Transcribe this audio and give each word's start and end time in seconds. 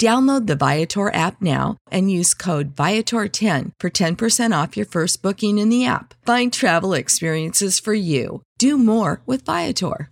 Download 0.00 0.46
the 0.48 0.56
Viator 0.56 1.14
app 1.14 1.40
now 1.40 1.76
and 1.90 2.10
use 2.10 2.34
code 2.34 2.74
Viator10 2.74 3.70
for 3.78 3.90
10% 3.90 4.62
off 4.62 4.76
your 4.76 4.86
first 4.86 5.22
booking 5.22 5.58
in 5.58 5.68
the 5.68 5.86
app. 5.86 6.14
Find 6.26 6.52
travel 6.52 6.94
experiences 6.94 7.78
for 7.78 7.94
you. 7.94 8.42
Do 8.58 8.76
more 8.76 9.22
with 9.24 9.44
Viator. 9.44 10.10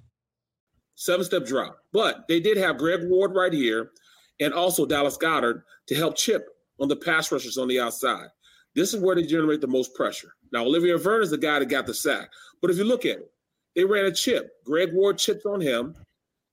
Seven 0.94 1.24
step 1.24 1.44
drop. 1.46 1.78
But 1.92 2.28
they 2.28 2.38
did 2.38 2.58
have 2.58 2.78
Greg 2.78 3.00
Ward 3.02 3.34
right 3.34 3.52
here 3.52 3.90
and 4.38 4.54
also 4.54 4.86
Dallas 4.86 5.16
Goedert 5.16 5.62
to 5.88 5.94
help 5.96 6.16
chip 6.16 6.46
on 6.78 6.86
the 6.86 6.96
pass 6.96 7.32
rushers 7.32 7.58
on 7.58 7.66
the 7.66 7.80
outside. 7.80 8.28
This 8.76 8.94
is 8.94 9.00
where 9.00 9.16
they 9.16 9.24
generate 9.24 9.60
the 9.60 9.66
most 9.66 9.94
pressure. 9.94 10.32
Now, 10.52 10.64
Olivier 10.64 10.96
Vernon 10.96 11.24
is 11.24 11.30
the 11.30 11.38
guy 11.38 11.58
that 11.58 11.66
got 11.66 11.86
the 11.86 11.94
sack. 11.94 12.30
But 12.60 12.70
if 12.70 12.78
you 12.78 12.84
look 12.84 13.04
at 13.04 13.18
it, 13.18 13.32
they 13.74 13.84
ran 13.84 14.04
a 14.04 14.12
chip. 14.12 14.52
Greg 14.64 14.92
Ward 14.92 15.18
chipped 15.18 15.44
on 15.44 15.60
him. 15.60 15.96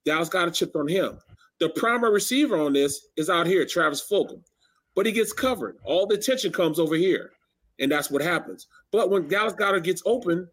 Dallas 0.03 0.29
Goedert 0.29 0.55
chipped 0.55 0.75
on 0.75 0.87
him. 0.87 1.19
The 1.59 1.69
primary 1.69 2.13
receiver 2.13 2.57
on 2.57 2.73
this 2.73 3.07
is 3.17 3.29
out 3.29 3.45
here, 3.45 3.65
Travis 3.65 4.05
Fulgham, 4.09 4.41
but 4.95 5.05
he 5.05 5.11
gets 5.11 5.33
covered. 5.33 5.77
All 5.83 6.07
the 6.07 6.15
attention 6.15 6.51
comes 6.51 6.79
over 6.79 6.95
here, 6.95 7.31
and 7.79 7.91
that's 7.91 8.09
what 8.09 8.21
happens. 8.21 8.67
But 8.91 9.09
when 9.09 9.27
Dallas 9.27 9.53
Goedert 9.53 9.83
gets 9.83 10.01
open, 10.05 10.47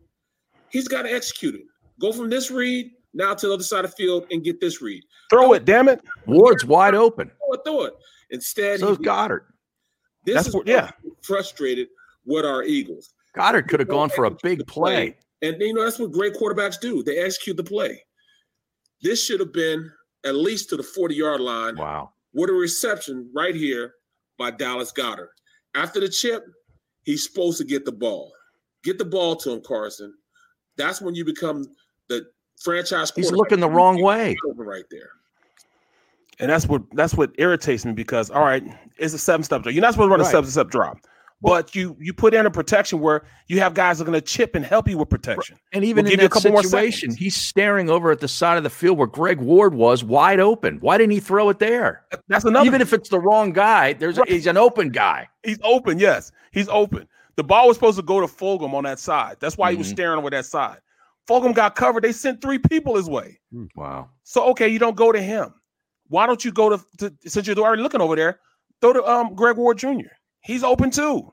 he's 0.71 0.89
got 0.89 1.03
to 1.03 1.13
execute 1.13 1.55
it. 1.55 1.63
Go 2.01 2.13
from 2.13 2.29
this 2.29 2.51
read 2.51 2.91
now 3.15 3.35
to 3.35 3.47
the 3.47 3.55
other 3.55 3.63
side 3.63 3.85
of 3.85 3.93
the 3.93 3.97
field 3.97 4.27
and 4.31 4.43
get 4.43 4.61
this 4.61 4.83
read. 4.83 5.03
Throw 5.31 5.53
it, 5.53 5.65
damn 5.65 5.89
it. 5.89 6.01
Ward's 6.27 6.65
wide 6.65 6.95
open. 6.95 7.31
Throw 7.39 7.53
it, 7.53 7.61
throw 7.65 7.85
it. 7.85 7.95
Instead, 8.31 8.81
so 8.81 8.97
Goedert. 8.97 9.47
This 10.25 10.35
That's 10.35 10.49
is 10.49 10.55
what, 10.55 10.67
yeah. 10.67 10.91
frustrated 11.23 11.89
with 12.25 12.45
our 12.45 12.65
Eagles. 12.65 13.15
Goedert 13.37 13.69
could 13.69 13.79
have 13.79 13.89
gone 13.89 14.11
for 14.11 14.25
a 14.25 14.31
big 14.43 14.67
play. 14.67 15.13
play. 15.13 15.17
And 15.43 15.61
you 15.61 15.73
know 15.73 15.85
that's 15.85 15.99
what 15.99 16.11
great 16.11 16.35
quarterbacks 16.35 16.81
do. 16.81 17.03
They 17.03 17.19
execute 17.19 17.57
the 17.57 17.65
play. 17.65 18.03
This 19.03 19.25
should 19.25 19.39
have 19.41 19.53
been 19.53 19.91
at 20.27 20.35
least 20.35 20.69
to 20.71 20.77
the 20.77 20.83
40 20.83 21.15
yard 21.15 21.41
line. 21.41 21.77
Wow. 21.77 22.11
With 22.35 22.51
a 22.51 22.53
reception 22.53 23.31
right 23.35 23.55
here 23.55 23.95
by 24.39 24.51
Dallas 24.51 24.93
Goedert. 24.93 25.29
After 25.75 26.01
the 26.01 26.09
chip, 26.09 26.45
he's 27.05 27.25
supposed 27.25 27.59
to 27.59 27.65
get 27.65 27.85
the 27.85 27.93
ball. 27.93 28.33
Get 28.85 28.99
the 28.99 29.05
ball 29.05 29.37
to 29.37 29.53
him, 29.53 29.63
Carson. 29.67 30.13
That's 30.77 31.01
when 31.01 31.15
you 31.15 31.25
become 31.25 31.65
the 32.09 32.27
franchise. 32.61 33.11
He's 33.15 33.33
looking 33.33 33.61
the 33.61 33.71
wrong 33.71 34.03
way. 34.03 34.37
Right 34.57 34.85
there. 34.91 35.11
And 36.39 36.51
that's 36.51 36.67
what 36.67 36.83
that's 36.93 37.15
what 37.15 37.33
irritates 37.39 37.87
me 37.87 37.93
because 37.93 38.31
all 38.31 38.45
right, 38.45 38.63
it's 38.99 39.15
a 39.15 39.19
seven 39.19 39.43
step 39.43 39.63
drop. 39.63 39.75
You're 39.75 39.81
not 39.81 39.95
supposed 39.95 40.09
to 40.09 40.11
run 40.11 40.21
right. 40.21 40.29
a 40.29 40.31
seven 40.31 40.51
step 40.51 40.69
drop. 40.69 40.99
But 41.43 41.75
you 41.75 41.97
you 42.01 42.15
put 42.15 42.33
in 42.33 42.47
a 42.47 42.51
protection 42.51 43.01
where 43.01 43.27
you 43.47 43.61
have 43.61 43.75
guys 43.75 43.99
that 43.99 44.05
are 44.05 44.07
going 44.07 44.19
to 44.19 44.27
chip 44.27 44.55
and 44.55 44.65
help 44.65 44.89
you 44.89 44.97
with 44.97 45.11
protection. 45.11 45.59
And 45.73 45.85
even 45.85 46.07
we'll 46.07 46.15
in 46.15 46.21
that 46.21 46.33
situation, 46.33 47.15
he's 47.15 47.37
staring 47.37 47.91
over 47.91 48.11
at 48.11 48.21
the 48.21 48.29
side 48.29 48.57
of 48.57 48.63
the 48.63 48.71
field 48.71 48.97
where 48.97 49.07
Greg 49.07 49.41
Ward 49.41 49.75
was, 49.75 50.03
wide 50.03 50.41
open. 50.41 50.79
Why 50.81 50.97
didn't 50.97 51.13
he 51.13 51.21
throw 51.21 51.51
it 51.51 51.59
there? 51.59 52.07
That's 52.29 52.47
another. 52.47 52.67
Even 52.67 52.81
if 52.81 52.95
it's 52.95 53.11
the 53.11 53.21
wrong 53.21 53.53
guy, 53.53 53.93
there's 53.93 54.17
right. 54.17 54.29
he's 54.29 54.47
an 54.47 54.57
open 54.57 54.89
guy. 54.89 55.29
He's 55.43 55.59
open. 55.63 55.99
Yes, 55.99 56.33
he's 56.53 56.69
open. 56.71 57.07
The 57.37 57.45
ball 57.45 57.69
was 57.69 57.77
supposed 57.77 57.99
to 57.99 58.03
go 58.03 58.21
to 58.21 58.27
Fulgham 58.27 58.73
on 58.73 58.85
that 58.85 58.99
side. 58.99 59.37
That's 59.39 59.59
why 59.59 59.69
mm-hmm. 59.69 59.75
he 59.75 59.79
was 59.79 59.87
mm-hmm. 59.89 59.95
staring 59.95 60.19
over 60.19 60.31
that 60.31 60.47
side. 60.47 60.79
Fulgham 61.29 61.55
got 61.55 61.75
covered. 61.75 62.03
They 62.03 62.13
sent 62.13 62.41
three 62.41 62.59
people 62.59 62.97
his 62.97 63.11
way. 63.11 63.39
Hmm, 63.53 63.67
wow. 63.75 64.09
So 64.23 64.45
okay, 64.51 64.69
you 64.69 64.79
don't 64.79 64.97
go 64.97 65.13
to 65.13 65.21
him. 65.21 65.53
Why 66.09 66.27
don't 66.27 66.45
you 66.45 66.53
go 66.53 66.71
to, 66.71 66.85
to 66.99 67.13
since 67.27 67.47
you're 67.47 67.59
already 67.59 67.83
looking 67.83 68.01
over 68.01 68.17
there? 68.17 68.41
Throw 68.81 68.93
to 68.93 69.05
um, 69.05 69.35
Greg 69.35 69.57
Ward 69.57 69.79
Jr. 69.79 70.13
He's 70.47 70.63
open 70.63 70.91
too. 70.91 71.33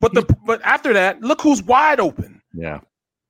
But 0.00 0.14
the 0.14 0.36
but 0.44 0.60
after 0.62 0.92
that, 0.92 1.20
look 1.22 1.40
who's 1.40 1.62
wide 1.62 2.00
open. 2.00 2.40
Yeah. 2.52 2.80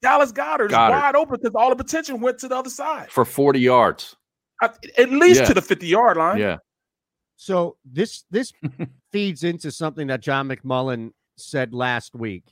Dallas 0.01 0.33
Goedert, 0.33 0.71
Goedert. 0.71 0.89
is 0.89 1.03
wide 1.03 1.17
open 1.17 1.37
because 1.41 1.55
all 1.55 1.75
the 1.75 1.83
attention 1.83 2.21
went 2.21 2.39
to 2.39 2.49
the 2.49 2.57
other 2.57 2.71
side 2.71 3.11
for 3.11 3.25
40 3.25 3.61
yards. 3.61 4.17
At 4.63 5.11
least 5.11 5.41
yeah. 5.41 5.47
to 5.47 5.55
the 5.55 5.63
50 5.63 5.87
yard 5.87 6.17
line. 6.17 6.39
Yeah. 6.39 6.59
So 7.37 7.77
this 7.85 8.25
this 8.31 8.53
feeds 9.13 9.45
into 9.45 9.71
something 9.71 10.09
that 10.09 10.21
John 10.21 10.49
McMullen 10.49 11.13
said 11.37 11.73
last 11.73 12.15
week, 12.15 12.45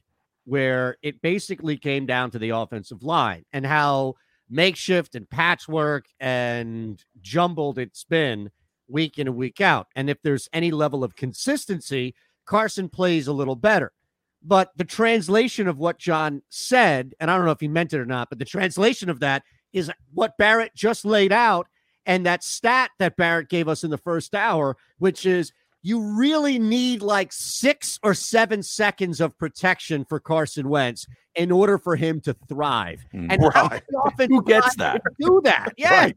where 0.44 0.96
it 1.02 1.20
basically 1.22 1.76
came 1.76 2.06
down 2.06 2.30
to 2.32 2.38
the 2.38 2.50
offensive 2.50 3.02
line 3.02 3.44
and 3.52 3.66
how 3.66 4.14
makeshift 4.48 5.14
and 5.14 5.28
patchwork 5.28 6.06
and 6.20 7.02
jumbled 7.20 7.78
it's 7.78 8.04
been 8.04 8.50
week 8.88 9.18
in 9.18 9.26
and 9.26 9.36
week 9.36 9.60
out. 9.60 9.88
And 9.96 10.08
if 10.10 10.20
there's 10.22 10.48
any 10.52 10.70
level 10.70 11.04
of 11.04 11.16
consistency, 11.16 12.14
Carson 12.44 12.88
plays 12.88 13.26
a 13.26 13.32
little 13.32 13.56
better. 13.56 13.92
But 14.42 14.70
the 14.76 14.84
translation 14.84 15.66
of 15.66 15.78
what 15.78 15.98
John 15.98 16.42
said, 16.48 17.14
and 17.18 17.30
I 17.30 17.36
don't 17.36 17.46
know 17.46 17.52
if 17.52 17.60
he 17.60 17.68
meant 17.68 17.92
it 17.92 18.00
or 18.00 18.06
not, 18.06 18.28
but 18.28 18.38
the 18.38 18.44
translation 18.44 19.10
of 19.10 19.20
that 19.20 19.42
is 19.72 19.90
what 20.12 20.38
Barrett 20.38 20.74
just 20.74 21.04
laid 21.04 21.32
out. 21.32 21.66
And 22.04 22.24
that 22.24 22.44
stat 22.44 22.90
that 23.00 23.16
Barrett 23.16 23.48
gave 23.48 23.66
us 23.66 23.82
in 23.82 23.90
the 23.90 23.98
first 23.98 24.34
hour, 24.34 24.76
which 24.98 25.26
is 25.26 25.52
you 25.82 26.00
really 26.00 26.58
need 26.58 27.02
like 27.02 27.32
six 27.32 27.98
or 28.02 28.14
seven 28.14 28.62
seconds 28.62 29.20
of 29.20 29.36
protection 29.38 30.04
for 30.04 30.20
Carson 30.20 30.68
Wentz 30.68 31.06
in 31.36 31.52
order 31.52 31.78
for 31.78 31.96
him 31.96 32.20
to 32.22 32.34
thrive. 32.48 33.04
Mm, 33.14 33.32
and 33.32 33.42
right. 33.42 33.82
who 34.28 34.42
gets 34.42 34.74
that? 34.76 35.02
Do 35.20 35.40
that? 35.44 35.72
Yeah. 35.76 36.04
Right. 36.04 36.16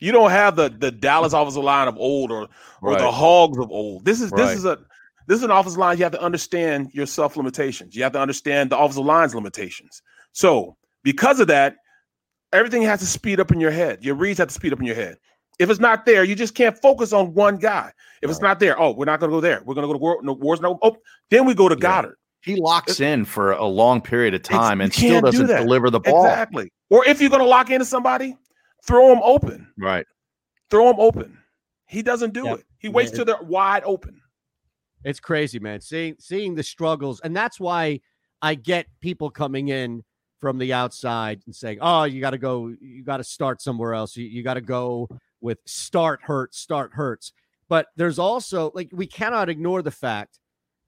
You 0.00 0.12
don't 0.12 0.30
have 0.30 0.56
the 0.56 0.68
the 0.68 0.90
Dallas 0.90 1.32
offensive 1.32 1.62
line 1.62 1.88
of 1.88 1.96
old 1.96 2.30
or 2.30 2.48
or 2.82 2.92
right. 2.92 2.98
the 2.98 3.10
Hogs 3.10 3.58
of 3.58 3.70
old. 3.70 4.04
This 4.04 4.20
is 4.20 4.30
this 4.32 4.56
is 4.56 4.64
a 4.64 4.78
this 5.26 5.38
is 5.38 5.42
an 5.42 5.50
offensive 5.50 5.78
line. 5.78 5.98
You 5.98 6.04
have 6.04 6.12
to 6.12 6.22
understand 6.22 6.90
your 6.92 7.06
self 7.06 7.36
limitations. 7.36 7.96
You 7.96 8.02
have 8.02 8.12
to 8.12 8.20
understand 8.20 8.70
the 8.70 8.78
offensive 8.78 9.04
line's 9.04 9.34
limitations. 9.34 10.02
So, 10.32 10.76
because 11.02 11.40
of 11.40 11.48
that, 11.48 11.76
everything 12.52 12.82
has 12.82 13.00
to 13.00 13.06
speed 13.06 13.40
up 13.40 13.50
in 13.50 13.60
your 13.60 13.70
head. 13.70 14.04
Your 14.04 14.14
reads 14.14 14.38
have 14.38 14.48
to 14.48 14.54
speed 14.54 14.72
up 14.72 14.80
in 14.80 14.86
your 14.86 14.94
head. 14.94 15.16
If 15.58 15.70
it's 15.70 15.80
not 15.80 16.04
there, 16.04 16.22
you 16.22 16.34
just 16.34 16.54
can't 16.54 16.76
focus 16.80 17.12
on 17.12 17.32
one 17.32 17.56
guy. 17.56 17.90
If 18.22 18.30
it's 18.30 18.40
not 18.40 18.60
there, 18.60 18.78
oh, 18.80 18.92
we're 18.92 19.06
not 19.06 19.20
going 19.20 19.30
to 19.30 19.36
go 19.36 19.40
there. 19.40 19.62
We're 19.64 19.74
going 19.74 19.84
to 19.84 19.88
go 19.88 19.94
to 19.94 19.98
Ward. 19.98 20.24
No, 20.24 20.34
Ward's. 20.34 20.60
No. 20.60 20.78
Oh, 20.82 20.96
then 21.30 21.46
we 21.46 21.54
go 21.54 21.68
to 21.68 21.76
yeah. 21.80 22.02
Goedert. 22.02 22.14
He 22.42 22.56
locks 22.56 23.00
in 23.00 23.24
for 23.24 23.52
a 23.52 23.64
long 23.64 24.00
period 24.00 24.32
of 24.32 24.42
time 24.42 24.80
and 24.80 24.92
still 24.92 25.20
doesn't 25.20 25.48
do 25.48 25.56
deliver 25.56 25.90
the 25.90 25.98
ball. 25.98 26.24
Exactly. 26.24 26.70
Or 26.90 27.04
if 27.04 27.20
you're 27.20 27.30
going 27.30 27.42
to 27.42 27.48
lock 27.48 27.70
into 27.70 27.84
somebody, 27.84 28.36
throw 28.86 29.12
him 29.12 29.20
open. 29.22 29.72
Right. 29.78 30.06
Throw 30.70 30.90
him 30.90 30.96
open. 30.98 31.38
He 31.86 32.02
doesn't 32.02 32.32
do 32.32 32.44
yep. 32.44 32.58
it. 32.58 32.66
He 32.78 32.88
waits 32.88 33.12
till 33.12 33.24
they're 33.24 33.40
wide 33.42 33.82
open. 33.84 34.20
It's 35.04 35.20
crazy, 35.20 35.60
man. 35.60 35.80
Seeing 35.80 36.16
seeing 36.18 36.54
the 36.54 36.62
struggles, 36.62 37.20
and 37.20 37.36
that's 37.36 37.60
why 37.60 38.00
I 38.42 38.54
get 38.54 38.86
people 39.00 39.30
coming 39.30 39.68
in 39.68 40.02
from 40.40 40.58
the 40.58 40.72
outside 40.72 41.42
and 41.46 41.54
saying, 41.54 41.78
"Oh, 41.80 42.04
you 42.04 42.20
got 42.20 42.30
to 42.30 42.38
go. 42.38 42.74
You 42.80 43.04
got 43.04 43.18
to 43.18 43.24
start 43.24 43.62
somewhere 43.62 43.94
else. 43.94 44.16
You, 44.16 44.24
you 44.24 44.42
got 44.42 44.54
to 44.54 44.60
go 44.60 45.08
with 45.40 45.58
start 45.64 46.20
Hurts, 46.22 46.58
start 46.58 46.92
Hurts." 46.94 47.32
But 47.68 47.86
there's 47.96 48.18
also 48.18 48.72
like 48.74 48.90
we 48.92 49.06
cannot 49.06 49.48
ignore 49.48 49.82
the 49.82 49.92
fact 49.92 50.40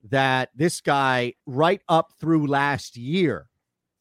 that 0.09 0.49
this 0.55 0.81
guy, 0.81 1.33
right 1.45 1.81
up 1.87 2.11
through 2.19 2.47
last 2.47 2.97
year, 2.97 3.47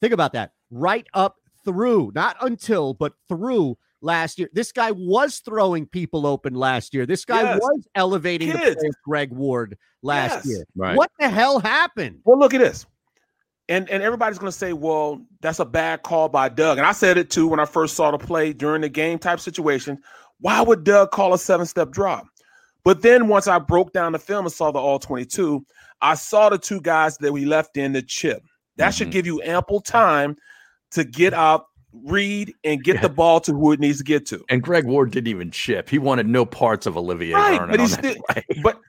think 0.00 0.12
about 0.12 0.33
that. 0.33 0.53
Right 0.71 1.06
up 1.15 1.37
through, 1.65 2.12
not 2.15 2.37
until, 2.41 2.95
but 2.95 3.15
through 3.29 3.79
last 4.00 4.39
year. 4.39 4.49
This 4.53 4.73
guy 4.73 4.91
was 4.93 5.39
throwing 5.41 5.87
people 5.87 6.27
open 6.27 6.55
last 6.55 6.95
year. 6.95 7.06
This 7.06 7.25
guy 7.25 7.43
Yes. 7.43 7.61
was 7.61 7.87
elevating 7.95 8.50
the 8.50 8.59
Kids. 8.59 8.85
Greg 9.05 9.33
Ward 9.33 9.77
last 10.03 10.37
Yes. 10.37 10.47
year. 10.47 10.65
Right. 10.77 10.97
What 10.97 11.11
the 11.19 11.29
hell 11.29 11.59
happened? 11.59 12.21
Well, 12.25 12.39
look 12.39 12.55
at 12.55 12.61
this. 12.61 12.87
And 13.71 13.89
and 13.91 14.03
everybody's 14.03 14.39
gonna 14.39 14.50
say, 14.53 14.73
well, 14.73 15.21
that's 15.43 15.59
a 15.59 15.65
bad 15.65 16.03
call 16.03 16.29
by 16.29 16.49
Doug. 16.49 16.79
And 16.79 16.87
I 16.87 16.93
said 16.93 17.19
it 17.19 17.29
too 17.31 17.49
when 17.49 17.61
I 17.61 17.67
first 17.67 17.97
saw 17.97 18.11
the 18.11 18.19
play 18.19 18.53
during 18.53 18.81
the 18.81 18.89
game 18.89 19.19
type 19.19 19.41
situation. 19.41 19.99
Why 20.41 20.61
would 20.62 20.85
Doug 20.85 21.11
call 21.11 21.35
a 21.35 21.39
seven-step 21.39 21.91
drop? 21.91 22.27
But 22.85 23.03
then 23.03 23.29
once 23.29 23.47
I 23.49 23.59
broke 23.59 23.93
down 23.93 24.12
the 24.12 24.19
film 24.19 24.47
and 24.47 24.53
saw 24.53 24.71
the 24.71 24.79
all 24.79 24.99
22, 24.99 25.67
I 26.00 26.15
saw 26.15 26.49
the 26.49 26.56
two 26.59 26.81
guys 26.81 27.19
that 27.19 27.33
we 27.33 27.45
left 27.45 27.77
in 27.77 27.93
the 27.93 28.00
chip. 28.00 28.43
That 28.77 28.95
should 28.95 29.09
Mhm. 29.09 29.12
give 29.12 29.27
you 29.27 29.43
ample 29.43 29.81
time 29.81 30.37
to 30.93 31.05
get 31.05 31.35
out, 31.35 31.67
read, 31.93 32.55
and 32.64 32.82
get 32.82 33.00
the 33.02 33.08
ball 33.08 33.40
to 33.40 33.52
who 33.52 33.73
it 33.73 33.81
needs 33.81 33.99
to 33.99 34.05
get 34.05 34.26
to. 34.26 34.44
And 34.49 34.62
Greg 34.62 34.85
Ward 34.85 35.11
didn't 35.11 35.29
even 35.29 35.50
chip. 35.50 35.88
He 35.88 35.99
wanted 35.99 36.26
no 36.26 36.44
parts 36.44 36.87
of 36.87 36.96
Olivier 36.96 37.35
Right, 37.35 37.58
Vernon 37.58 37.70
but 37.70 37.81
he 37.81 37.88
still- 37.88 38.17
But 38.62 38.81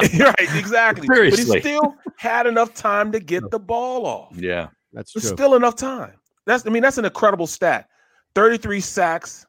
right, 0.18 0.56
exactly. 0.56 1.06
Seriously. 1.06 1.44
But 1.44 1.54
he 1.54 1.60
still 1.60 1.94
had 2.16 2.46
enough 2.46 2.74
time 2.74 3.12
to 3.12 3.20
get 3.20 3.50
the 3.50 3.58
ball 3.58 4.06
off. 4.06 4.36
Yeah. 4.36 4.68
That's 4.92 5.12
There's 5.12 5.26
true. 5.26 5.36
still 5.36 5.54
enough 5.54 5.76
time. 5.76 6.14
That's 6.46 6.66
I 6.66 6.70
mean, 6.70 6.82
that's 6.82 6.98
an 6.98 7.04
incredible 7.04 7.46
stat. 7.46 7.88
33 8.34 8.80
sacks 8.80 9.46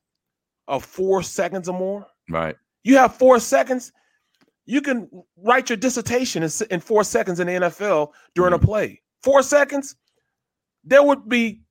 of 0.67 0.83
four 0.83 1.23
seconds 1.23 1.67
or 1.69 1.77
more. 1.77 2.05
Right. 2.29 2.55
You 2.83 2.97
have 2.97 3.15
four 3.15 3.39
seconds. 3.39 3.91
You 4.65 4.81
can 4.81 5.09
write 5.37 5.69
your 5.69 5.77
dissertation 5.77 6.43
in, 6.43 6.49
in 6.69 6.79
four 6.79 7.03
seconds 7.03 7.39
in 7.39 7.47
the 7.47 7.53
NFL 7.53 8.11
during 8.35 8.53
a 8.53 8.57
mm-hmm. 8.57 8.65
play. 8.65 9.01
Four 9.23 9.41
seconds. 9.41 9.95
There 10.83 11.03
would 11.03 11.27
be 11.27 11.61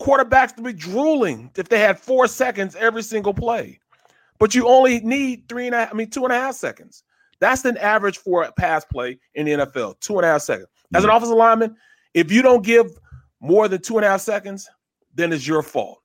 quarterbacks 0.00 0.54
to 0.56 0.62
be 0.62 0.72
drooling 0.72 1.50
if 1.56 1.68
they 1.68 1.78
had 1.78 1.98
four 1.98 2.26
seconds 2.26 2.74
every 2.76 3.02
single 3.02 3.34
play. 3.34 3.78
But 4.38 4.54
you 4.54 4.66
only 4.66 5.00
need 5.00 5.48
three 5.48 5.66
and 5.66 5.74
a 5.74 5.78
half, 5.78 5.90
I 5.92 5.96
mean, 5.96 6.10
two 6.10 6.24
and 6.24 6.32
a 6.32 6.36
half 6.38 6.54
seconds. 6.54 7.04
That's 7.40 7.62
the 7.62 7.82
average 7.82 8.18
for 8.18 8.42
a 8.44 8.52
pass 8.52 8.84
play 8.84 9.18
in 9.34 9.46
the 9.46 9.52
NFL. 9.52 10.00
Two 10.00 10.16
and 10.16 10.24
a 10.24 10.28
half 10.28 10.42
seconds. 10.42 10.68
As 10.94 11.04
an 11.04 11.10
offensive 11.10 11.36
lineman, 11.36 11.76
if 12.14 12.30
you 12.30 12.42
don't 12.42 12.64
give 12.64 12.86
more 13.40 13.66
than 13.68 13.80
two 13.80 13.96
and 13.96 14.04
a 14.04 14.08
half 14.08 14.20
seconds, 14.20 14.68
then 15.14 15.32
it's 15.32 15.46
your 15.46 15.62
fault. 15.62 16.00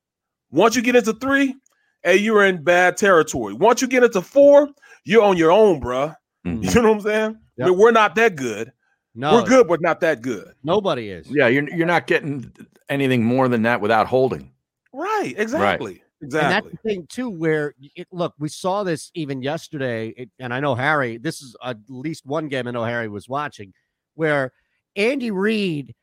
Once 0.52 0.76
you 0.76 0.82
get 0.82 0.96
into 0.96 1.14
three, 1.14 1.56
hey, 2.04 2.16
you're 2.18 2.46
in 2.46 2.64
bad 2.64 2.98
territory. 2.98 3.54
Once 3.54 3.82
you 3.82 3.88
get 3.88 4.04
into 4.04 4.22
four, 4.22 4.70
you're 5.04 5.24
on 5.24 5.38
your 5.38 5.52
own, 5.52 5.82
bruh. 5.82 6.16
Mhm. 6.46 6.64
You 6.76 6.82
know 6.82 6.90
what 6.90 6.96
I'm 6.98 7.02
saying? 7.02 7.38
I 7.60 7.70
mean, 7.70 7.78
we're 7.78 7.92
not 7.92 8.16
that 8.16 8.36
good. 8.36 8.72
No, 9.18 9.34
We're 9.34 9.46
good, 9.46 9.68
but 9.68 9.82
not 9.82 10.00
that 10.02 10.22
good. 10.22 10.54
Nobody 10.64 11.10
is. 11.10 11.28
Yeah, 11.30 11.48
you're 11.48 11.68
you're 11.70 11.86
not 11.88 12.08
getting 12.08 12.52
anything 12.90 13.24
more 13.24 13.48
than 13.48 13.64
that 13.64 13.82
without 13.82 14.08
holding. 14.08 14.52
Right. 14.94 15.34
Exactly. 15.38 16.02
Exactly. 16.22 16.40
And 16.40 16.52
that's 16.52 16.72
the 16.72 16.90
thing 16.90 17.06
too, 17.08 17.30
where 17.30 17.76
it, 17.96 18.08
look, 18.12 18.34
we 18.40 18.50
saw 18.50 18.84
this 18.84 19.12
even 19.14 19.42
yesterday, 19.44 20.10
it, 20.18 20.30
and 20.40 20.54
I 20.54 20.60
know 20.60 20.74
Harry. 20.74 21.18
This 21.18 21.42
is 21.42 21.56
at 21.64 21.78
least 21.90 22.26
one 22.26 22.48
game 22.48 22.68
I 22.68 22.72
know 22.72 22.84
Harry 22.84 23.08
was 23.08 23.30
watching, 23.30 23.74
where 24.16 24.52
Andy 24.96 25.30
Reid 25.30 25.94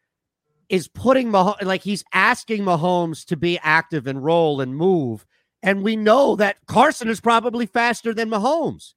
is 0.69 0.87
putting 0.87 1.31
Mah- 1.31 1.57
like 1.63 1.83
he's 1.83 2.05
asking 2.13 2.63
Mahomes 2.63 3.25
to 3.27 3.37
be 3.37 3.59
active 3.63 4.07
and 4.07 4.23
roll 4.23 4.61
and 4.61 4.77
move, 4.77 5.27
and 5.65 5.83
we 5.83 5.97
know 5.97 6.37
that 6.37 6.59
Carson 6.67 7.09
is 7.09 7.21
probably 7.21 7.67
faster 7.67 8.15
than 8.15 8.31
Mahomes. 8.31 8.95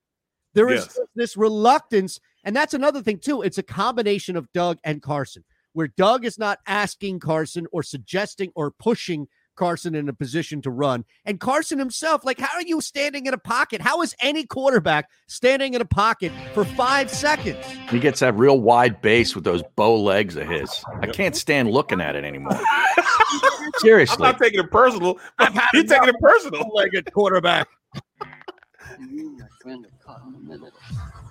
There 0.53 0.69
is 0.69 0.85
Yes. 0.85 0.99
this 1.15 1.37
reluctance, 1.37 2.19
and 2.43 2.55
that's 2.55 2.73
another 2.73 3.01
thing 3.01 3.19
too. 3.19 3.41
It's 3.41 3.57
a 3.57 3.63
combination 3.63 4.35
of 4.35 4.51
Doug 4.53 4.77
and 4.83 5.01
Carson, 5.01 5.43
where 5.73 5.87
Doug 5.87 6.25
is 6.25 6.37
not 6.37 6.59
asking 6.67 7.19
Carson 7.19 7.67
or 7.71 7.83
suggesting 7.83 8.51
or 8.55 8.71
pushing 8.71 9.27
Carson 9.57 9.95
in 9.95 10.07
a 10.07 10.13
position 10.13 10.61
to 10.61 10.69
run. 10.69 11.03
And 11.25 11.39
Carson 11.41 11.79
himself, 11.79 12.23
like, 12.23 12.39
how 12.39 12.55
are 12.55 12.61
you 12.61 12.79
standing 12.79 13.25
in 13.25 13.33
a 13.33 13.37
pocket? 13.37 13.81
How 13.81 14.01
is 14.01 14.15
any 14.21 14.45
quarterback 14.45 15.09
standing 15.27 15.73
in 15.73 15.81
a 15.81 15.85
pocket 15.85 16.31
for 16.53 16.63
five 16.63 17.09
seconds? 17.09 17.65
He 17.89 17.99
gets 17.99 18.21
that 18.21 18.35
real 18.35 18.61
wide 18.61 19.01
base 19.01 19.35
with 19.35 19.43
those 19.43 19.63
bow 19.75 19.99
legs 19.99 20.37
of 20.37 20.47
his. 20.47 20.81
I 21.01 21.07
can't 21.07 21.35
stand 21.35 21.69
looking 21.71 21.99
at 21.99 22.15
it 22.15 22.23
anymore. 22.23 22.57
Seriously. 23.79 24.15
I'm 24.15 24.31
not 24.31 24.41
taking 24.41 24.61
it 24.61 24.71
personal. 24.71 25.19
He's 25.73 25.89
taking 25.89 26.09
it 26.09 26.15
personal. 26.21 26.71
Legged 26.73 27.11
quarterback. 27.11 27.67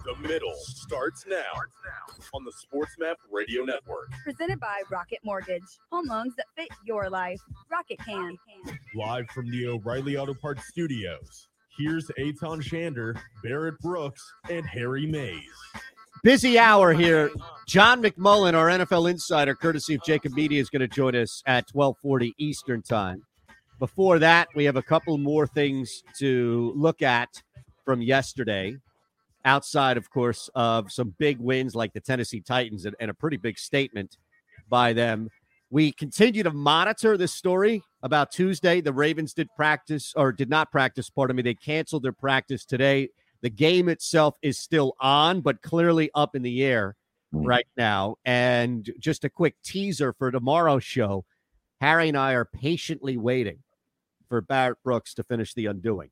The 0.06 0.28
middle 0.28 0.54
starts 0.54 1.24
now 1.28 1.40
on 2.32 2.44
the 2.44 2.52
SportsMap 2.52 3.16
Radio 3.28 3.64
Network. 3.64 4.08
Presented 4.22 4.60
by 4.60 4.82
Rocket 4.88 5.18
Mortgage. 5.24 5.64
Home 5.90 6.06
loans 6.06 6.32
that 6.36 6.46
fit 6.54 6.68
your 6.84 7.10
life. 7.10 7.40
Rocket 7.72 7.98
can. 8.06 8.36
Live 8.94 9.28
from 9.30 9.50
the 9.50 9.66
O'Reilly 9.66 10.16
Auto 10.16 10.32
Parts 10.32 10.68
Studios. 10.68 11.48
Here's 11.76 12.06
Eytan 12.20 12.62
Shander, 12.62 13.18
Barrett 13.42 13.80
Brooks, 13.80 14.22
and 14.48 14.64
Harry 14.64 15.06
Mays. 15.06 15.42
Busy 16.22 16.56
hour 16.56 16.92
here. 16.92 17.32
John 17.66 18.00
McMullen, 18.00 18.54
our 18.54 18.68
NFL 18.68 19.10
insider, 19.10 19.56
courtesy 19.56 19.96
of 19.96 20.02
JAKIB 20.02 20.34
Media, 20.34 20.60
is 20.60 20.70
going 20.70 20.80
to 20.80 20.88
join 20.88 21.16
us 21.16 21.42
at 21.46 21.64
1240 21.72 22.32
Eastern 22.38 22.80
time. 22.80 23.22
Before 23.80 24.20
that, 24.20 24.46
we 24.54 24.66
have 24.66 24.76
a 24.76 24.82
couple 24.82 25.18
more 25.18 25.48
things 25.48 26.04
to 26.20 26.72
look 26.76 27.02
at 27.02 27.42
from 27.84 28.02
yesterday. 28.02 28.76
Outside, 29.46 29.96
of 29.96 30.10
course, 30.10 30.50
of 30.54 30.92
some 30.92 31.14
big 31.18 31.38
wins 31.38 31.74
like 31.74 31.94
the 31.94 32.00
Tennessee 32.00 32.40
Titans 32.40 32.84
and, 32.84 32.94
and 33.00 33.10
a 33.10 33.14
pretty 33.14 33.38
big 33.38 33.58
statement 33.58 34.18
by 34.68 34.92
them. 34.92 35.30
We 35.70 35.92
continue 35.92 36.42
to 36.42 36.52
monitor 36.52 37.16
this 37.16 37.32
story 37.32 37.82
about 38.02 38.30
Tuesday. 38.30 38.80
The 38.80 38.92
Ravens 38.92 39.32
did 39.32 39.48
practice 39.56 40.12
or 40.16 40.32
did 40.32 40.50
not 40.50 40.70
practice, 40.70 41.08
pardon 41.08 41.36
me. 41.36 41.42
They 41.42 41.54
canceled 41.54 42.02
their 42.02 42.12
practice 42.12 42.64
today. 42.64 43.08
The 43.40 43.50
game 43.50 43.88
itself 43.88 44.36
is 44.42 44.58
still 44.58 44.94
on, 45.00 45.40
but 45.40 45.62
clearly 45.62 46.10
up 46.14 46.36
in 46.36 46.42
the 46.42 46.62
air 46.62 46.96
Mm. 47.34 47.44
right 47.44 47.66
now. 47.76 48.16
And 48.24 48.88
just 49.00 49.24
a 49.24 49.28
quick 49.28 49.56
teaser 49.64 50.12
for 50.12 50.30
tomorrow's 50.30 50.84
show 50.84 51.24
Harry 51.80 52.08
and 52.08 52.16
I 52.16 52.32
are 52.32 52.44
patiently 52.44 53.16
waiting 53.16 53.58
for 54.28 54.40
Barrett 54.40 54.82
Brooks 54.82 55.12
to 55.14 55.22
finish 55.22 55.52
the 55.52 55.66
undoing. 55.66 56.10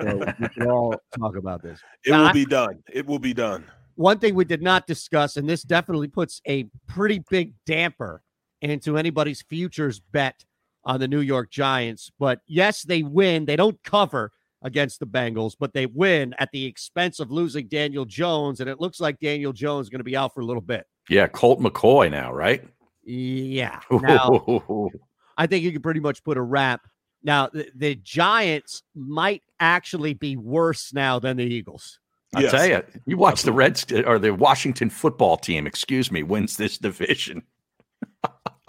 So 0.00 0.34
we 0.40 0.48
can 0.48 0.70
all 0.70 0.94
talk 1.18 1.36
about 1.36 1.62
this. 1.62 1.80
It 2.04 2.10
Now, 2.10 2.24
will 2.26 2.32
be 2.32 2.44
done. 2.44 2.82
It 2.92 3.06
will 3.06 3.18
be 3.18 3.34
done. 3.34 3.64
One 3.96 4.18
thing 4.18 4.34
we 4.34 4.44
did 4.44 4.62
not 4.62 4.86
discuss, 4.86 5.36
and 5.36 5.48
this 5.48 5.62
definitely 5.62 6.08
puts 6.08 6.40
a 6.46 6.68
pretty 6.86 7.22
big 7.30 7.54
damper 7.64 8.22
into 8.60 8.98
anybody's 8.98 9.42
futures 9.42 10.00
bet 10.12 10.44
on 10.84 11.00
the 11.00 11.08
New 11.08 11.20
York 11.20 11.50
Giants. 11.50 12.10
But 12.18 12.40
yes, 12.46 12.82
they 12.82 13.02
win. 13.02 13.44
They 13.44 13.56
don't 13.56 13.82
cover 13.84 14.32
against 14.62 15.00
the 15.00 15.06
Bengals, 15.06 15.54
but 15.58 15.72
they 15.72 15.86
win 15.86 16.34
at 16.38 16.50
the 16.52 16.64
expense 16.66 17.20
of 17.20 17.30
losing 17.30 17.68
Daniel 17.68 18.04
Jones. 18.04 18.60
And 18.60 18.68
it 18.68 18.80
looks 18.80 19.00
like 19.00 19.18
Daniel 19.20 19.52
Jones 19.52 19.86
is 19.86 19.90
going 19.90 20.00
to 20.00 20.04
be 20.04 20.16
out 20.16 20.34
for 20.34 20.40
a 20.40 20.44
little 20.44 20.62
bit. 20.62 20.86
yeah, 21.08 21.26
Colt 21.28 21.60
McCoy 21.60 22.10
now, 22.10 22.32
right? 22.32 22.64
Yeah. 23.04 23.80
Now, 23.90 24.90
I 25.38 25.46
think 25.46 25.64
you 25.64 25.70
can 25.72 25.82
pretty 25.82 26.00
much 26.00 26.24
put 26.24 26.36
a 26.36 26.42
wrap. 26.42 26.80
Now, 27.22 27.48
the, 27.48 27.68
the 27.74 27.94
Giants 27.96 28.82
might 28.94 29.42
actually 29.58 30.14
be 30.14 30.36
worse 30.36 30.92
now 30.92 31.18
than 31.18 31.36
the 31.36 31.44
Eagles. 31.44 31.98
I 32.34 32.42
Yes. 32.42 32.50
tell 32.52 32.66
you, 32.66 32.82
you 33.06 33.16
watch 33.16 33.42
the 33.42 33.52
Reds 33.52 33.86
or 33.92 34.18
the 34.18 34.34
Washington 34.34 34.90
football 34.90 35.36
team, 35.36 35.66
excuse 35.66 36.10
me, 36.12 36.22
wins 36.22 36.56
this 36.56 36.78
division. 36.78 37.42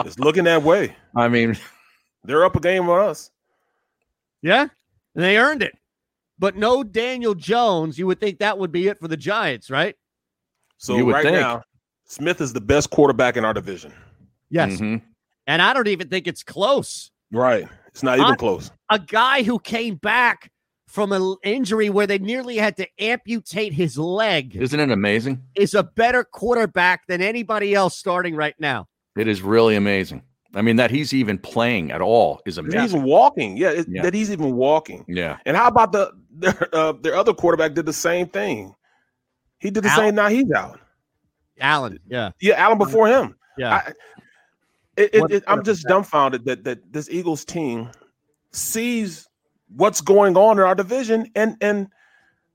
It's 0.04 0.18
looking 0.18 0.44
that 0.44 0.62
way. 0.62 0.94
I 1.16 1.28
mean, 1.28 1.56
They're 2.24 2.44
up 2.44 2.56
a 2.56 2.60
game 2.60 2.88
on 2.88 3.08
us. 3.08 3.30
Yeah, 4.42 4.62
and 4.62 4.70
they 5.24 5.38
earned 5.38 5.62
it. 5.62 5.76
But 6.38 6.56
no 6.56 6.84
Daniel 6.84 7.34
Jones. 7.34 7.98
You 7.98 8.06
would 8.06 8.20
think 8.20 8.38
that 8.38 8.58
would 8.58 8.70
be 8.72 8.86
it 8.88 8.98
for 9.00 9.08
the 9.08 9.16
Giants, 9.16 9.70
right? 9.70 9.96
So 10.78 10.96
You 10.96 11.06
would 11.06 11.14
right 11.14 11.24
think. 11.24 11.36
now, 11.36 11.62
Smith 12.04 12.40
is 12.40 12.52
the 12.52 12.60
best 12.60 12.90
quarterback 12.90 13.36
in 13.36 13.44
our 13.44 13.52
division. 13.54 13.92
Yes. 14.50 14.80
mhm. 14.80 15.02
And 15.48 15.60
I 15.62 15.72
don't 15.74 15.88
even 15.88 16.08
think 16.08 16.26
it's 16.28 16.42
close. 16.44 17.10
Right. 17.32 17.66
It's 17.98 18.02
not 18.04 18.20
even 18.20 18.32
I- 18.32 18.36
close. 18.36 18.70
A 18.90 18.98
guy 19.00 19.42
who 19.42 19.58
came 19.58 19.96
back 19.96 20.52
from 20.86 21.10
an 21.10 21.34
injury 21.42 21.90
where 21.90 22.06
they 22.06 22.18
nearly 22.18 22.56
had 22.56 22.76
to 22.76 22.86
amputate 23.00 23.72
his 23.72 23.98
leg 23.98 24.54
isn't 24.56 24.78
it 24.78 24.90
amazing? 24.92 25.42
is 25.56 25.74
a 25.74 25.82
better 25.82 26.22
quarterback 26.22 27.06
than 27.08 27.20
anybody 27.20 27.74
else 27.74 27.96
starting 27.96 28.36
right 28.36 28.54
now. 28.60 28.86
It 29.16 29.26
is 29.26 29.42
really 29.42 29.74
amazing. 29.74 30.22
I 30.54 30.62
mean, 30.62 30.76
that 30.76 30.92
he's 30.92 31.12
even 31.12 31.38
playing 31.38 31.90
at 31.90 32.00
all 32.00 32.40
is 32.46 32.56
amazing. 32.56 32.80
He's 32.82 32.94
walking. 32.94 33.56
Yeah, 33.56 33.70
it- 33.70 33.86
Yeah. 33.90 34.02
That 34.02 34.14
he's 34.14 34.30
even 34.30 34.54
walking. 34.54 35.04
Yeah. 35.08 35.38
And 35.44 35.56
how 35.56 35.66
about 35.66 35.90
the 35.92 36.12
their, 36.30 36.68
uh, 36.72 36.92
their 36.92 37.16
other 37.16 37.34
quarterback 37.34 37.74
did 37.74 37.84
the 37.84 37.92
same 37.92 38.28
thing? 38.28 38.72
He 39.58 39.70
did 39.70 39.82
the 39.82 39.88
Al- 39.90 39.96
same. 39.96 40.14
Now 40.14 40.28
he's 40.28 40.50
out. 40.52 40.78
Allen. 41.60 41.98
Yeah. 42.08 42.30
Yeah, 42.40 42.54
Allen 42.54 42.78
before 42.78 43.08
him. 43.08 43.34
Yeah. 43.58 43.74
I, 43.74 43.92
it, 44.98 45.14
it, 45.14 45.30
it, 45.30 45.44
I'm 45.46 45.62
just 45.62 45.86
dumbfounded 45.86 46.44
that 46.46 46.64
that 46.64 46.92
this 46.92 47.08
Eagles 47.08 47.44
team 47.44 47.88
sees 48.50 49.28
what's 49.76 50.00
going 50.00 50.36
on 50.36 50.58
in 50.58 50.64
our 50.64 50.74
division 50.74 51.30
and 51.36 51.56
and 51.60 51.86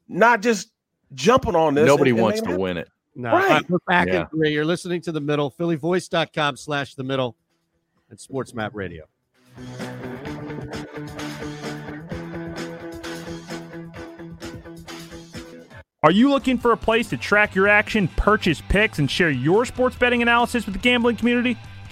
not 0.10 0.42
just 0.42 0.70
jumping 1.14 1.56
on 1.56 1.74
this. 1.74 1.88
Nobody 1.88 2.12
and, 2.12 2.20
wants 2.20 2.42
and 2.42 2.50
to 2.50 2.58
win 2.58 2.76
it. 2.76 2.90
No, 3.16 3.32
right. 3.32 3.64
we're 3.70 3.78
back 3.88 4.10
yeah. 4.10 4.22
in 4.22 4.28
three. 4.28 4.52
You're 4.52 4.66
listening 4.66 5.00
to 5.02 5.14
the 5.14 5.22
middle, 5.22 5.52
phillyvoice.com 5.52 6.58
slash 6.58 6.96
the 6.96 7.04
middle 7.04 7.38
and 8.10 8.20
sports 8.20 8.54
map 8.54 8.72
radio. 8.74 9.06
Are 16.02 16.12
you 16.12 16.30
looking 16.30 16.58
for 16.58 16.74
a 16.74 16.78
place 16.78 17.08
to 17.12 17.18
track 17.18 17.56
your 17.56 17.70
action, 17.70 18.10
purchase 18.10 18.62
picks, 18.68 19.00
and 19.00 19.10
share 19.10 19.30
your 19.30 19.64
sports 19.64 19.96
betting 19.96 20.22
analysis 20.22 20.66
with 20.66 20.74
the 20.74 20.82
gambling 20.82 21.16
community? 21.16 21.58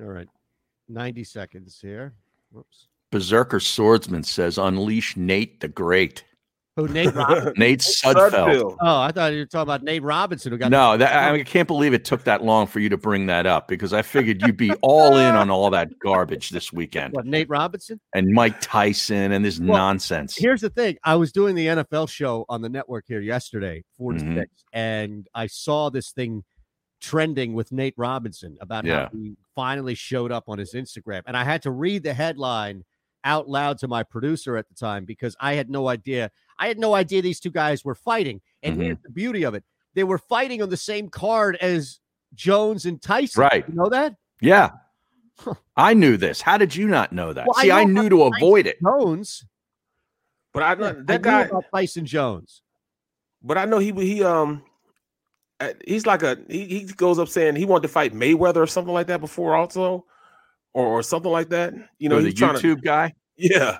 All 0.00 0.06
right. 0.06 0.28
90 0.88 1.24
seconds 1.24 1.78
here. 1.80 2.14
Whoops. 2.52 2.88
Berserker 3.12 3.60
Swordsman 3.60 4.22
says, 4.22 4.58
Unleash 4.58 5.16
Nate 5.16 5.60
the 5.60 5.68
Great. 5.68 6.24
Who, 6.76 6.86
Nate 6.86 7.12
Robinson? 7.14 7.52
Nate 7.58 7.80
Sudfeld. 7.80 8.76
Oh, 8.80 9.00
I 9.00 9.10
thought 9.10 9.32
you 9.32 9.40
were 9.40 9.44
talking 9.46 9.62
about 9.62 9.82
Nate 9.82 10.02
Robinson 10.04 10.52
who 10.52 10.58
got 10.58 10.70
No, 10.70 10.96
that, 10.96 11.24
I, 11.24 11.32
mean, 11.32 11.40
I 11.40 11.44
can't 11.44 11.66
believe 11.66 11.92
it 11.92 12.04
took 12.04 12.22
that 12.24 12.44
long 12.44 12.68
for 12.68 12.78
you 12.78 12.88
to 12.88 12.96
bring 12.96 13.26
that 13.26 13.44
up 13.44 13.66
because 13.66 13.92
I 13.92 14.02
figured 14.02 14.40
you'd 14.42 14.56
be 14.56 14.72
all 14.80 15.16
in 15.16 15.34
on 15.34 15.50
all 15.50 15.68
that 15.70 15.90
garbage 15.98 16.50
this 16.50 16.72
weekend. 16.72 17.14
What, 17.14 17.26
Nate 17.26 17.48
Robinson? 17.48 18.00
And 18.14 18.28
Mike 18.28 18.60
Tyson 18.60 19.32
and 19.32 19.44
this 19.44 19.58
Well, 19.58 19.76
nonsense. 19.76 20.36
Here's 20.36 20.60
the 20.60 20.70
thing. 20.70 20.96
I 21.04 21.16
was 21.16 21.32
doing 21.32 21.56
the 21.56 21.66
NFL 21.66 22.08
show 22.08 22.46
on 22.48 22.62
the 22.62 22.68
network 22.68 23.04
here 23.08 23.20
yesterday, 23.20 23.82
4 23.98 24.12
to 24.14 24.20
Mhm. 24.20 24.34
6, 24.36 24.50
and 24.72 25.28
I 25.34 25.48
saw 25.48 25.90
this 25.90 26.12
thing 26.12 26.44
trending 27.00 27.54
with 27.54 27.72
Nate 27.72 27.94
Robinson 27.96 28.56
about 28.60 28.84
Yeah. 28.84 29.04
how 29.06 29.08
he 29.12 29.36
finally 29.60 29.94
showed 29.94 30.32
up 30.32 30.44
on 30.48 30.58
his 30.58 30.72
Instagram. 30.72 31.22
And 31.26 31.36
I 31.36 31.44
had 31.44 31.60
to 31.62 31.70
read 31.70 32.02
the 32.02 32.14
headline 32.14 32.82
out 33.24 33.46
loud 33.46 33.76
to 33.78 33.88
my 33.88 34.02
producer 34.02 34.56
at 34.56 34.66
the 34.68 34.74
time 34.74 35.04
because 35.04 35.36
I 35.38 35.52
had 35.52 35.68
no 35.68 35.88
idea. 35.88 36.30
I 36.58 36.68
had 36.68 36.78
no 36.78 36.94
idea 36.94 37.20
these 37.20 37.40
two 37.40 37.50
guys 37.50 37.84
were 37.84 37.94
fighting. 37.94 38.40
And 38.62 38.76
Mhm. 38.78 38.82
here's 38.82 38.98
the 39.02 39.10
beauty 39.10 39.42
of 39.44 39.54
it. 39.54 39.62
They 39.94 40.04
were 40.04 40.16
fighting 40.16 40.62
on 40.62 40.70
the 40.70 40.76
same 40.78 41.10
card 41.10 41.56
as 41.56 42.00
Jones 42.34 42.86
and 42.86 43.02
Tyson. 43.02 43.42
Right. 43.42 43.68
You 43.68 43.74
know 43.74 43.90
that? 43.90 44.14
Yeah. 44.40 44.70
I 45.76 45.92
knew 45.94 46.16
this. 46.16 46.40
How 46.40 46.56
did 46.56 46.74
you 46.74 46.86
not 46.88 47.12
know 47.12 47.32
that? 47.34 47.46
Well, 47.46 47.58
I 47.58 47.62
See, 47.62 47.70
I, 47.70 47.84
know 47.84 48.02
knew 48.02 48.08
to 48.08 48.22
about 48.22 48.36
avoid 48.38 48.66
it. 48.66 48.78
Jones. 48.82 49.44
But 50.54 50.62
I 50.62 50.72
I 50.72 50.74
that 50.76 51.06
knew 51.06 51.18
guy. 51.18 51.42
about 51.42 51.64
Tyson 51.74 52.06
Jones. 52.06 52.62
But 53.42 53.58
I 53.58 53.64
know 53.66 53.78
he 53.78 53.92
he 53.92 54.22
um 54.24 54.62
Uh, 55.60 55.74
he's 55.86 56.06
like 56.06 56.22
a 56.22 56.38
he, 56.48 56.64
he 56.64 56.80
goes 56.84 57.18
up 57.18 57.28
saying 57.28 57.54
he 57.56 57.66
wanted 57.66 57.82
to 57.82 57.88
fight 57.88 58.14
Mayweather 58.14 58.56
or 58.56 58.66
something 58.66 58.94
like 58.94 59.08
that 59.08 59.20
before 59.20 59.54
also, 59.54 60.06
or 60.72 60.86
or 60.86 61.02
something 61.02 61.30
like 61.30 61.50
that. 61.50 61.74
You 61.98 62.08
know, 62.08 62.16
Or 62.16 62.20
he's 62.20 62.32
the 62.34 62.38
trying 62.38 62.54
YouTube 62.56 62.76
to 62.76 62.82
guy. 62.82 63.14
yeah. 63.36 63.78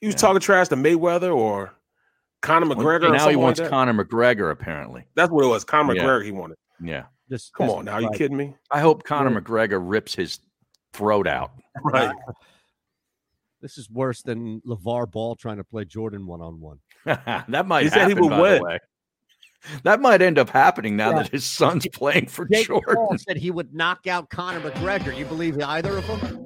He 0.00 0.06
was 0.08 0.16
talking 0.16 0.40
trash 0.40 0.68
to 0.68 0.76
Mayweather 0.76 1.34
or 1.34 1.74
Conor 2.42 2.68
Well, 2.68 2.76
McGregor. 2.78 3.08
or 3.10 3.12
now 3.16 3.28
he 3.28 3.36
wants 3.36 3.58
like. 3.60 3.68
Conor 3.70 4.04
McGregor, 4.04 4.50
apparently. 4.50 5.04
That's 5.14 5.30
what 5.30 5.44
it 5.44 5.48
was. 5.48 5.64
Conor 5.64 5.94
Yeah. 5.94 6.02
McGregor. 6.04 6.24
He 6.24 6.30
wanted. 6.32 6.56
Yeah. 6.82 7.04
This, 7.28 7.50
Come 7.50 7.66
this 7.66 7.76
on 7.76 7.84
now, 7.84 7.94
are 7.94 8.00
you 8.00 8.06
like- 8.08 8.16
kidding 8.18 8.36
me? 8.36 8.54
I 8.70 8.80
hope 8.80 9.02
Conor 9.04 9.40
McGregor 9.40 9.80
rips 9.82 10.14
his 10.14 10.38
throat 10.92 11.26
out. 11.28 11.52
Right. 11.84 12.14
This 13.60 13.76
is 13.76 13.90
worse 13.90 14.22
than 14.22 14.60
LeVar 14.60 15.10
Ball 15.10 15.34
trying 15.34 15.56
to 15.56 15.64
play 15.64 15.84
Jordan 15.84 16.26
one 16.26 16.40
on 16.40 16.60
one. 16.60 16.78
that 17.04 17.66
might 17.66 17.82
He 17.82 17.88
said 17.90 18.06
he 18.06 18.14
would 18.14 18.30
win. 18.30 18.62
Way. 19.64 19.70
That 19.84 20.00
might 20.00 20.22
end 20.22 20.38
up 20.38 20.50
happening 20.50 20.96
now 20.96 21.10
Yeah. 21.10 21.22
that 21.22 21.28
his 21.32 21.44
son's 21.44 21.86
playing 21.92 22.28
for 22.28 22.46
Jake 22.46 22.68
Paul 22.68 23.16
said 23.18 23.36
he 23.36 23.50
would 23.50 23.74
knock 23.74 24.06
out 24.06 24.30
Conor 24.30 24.60
McGregor. 24.60 25.16
You 25.16 25.24
believe 25.24 25.60
either 25.60 25.98
of 25.98 26.06
them? 26.06 26.44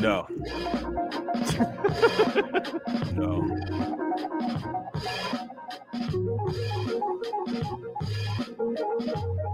No. 0.00 0.26
no. 3.14 3.42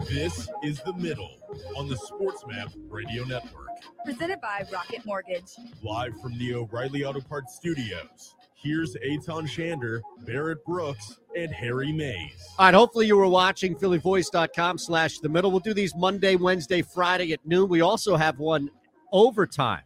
This 0.09 0.49
is 0.63 0.81
The 0.81 0.93
Middle 0.97 1.39
on 1.77 1.89
the 1.89 1.97
SportsMap 1.97 2.73
Radio 2.89 3.25
Network. 3.25 3.69
Presented 4.05 4.41
by 4.41 4.65
Rocket 4.73 5.05
Mortgage. 5.05 5.53
Live 5.83 6.19
from 6.21 6.39
the 6.39 6.55
O'Reilly 6.55 7.05
Auto 7.05 7.21
Parts 7.21 7.55
Studios. 7.57 8.35
Here's 8.55 8.95
Eytan 8.97 9.49
Shander, 9.49 10.01
Barrett 10.25 10.65
Brooks, 10.65 11.19
and 11.37 11.53
Harry 11.53 11.93
Mays. 11.93 12.33
All 12.59 12.67
right. 12.67 12.75
Hopefully 12.75 13.07
you 13.07 13.17
were 13.17 13.29
watching 13.29 13.75
phillyvoice.com 13.75 14.79
slash 14.79 15.19
the 15.19 15.29
middle. 15.29 15.51
We'll 15.51 15.61
do 15.61 15.75
these 15.75 15.95
Monday, 15.95 16.37
Wednesday, 16.37 16.83
Friday 16.83 17.33
at 17.33 17.45
noon. 17.47 17.69
We 17.69 17.81
also 17.81 18.17
have 18.17 18.39
one 18.39 18.71
overtime. 19.13 19.83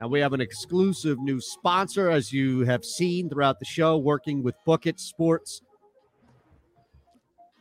And 0.00 0.10
we 0.10 0.20
have 0.20 0.32
an 0.32 0.40
exclusive 0.40 1.18
new 1.20 1.40
sponsor, 1.40 2.10
as 2.10 2.32
you 2.32 2.60
have 2.60 2.84
seen 2.84 3.30
throughout 3.30 3.58
the 3.58 3.64
show, 3.64 3.96
working 3.96 4.42
with 4.42 4.54
Book 4.66 4.86
It 4.86 5.00
Sports. 5.00 5.62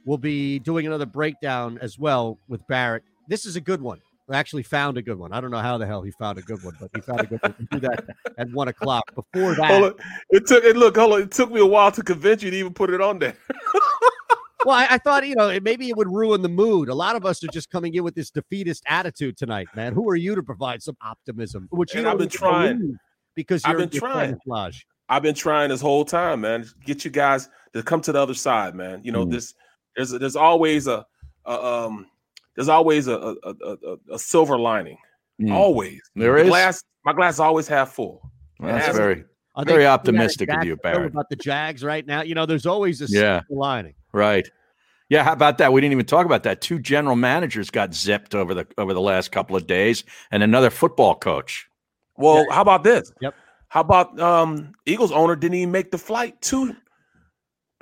We'll 0.06 0.18
be 0.18 0.60
doing 0.60 0.86
another 0.86 1.06
breakdown 1.06 1.78
as 1.82 1.98
well 1.98 2.40
with 2.50 2.68
Barrett. 2.68 3.04
This 3.28 3.46
is 3.46 3.56
a 3.56 3.62
good 3.62 3.82
one. 3.82 4.02
I 4.32 4.38
actually 4.38 4.63
found 4.63 4.98
a 4.98 5.01
good 5.01 5.18
one. 5.20 5.34
I 5.34 5.42
don't 5.42 5.51
know 5.51 5.58
how 5.60 5.77
the 5.77 5.86
hell 5.86 6.01
he 6.01 6.12
found 6.12 6.38
a 6.38 6.42
good 6.42 6.63
one, 6.63 6.75
but 6.80 6.89
he 6.96 7.01
found 7.01 7.20
a 7.22 7.25
good 7.25 7.42
one. 7.42 7.68
Do 7.72 7.80
that 7.82 8.06
at 8.38 8.50
one 8.51 8.70
o'clock. 8.70 9.03
Before 9.13 9.53
that, 9.56 9.65
Hold 9.70 9.84
on. 9.84 9.94
It 10.30 10.48
took 10.48 10.63
it. 10.63 10.77
Look, 10.77 10.96
hold 10.96 11.13
on. 11.13 11.22
It 11.24 11.32
took 11.32 11.51
me 11.51 11.60
a 11.60 11.65
while 11.65 11.92
to 11.92 12.01
convince 12.01 12.42
you 12.42 12.50
to 12.51 12.56
even 12.58 12.74
put 12.74 12.89
it 12.89 13.01
on 13.01 13.20
there. 13.20 13.36
well, 14.65 14.75
I, 14.75 14.88
I 14.92 14.98
thought 14.98 15.27
you 15.27 15.36
know 15.36 15.50
it- 15.50 15.63
maybe 15.63 15.89
it 15.89 15.98
would 15.98 16.08
ruin 16.08 16.42
the 16.42 16.50
mood. 16.50 16.88
A 16.89 16.96
lot 16.96 17.15
of 17.15 17.25
us 17.25 17.44
are 17.44 17.48
just 17.48 17.70
coming 17.70 17.94
in 17.96 18.03
with 18.03 18.15
this 18.15 18.30
defeatist 18.32 18.84
attitude 18.88 19.38
tonight, 19.38 19.68
man. 19.75 19.94
Who 19.94 20.10
are 20.10 20.15
you 20.15 20.36
to 20.36 20.44
provide 20.44 20.82
some 20.82 20.96
optimism? 21.01 21.68
Which 21.72 21.94
you 21.94 22.00
I've 22.00 22.06
don't 22.06 22.18
been 22.20 22.30
trying. 22.30 22.98
because 23.36 23.63
I've 23.65 23.72
you're 23.72 23.80
been 23.82 23.89
you're 23.92 24.00
trying. 24.00 24.30
camouflage. 24.30 24.82
I've 25.10 25.24
been 25.24 25.36
trying 25.36 25.70
this 25.70 25.82
whole 25.82 26.06
time, 26.06 26.42
man. 26.42 26.65
Get 26.86 27.03
you 27.03 27.12
guys 27.12 27.50
to 27.74 27.84
come 27.84 28.00
to 28.01 28.13
the 28.13 28.22
other 28.22 28.34
side, 28.34 28.74
man. 28.74 29.01
You 29.03 29.12
know 29.12 29.25
Mm. 29.25 29.32
this. 29.32 29.53
There's 29.98 30.12
there's 30.12 30.38
always 30.38 30.88
a, 30.88 31.06
a 31.46 31.51
um 31.65 32.08
there's 32.56 32.70
always 32.70 33.08
a 33.08 33.14
a, 33.18 33.36
a, 33.44 33.54
a, 33.72 33.96
a 34.14 34.20
silver 34.20 34.58
lining. 34.60 34.98
Mm. 35.42 35.52
Always 35.52 36.00
There 36.16 36.36
The 36.36 36.44
is? 36.44 36.50
glass. 36.50 36.84
My 37.06 37.14
glass 37.14 37.36
is 37.36 37.40
always 37.40 37.68
half 37.68 37.92
full. 37.94 38.30
That's 38.60 38.86
has- 38.88 38.96
very, 38.96 39.24
Are 39.56 39.66
very 39.66 39.86
optimistic 39.86 40.50
of 40.50 40.64
you, 40.64 40.76
Jack 40.76 40.84
Bill 40.84 40.94
Barrett. 40.94 41.12
About 41.12 41.30
the 41.30 41.36
Jags 41.36 41.84
right 41.84 42.06
now, 42.06 42.22
you 42.22 42.36
know, 42.36 42.46
there's 42.46 42.66
always 42.66 43.02
a 43.02 43.06
Yeah. 43.06 43.42
silver 43.48 43.60
lining. 43.60 43.96
Right. 44.14 44.48
Yeah, 45.10 45.24
how 45.24 45.34
about 45.34 45.58
that? 45.58 45.74
We 45.74 45.82
didn't 45.82 45.92
even 45.94 46.06
talk 46.06 46.26
about 46.26 46.44
that. 46.44 46.62
Two 46.62 46.80
general 46.80 47.16
managers 47.16 47.70
got 47.70 47.94
zipped 47.94 48.34
over 48.36 48.54
the 48.54 48.66
over 48.78 48.94
the 48.94 49.02
last 49.02 49.32
couple 49.32 49.56
of 49.56 49.68
days, 49.68 50.04
and 50.32 50.42
another 50.44 50.70
football 50.70 51.14
coach. 51.16 51.68
Well, 52.16 52.46
how 52.52 52.62
about 52.62 52.84
this? 52.84 53.12
Yep. 53.22 53.36
How 53.70 53.82
about 53.82 54.20
um 54.20 54.74
Eagles 54.86 55.12
owner 55.12 55.36
didn't 55.36 55.56
even 55.56 55.72
make 55.72 55.92
the 55.92 55.98
flight 55.98 56.40
to 56.44 56.76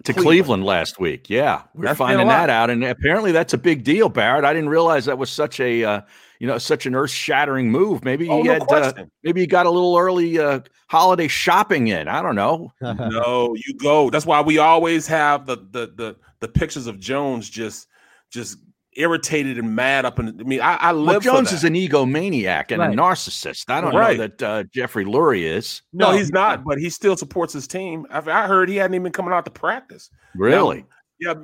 to 0.04 0.14
Cleveland. 0.14 0.26
Cleveland, 0.26 0.66
last 0.66 1.00
week. 1.00 1.30
Yeah, 1.30 1.64
we're 1.74 1.86
That's 1.86 1.98
finding 1.98 2.28
that 2.28 2.50
out, 2.50 2.70
and 2.70 2.84
apparently 2.84 3.32
that's 3.32 3.54
a 3.54 3.58
big 3.58 3.84
deal, 3.84 4.10
Barrett. 4.10 4.46
I 4.46 4.54
didn't 4.54 4.70
realize 4.70 5.06
that 5.06 5.18
was 5.18 5.30
such 5.30 5.60
a 5.60 5.84
uh, 5.84 6.02
you 6.40 6.48
know 6.48 6.58
such 6.58 6.86
an 6.86 6.96
earth 6.96 7.12
shattering 7.12 7.70
move. 7.72 8.04
Maybe 8.04 8.26
he 8.26 8.32
Oh, 8.32 8.42
no 8.42 8.54
had 8.54 8.64
uh, 8.72 8.94
maybe 9.24 9.42
he 9.42 9.48
got 9.48 9.66
a 9.66 9.70
little 9.70 9.98
early 9.98 10.40
uh, 10.40 10.62
holiday 10.90 11.28
shopping 11.28 11.88
in. 11.88 12.08
I 12.08 12.22
don't 12.22 12.36
know. 12.36 12.72
no, 12.82 13.56
you 13.56 13.76
go. 13.76 14.10
That's 14.10 14.26
why 14.26 14.42
we 14.42 14.58
always 14.58 15.08
have 15.08 15.46
the 15.46 15.58
the 15.58 15.94
the 15.96 16.16
the 16.40 16.48
pictures 16.48 16.88
of 16.88 17.00
Jones 17.00 17.50
just 17.50 17.88
just 18.32 18.58
irritated 18.94 19.58
and 19.58 19.76
mad 19.76 20.06
up. 20.06 20.20
And 20.20 20.40
I 20.40 20.44
mean, 20.44 20.62
I, 20.62 20.76
I 20.76 20.92
live. 20.92 21.24
Well, 21.26 21.36
Jones 21.36 21.52
is 21.52 21.64
an 21.64 21.74
egomaniac 21.76 22.72
and 22.72 22.80
Right. 22.80 22.94
a 22.94 22.96
narcissist. 23.02 23.70
I 23.70 23.82
don't 23.82 23.96
Right. 23.96 24.18
know 24.18 24.28
that 24.28 24.44
uh, 24.44 24.64
Jeffrey 24.74 25.06
Lurie 25.06 25.44
is. 25.44 25.82
No, 25.94 26.12
No, 26.12 26.18
he's 26.18 26.32
not, 26.32 26.64
but 26.64 26.78
he 26.80 26.90
still 26.90 27.16
supports 27.16 27.54
his 27.54 27.68
team. 27.68 28.06
I, 28.10 28.18
I 28.20 28.48
heard 28.48 28.70
he 28.70 28.76
hadn't 28.78 28.96
even 28.96 29.12
coming 29.12 29.34
out 29.34 29.46
to 29.46 29.52
practice. 29.52 30.10
Really? 30.36 30.86
Yeah, 31.20 31.36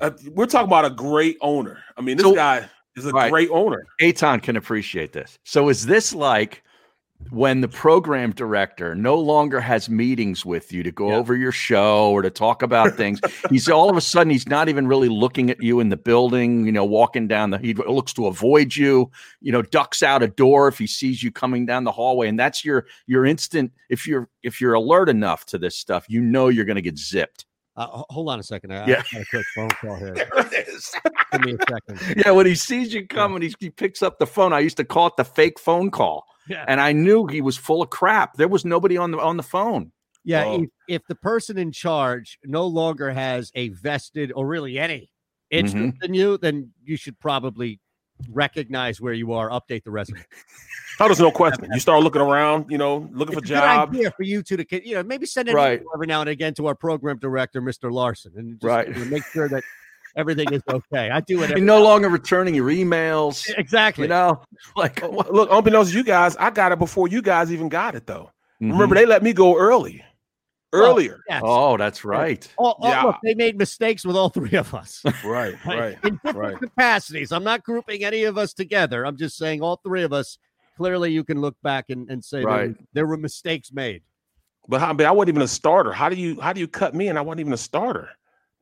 uh, 0.00 0.10
we're 0.32 0.46
talking 0.46 0.68
about 0.68 0.84
a 0.84 0.90
great 0.90 1.38
owner. 1.40 1.78
I 1.96 2.02
mean, 2.02 2.16
this 2.18 2.24
So- 2.26 2.34
guy 2.34 2.68
is 2.96 3.06
a 3.06 3.10
Right. 3.10 3.30
great 3.30 3.50
owner. 3.50 3.84
Eytan 4.00 4.42
can 4.42 4.56
appreciate 4.56 5.12
this. 5.12 5.38
So 5.44 5.68
is 5.68 5.86
this 5.86 6.14
like 6.14 6.62
when 7.30 7.60
the 7.60 7.68
program 7.68 8.30
director 8.32 8.94
no 8.94 9.16
longer 9.18 9.60
has 9.60 9.88
meetings 9.88 10.44
with 10.44 10.72
you 10.72 10.82
to 10.82 10.92
go 10.92 11.08
Yeah. 11.08 11.16
over 11.16 11.34
your 11.34 11.50
show 11.52 12.10
or 12.10 12.22
to 12.22 12.30
talk 12.30 12.62
about 12.62 12.94
things? 12.96 13.20
he's 13.50 13.68
all 13.68 13.88
of 13.90 13.96
a 13.96 14.00
sudden 14.00 14.30
he's 14.30 14.46
not 14.46 14.68
even 14.68 14.86
really 14.86 15.08
looking 15.08 15.50
at 15.50 15.60
you 15.62 15.80
in 15.80 15.88
the 15.88 15.96
building, 15.96 16.66
you 16.66 16.72
know, 16.72 16.84
walking 16.84 17.26
down 17.26 17.50
the 17.50 17.58
he 17.58 17.74
looks 17.74 18.12
to 18.14 18.26
avoid 18.26 18.76
you, 18.76 19.10
you 19.40 19.50
know, 19.50 19.62
ducks 19.62 20.02
out 20.02 20.22
a 20.22 20.28
door 20.28 20.68
if 20.68 20.78
he 20.78 20.86
sees 20.86 21.22
you 21.22 21.32
coming 21.32 21.66
down 21.66 21.84
the 21.84 21.92
hallway. 21.92 22.28
And 22.28 22.38
that's 22.38 22.64
your 22.64 22.86
your 23.06 23.24
instant 23.24 23.72
if 23.88 24.06
you're 24.06 24.28
if 24.42 24.60
you're 24.60 24.74
alert 24.74 25.08
enough 25.08 25.46
to 25.46 25.58
this 25.58 25.76
stuff, 25.76 26.04
you 26.08 26.20
know 26.20 26.48
you're 26.48 26.64
gonna 26.66 26.80
get 26.82 26.98
zipped. 26.98 27.45
Uh, 27.76 28.02
hold 28.10 28.28
on 28.30 28.40
a 28.40 28.42
second. 28.42 28.72
I, 28.72 28.86
Yeah. 28.86 29.02
I 29.12 29.16
got 29.16 29.22
a 29.22 29.26
quick 29.30 29.46
phone 29.54 29.68
call 29.70 29.96
here. 29.98 30.14
There 30.14 30.28
it 30.34 30.68
is. 30.68 30.90
Give 31.32 31.40
me 31.42 31.52
a 31.54 31.58
second. 31.70 32.16
yeah, 32.24 32.30
when 32.30 32.46
he 32.46 32.54
sees 32.54 32.92
you 32.94 33.06
coming, 33.06 33.42
he, 33.42 33.54
he 33.60 33.70
picks 33.70 34.02
up 34.02 34.18
the 34.18 34.26
phone. 34.26 34.52
I 34.52 34.60
used 34.60 34.76
to 34.78 34.84
call 34.84 35.08
it 35.08 35.16
the 35.16 35.24
fake 35.24 35.58
phone 35.58 35.90
call. 35.90 36.24
Yeah. 36.48 36.64
and 36.68 36.80
I 36.80 36.92
knew 36.92 37.26
he 37.26 37.40
was 37.42 37.56
full 37.56 37.82
of 37.82 37.90
crap. 37.90 38.34
There 38.34 38.46
was 38.46 38.64
nobody 38.64 38.96
on 38.96 39.10
the 39.10 39.18
on 39.18 39.36
the 39.36 39.42
phone. 39.42 39.90
Yeah, 40.24 40.44
Oh. 40.44 40.62
if, 40.62 40.68
if 40.88 41.02
the 41.08 41.16
person 41.16 41.58
in 41.58 41.72
charge 41.72 42.38
no 42.44 42.66
longer 42.66 43.10
has 43.10 43.50
a 43.56 43.70
vested 43.70 44.32
or 44.34 44.46
really 44.46 44.78
any 44.78 45.10
interest 45.50 45.76
Mm-hmm. 45.76 46.04
in 46.04 46.14
you, 46.14 46.38
then 46.38 46.70
you 46.84 46.96
should 46.96 47.18
probably 47.18 47.80
recognize 48.32 49.00
where 49.00 49.12
you 49.12 49.32
are, 49.32 49.50
update 49.50 49.84
the 49.84 49.90
resume. 49.90 50.24
Oh, 50.98 51.04
there's 51.08 51.20
no 51.20 51.30
question. 51.30 51.68
You 51.74 51.78
start 51.78 52.02
looking 52.02 52.22
around, 52.22 52.70
you 52.70 52.78
know, 52.78 53.06
looking 53.12 53.34
for 53.34 53.40
It's 53.40 53.50
a 53.50 53.52
good 53.54 53.62
idea 53.62 54.10
for 54.12 54.22
you 54.22 54.42
two 54.42 54.56
to, 54.56 54.88
you 54.88 54.94
know, 54.94 55.02
maybe 55.02 55.26
send 55.26 55.46
it 55.46 55.54
Right. 55.54 55.82
every 55.94 56.06
now 56.06 56.22
and 56.22 56.30
again 56.30 56.54
to 56.54 56.68
our 56.68 56.74
program 56.74 57.18
director, 57.18 57.60
Mr. 57.60 57.92
Larson, 57.92 58.32
and 58.34 58.52
just 58.54 58.64
Right. 58.64 58.88
you 58.88 58.94
know, 58.94 59.04
make 59.04 59.22
sure 59.26 59.46
that 59.46 59.62
everything 60.16 60.50
is 60.54 60.62
okay. 60.70 61.10
I 61.10 61.20
do 61.20 61.34
it. 61.42 61.50
You're 61.50 61.58
Every, 61.58 61.60
no 61.60 61.82
longer 61.82 62.08
returning 62.08 62.54
your 62.54 62.70
emails. 62.70 63.46
exactly. 63.58 64.04
You 64.04 64.08
know, 64.08 64.40
like 64.76 65.02
Look, 65.02 65.48
unbeknownst 65.52 65.90
to 65.92 65.98
you 65.98 66.02
guys, 66.02 66.34
I 66.36 66.48
got 66.48 66.72
it 66.72 66.78
before 66.78 67.08
you 67.08 67.20
guys 67.20 67.52
even 67.52 67.68
got 67.68 67.94
it, 67.94 68.06
though. 68.06 68.30
Mhm. 68.62 68.72
Remember, 68.72 68.94
they 68.94 69.04
let 69.04 69.22
me 69.22 69.34
go 69.34 69.54
early, 69.58 70.02
earlier. 70.72 71.20
Yes. 71.28 71.42
Oh, 71.44 71.76
that's 71.76 72.04
right. 72.04 72.46
All- 72.58 72.76
all- 72.80 72.90
Yeah. 72.90 73.02
look, 73.04 73.16
they 73.22 73.34
made 73.34 73.56
mistakes 73.56 74.04
with 74.04 74.16
all 74.16 74.28
three 74.28 74.56
of 74.56 74.74
us. 74.74 75.02
Right, 75.24 75.54
right. 75.66 75.96
in 76.04 76.14
different 76.24 76.36
right. 76.36 76.58
capacities. 76.58 77.32
I'm 77.32 77.44
not 77.44 77.64
grouping 77.64 78.04
any 78.04 78.24
of 78.24 78.38
us 78.38 78.52
together. 78.52 79.04
I'm 79.06 79.16
just 79.16 79.36
saying 79.36 79.62
all 79.62 79.76
three 79.84 80.02
of 80.02 80.12
us. 80.12 80.38
Clearly, 80.76 81.10
you 81.10 81.24
can 81.24 81.40
look 81.40 81.56
back 81.62 81.86
and, 81.88 82.10
and 82.10 82.22
say 82.22 82.38
there, 82.38 82.46
Right. 82.46 82.68
were, 82.68 82.76
there 82.92 83.06
were 83.06 83.16
mistakes 83.16 83.72
made. 83.72 84.02
But 84.68 84.80
how, 84.80 84.92
but 84.92 85.06
I 85.06 85.10
wasn't 85.10 85.30
even 85.30 85.42
a 85.42 85.48
starter. 85.48 85.92
How 85.92 86.08
do 86.10 86.16
you 86.16 86.38
how 86.40 86.52
do 86.52 86.60
you 86.60 86.68
cut 86.68 86.94
me 86.94 87.08
and 87.08 87.18
I 87.18 87.22
wasn't 87.22 87.40
even 87.40 87.52
a 87.54 87.56
starter? 87.56 88.10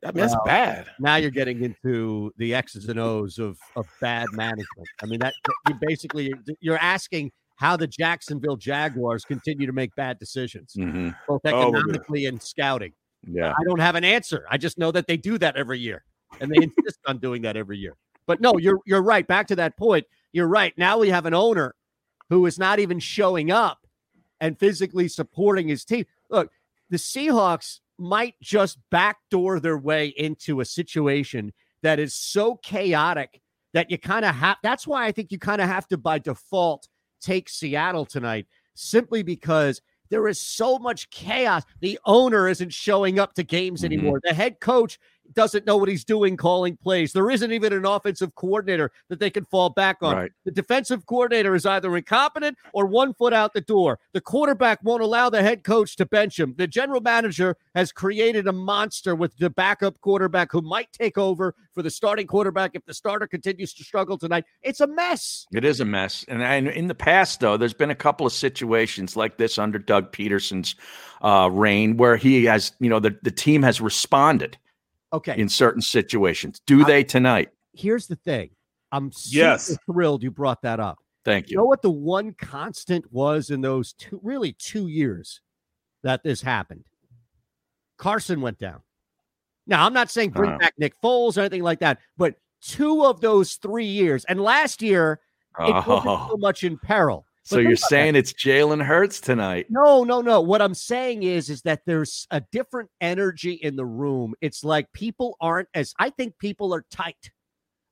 I 0.04 0.08
mean, 0.08 0.16
that's 0.16 0.36
bad. 0.44 0.86
Now 1.00 1.16
you're 1.16 1.30
getting 1.30 1.64
into 1.64 2.30
the 2.36 2.54
X's 2.54 2.88
and 2.88 3.00
O's 3.00 3.38
of, 3.38 3.58
of 3.74 3.86
bad 4.02 4.26
management. 4.32 4.86
I 5.02 5.06
mean, 5.06 5.18
that 5.20 5.32
you 5.66 5.74
basically 5.80 6.32
you're 6.60 6.78
asking 6.78 7.32
how 7.56 7.76
the 7.76 7.86
Jacksonville 7.86 8.56
Jaguars 8.56 9.24
continue 9.24 9.66
to 9.66 9.72
make 9.72 9.94
bad 9.94 10.18
decisions, 10.18 10.74
Mhm. 10.76 11.14
both 11.28 11.40
Oh, 11.44 11.48
economically 11.68 12.26
and 12.26 12.42
scouting. 12.42 12.92
Yeah. 13.26 13.52
I 13.52 13.64
don't 13.64 13.80
have 13.80 13.94
an 13.94 14.04
answer. 14.04 14.44
I 14.50 14.58
just 14.58 14.76
know 14.78 14.90
that 14.92 15.06
they 15.06 15.16
do 15.16 15.38
that 15.38 15.56
every 15.56 15.78
year, 15.78 16.04
and 16.40 16.50
they 16.50 16.62
insist 16.62 16.98
on 17.06 17.18
doing 17.18 17.42
that 17.42 17.56
every 17.56 17.78
year. 17.78 17.96
But 18.26 18.40
no, 18.40 18.56
you're 18.58 18.80
you're 18.86 19.02
right. 19.02 19.26
Back 19.26 19.46
to 19.48 19.56
that 19.56 19.76
point, 19.76 20.06
you're 20.32 20.48
right. 20.48 20.76
Now 20.76 20.98
we 20.98 21.10
have 21.10 21.26
an 21.26 21.34
owner 21.34 21.74
who 22.30 22.44
is 22.46 22.58
not 22.58 22.78
even 22.78 22.98
showing 22.98 23.50
up 23.50 23.86
and 24.40 24.58
physically 24.58 25.08
supporting 25.08 25.68
his 25.68 25.84
team. 25.84 26.06
Look, 26.30 26.50
the 26.90 26.96
Seahawks 26.96 27.80
might 27.98 28.34
just 28.40 28.78
backdoor 28.90 29.60
their 29.60 29.78
way 29.78 30.08
into 30.08 30.60
a 30.60 30.64
situation 30.64 31.52
that 31.82 31.98
is 32.00 32.14
so 32.14 32.56
chaotic 32.56 33.40
that 33.72 33.90
you 33.90 33.98
kind 33.98 34.24
of 34.24 34.34
have. 34.34 34.56
That's 34.62 34.86
why 34.86 35.04
I 35.06 35.12
think 35.12 35.30
you 35.30 35.38
kind 35.38 35.60
of 35.60 35.68
have 35.68 35.86
to, 35.88 35.96
by 35.98 36.18
default, 36.18 36.88
take 37.24 37.48
Seattle 37.48 38.04
tonight, 38.06 38.46
simply 38.74 39.22
because 39.22 39.80
there 40.10 40.28
is 40.28 40.40
so 40.40 40.78
much 40.78 41.08
chaos. 41.10 41.62
The 41.80 41.98
owner 42.04 42.48
isn't 42.48 42.72
showing 42.72 43.18
up 43.18 43.34
to 43.34 43.42
games 43.42 43.80
Mhm. 43.80 43.84
anymore. 43.86 44.20
The 44.22 44.34
head 44.34 44.60
coach 44.60 44.98
doesn't 45.34 45.66
know 45.66 45.76
what 45.76 45.88
he's 45.88 46.04
doing 46.04 46.36
calling 46.36 46.76
plays. 46.76 47.12
There 47.12 47.30
isn't 47.30 47.52
even 47.52 47.72
an 47.72 47.86
offensive 47.86 48.34
coordinator 48.34 48.90
that 49.08 49.18
they 49.18 49.30
can 49.30 49.44
fall 49.44 49.70
back 49.70 49.98
on. 50.02 50.16
Right. 50.16 50.32
The 50.44 50.50
defensive 50.50 51.06
coordinator 51.06 51.54
is 51.54 51.66
either 51.66 51.96
incompetent 51.96 52.56
or 52.72 52.86
one 52.86 53.14
foot 53.14 53.32
out 53.32 53.54
the 53.54 53.60
door. 53.60 53.98
The 54.12 54.20
quarterback 54.20 54.82
won't 54.82 55.02
allow 55.02 55.30
the 55.30 55.42
head 55.42 55.64
coach 55.64 55.96
to 55.96 56.06
bench 56.06 56.38
him. 56.38 56.54
The 56.56 56.66
general 56.66 57.00
manager 57.00 57.56
has 57.74 57.92
created 57.92 58.46
a 58.46 58.52
monster 58.52 59.14
with 59.14 59.36
the 59.36 59.50
backup 59.50 60.00
quarterback 60.00 60.52
who 60.52 60.62
might 60.62 60.92
take 60.92 61.18
over 61.18 61.54
for 61.72 61.82
the 61.82 61.90
starting 61.90 62.26
quarterback 62.26 62.72
if 62.74 62.84
the 62.84 62.94
starter 62.94 63.26
continues 63.26 63.74
to 63.74 63.84
struggle 63.84 64.16
tonight. 64.16 64.44
It's 64.62 64.80
a 64.80 64.86
mess. 64.86 65.46
It 65.52 65.64
is 65.64 65.80
a 65.80 65.84
mess. 65.84 66.24
And, 66.28 66.42
and 66.42 66.68
in 66.68 66.86
the 66.88 66.94
past, 66.94 67.40
though, 67.40 67.56
there's 67.56 67.74
been 67.74 67.90
a 67.90 67.94
couple 67.94 68.26
of 68.26 68.32
situations 68.32 69.16
like 69.16 69.36
this 69.36 69.58
under 69.58 69.78
Doug 69.78 70.12
Pederson's 70.12 70.76
uh, 71.22 71.48
reign 71.52 71.96
where 71.96 72.16
he 72.16 72.44
has, 72.44 72.72
you 72.80 72.88
know, 72.88 73.00
the, 73.00 73.16
the 73.22 73.30
team 73.30 73.62
has 73.62 73.80
responded 73.80 74.56
Okay. 75.14 75.38
in 75.38 75.48
certain 75.48 75.80
situations. 75.80 76.60
Do 76.66 76.84
they 76.84 77.04
tonight? 77.04 77.50
Here's 77.72 78.06
the 78.06 78.16
thing. 78.16 78.50
I'm 78.92 79.10
super 79.12 79.36
Yes. 79.44 79.78
thrilled 79.86 80.22
you 80.22 80.30
brought 80.30 80.62
that 80.62 80.80
up. 80.80 80.98
Thank 81.24 81.48
You 81.48 81.54
You 81.54 81.58
know 81.58 81.64
what 81.64 81.82
the 81.82 81.90
one 81.90 82.32
constant 82.34 83.10
was 83.12 83.50
in 83.50 83.60
those 83.60 83.92
two, 83.94 84.20
really 84.22 84.52
two 84.52 84.88
years 84.88 85.40
that 86.02 86.22
this 86.22 86.42
happened? 86.42 86.84
Carson 87.96 88.40
went 88.40 88.58
down. 88.58 88.82
Now, 89.66 89.86
I'm 89.86 89.94
not 89.94 90.10
saying 90.10 90.30
bring 90.30 90.50
Uh. 90.52 90.58
back 90.58 90.74
Nick 90.78 91.00
Foles 91.00 91.36
or 91.38 91.40
anything 91.40 91.62
like 91.62 91.80
that, 91.80 91.98
but 92.16 92.34
two 92.60 93.04
of 93.04 93.20
those 93.20 93.54
three 93.54 93.86
years, 93.86 94.24
and 94.26 94.40
last 94.40 94.82
year, 94.82 95.20
it 95.60 95.72
wasn't 95.86 96.04
so 96.04 96.28
Oh, 96.32 96.36
much 96.36 96.64
in 96.64 96.76
peril. 96.78 97.24
So 97.44 97.56
you're 97.58 97.70
think 97.70 97.78
about 97.78 97.80
that. 97.82 97.88
saying 97.90 98.16
it's 98.16 98.32
Jalen 98.32 98.82
Hurts 98.82 99.20
tonight? 99.20 99.66
No, 99.68 100.02
no, 100.04 100.20
no. 100.20 100.40
What 100.40 100.62
I'm 100.62 100.74
saying 100.74 101.22
is, 101.24 101.50
is 101.50 101.62
that 101.62 101.82
there's 101.86 102.26
a 102.30 102.40
different 102.52 102.90
energy 103.00 103.52
in 103.54 103.76
the 103.76 103.84
room. 103.84 104.34
It's 104.40 104.64
like 104.64 104.90
people 104.92 105.36
aren't 105.40 105.68
as 105.74 105.94
I 105.98 106.10
think 106.10 106.38
people 106.38 106.74
are 106.74 106.84
tight 106.90 107.30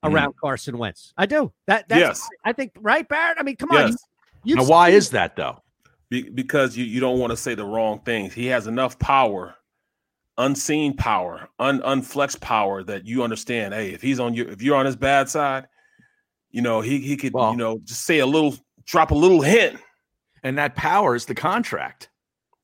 Mhm. 0.04 0.12
around 0.14 0.34
Carson 0.40 0.78
Wentz. 0.78 1.12
I 1.16 1.26
do. 1.26 1.52
That 1.66 1.88
that's 1.88 2.00
Yes. 2.00 2.28
I 2.44 2.52
think 2.52 2.72
right, 2.80 3.06
Barrett. 3.08 3.36
I 3.38 3.42
mean, 3.42 3.56
come 3.56 3.70
on. 3.70 3.88
Yes. 3.88 3.96
You, 4.44 4.56
Now, 4.56 4.64
why 4.64 4.88
is 4.88 5.10
that 5.10 5.36
though? 5.36 5.62
Be, 6.08 6.28
because 6.28 6.76
you, 6.76 6.84
you 6.84 6.98
don't 7.00 7.18
want 7.18 7.30
to 7.30 7.36
say 7.36 7.54
the 7.54 7.64
wrong 7.64 8.00
things. 8.00 8.34
He 8.34 8.46
has 8.46 8.66
enough 8.66 8.98
power, 8.98 9.54
unseen 10.38 10.96
power, 10.96 11.48
un, 11.58 11.80
unflexed 11.84 12.40
power 12.40 12.82
that 12.84 13.06
you 13.06 13.22
understand. 13.22 13.74
Hey, 13.74 13.90
if 13.90 14.02
he's 14.02 14.18
on 14.20 14.34
you, 14.34 14.44
if 14.48 14.60
you're 14.62 14.76
on 14.76 14.86
his 14.86 14.96
bad 14.96 15.28
side, 15.28 15.68
you 16.50 16.60
know 16.62 16.80
he 16.80 16.98
he 16.98 17.16
could 17.16 17.32
Well- 17.32 17.52
you 17.52 17.56
know 17.58 17.78
just 17.84 18.02
say 18.02 18.18
a 18.18 18.26
little, 18.26 18.56
drop 18.84 19.10
a 19.10 19.14
little 19.14 19.40
hint. 19.42 19.78
And 20.44 20.58
that 20.58 20.74
powers 20.74 21.26
the 21.26 21.34
contract. 21.36 22.08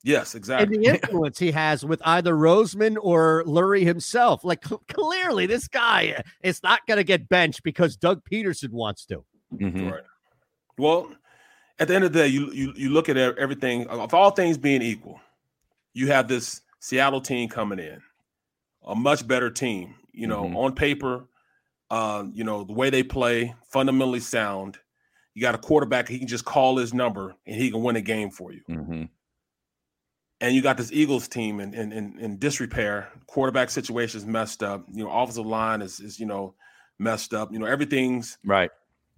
Yes, 0.05 0.35
and 0.35 0.41
exactly. 0.41 0.79
the 0.79 0.85
influence 0.95 1.39
he 1.39 1.51
has 1.53 1.85
with 1.85 2.01
either 2.05 2.35
Roseman 2.35 2.97
or 3.01 3.45
Lurie 3.47 3.85
himself. 3.85 4.45
Like 4.45 4.65
cl- 4.67 4.83
clearly, 4.89 5.47
this 5.47 5.69
guy 5.69 6.23
is 6.43 6.63
not 6.63 6.81
going 6.87 6.97
to 6.99 7.05
get 7.05 7.29
benched 7.29 7.63
because 7.63 7.97
Doug 7.97 8.23
Pederson 8.31 8.71
wants 8.71 9.05
to. 9.07 9.25
Mhm. 9.55 9.93
Right. 9.93 10.03
Well, 10.77 11.11
at 11.79 11.89
the 11.89 11.95
end 11.95 12.05
of 12.05 12.13
the 12.13 12.21
day, 12.21 12.27
you 12.29 12.51
you 12.53 12.73
you 12.77 12.91
look 12.91 13.09
at 13.09 13.17
everything. 13.17 13.87
Of 13.89 14.13
all 14.15 14.31
things 14.31 14.57
being 14.59 14.83
equal, 14.83 15.21
you 15.95 16.09
have 16.09 16.27
this 16.29 16.63
Seattle 16.81 17.21
team 17.21 17.49
coming 17.49 17.79
in, 17.79 18.01
a 18.87 18.95
much 18.95 19.27
better 19.27 19.51
team. 19.51 19.95
You 20.13 20.27
know, 20.27 20.45
Mhm. 20.45 20.57
on 20.57 20.75
paper, 20.75 21.27
uh, 21.91 22.25
you 22.33 22.45
know 22.45 22.65
the 22.65 22.73
way 22.73 22.91
they 22.91 23.03
play, 23.03 23.55
fundamentally 23.69 24.21
sound. 24.21 24.79
You 25.39 25.43
got 25.43 25.55
a 25.55 25.59
quarterback; 25.59 26.09
he 26.09 26.19
can 26.19 26.27
just 26.27 26.45
call 26.45 26.79
his 26.79 26.93
number 26.93 27.33
and 27.47 27.55
he 27.55 27.71
can 27.71 27.81
win 27.81 27.95
a 27.95 28.01
game 28.01 28.29
for 28.31 28.53
you. 28.53 28.61
Mhm. 28.69 29.09
And 30.41 30.53
you 30.55 30.63
got 30.63 30.77
this 30.77 30.91
Eagles 30.91 31.29
team 31.29 31.61
in 31.61 31.75
in, 31.75 31.93
in, 31.93 32.19
in 32.19 32.39
disrepair. 32.41 33.09
Quarterback 33.29 33.71
situation's 33.71 34.27
messed 34.27 34.65
up. 34.65 34.85
You 34.93 35.05
know, 35.05 35.11
offensive 35.13 35.47
line 35.47 35.81
is 35.81 36.01
is 36.01 36.19
you 36.19 36.27
know 36.27 36.55
messed 36.99 37.35
up. 37.35 37.53
You 37.53 37.61
know, 37.61 37.67
everything's 37.67 38.37
Right. 38.45 38.71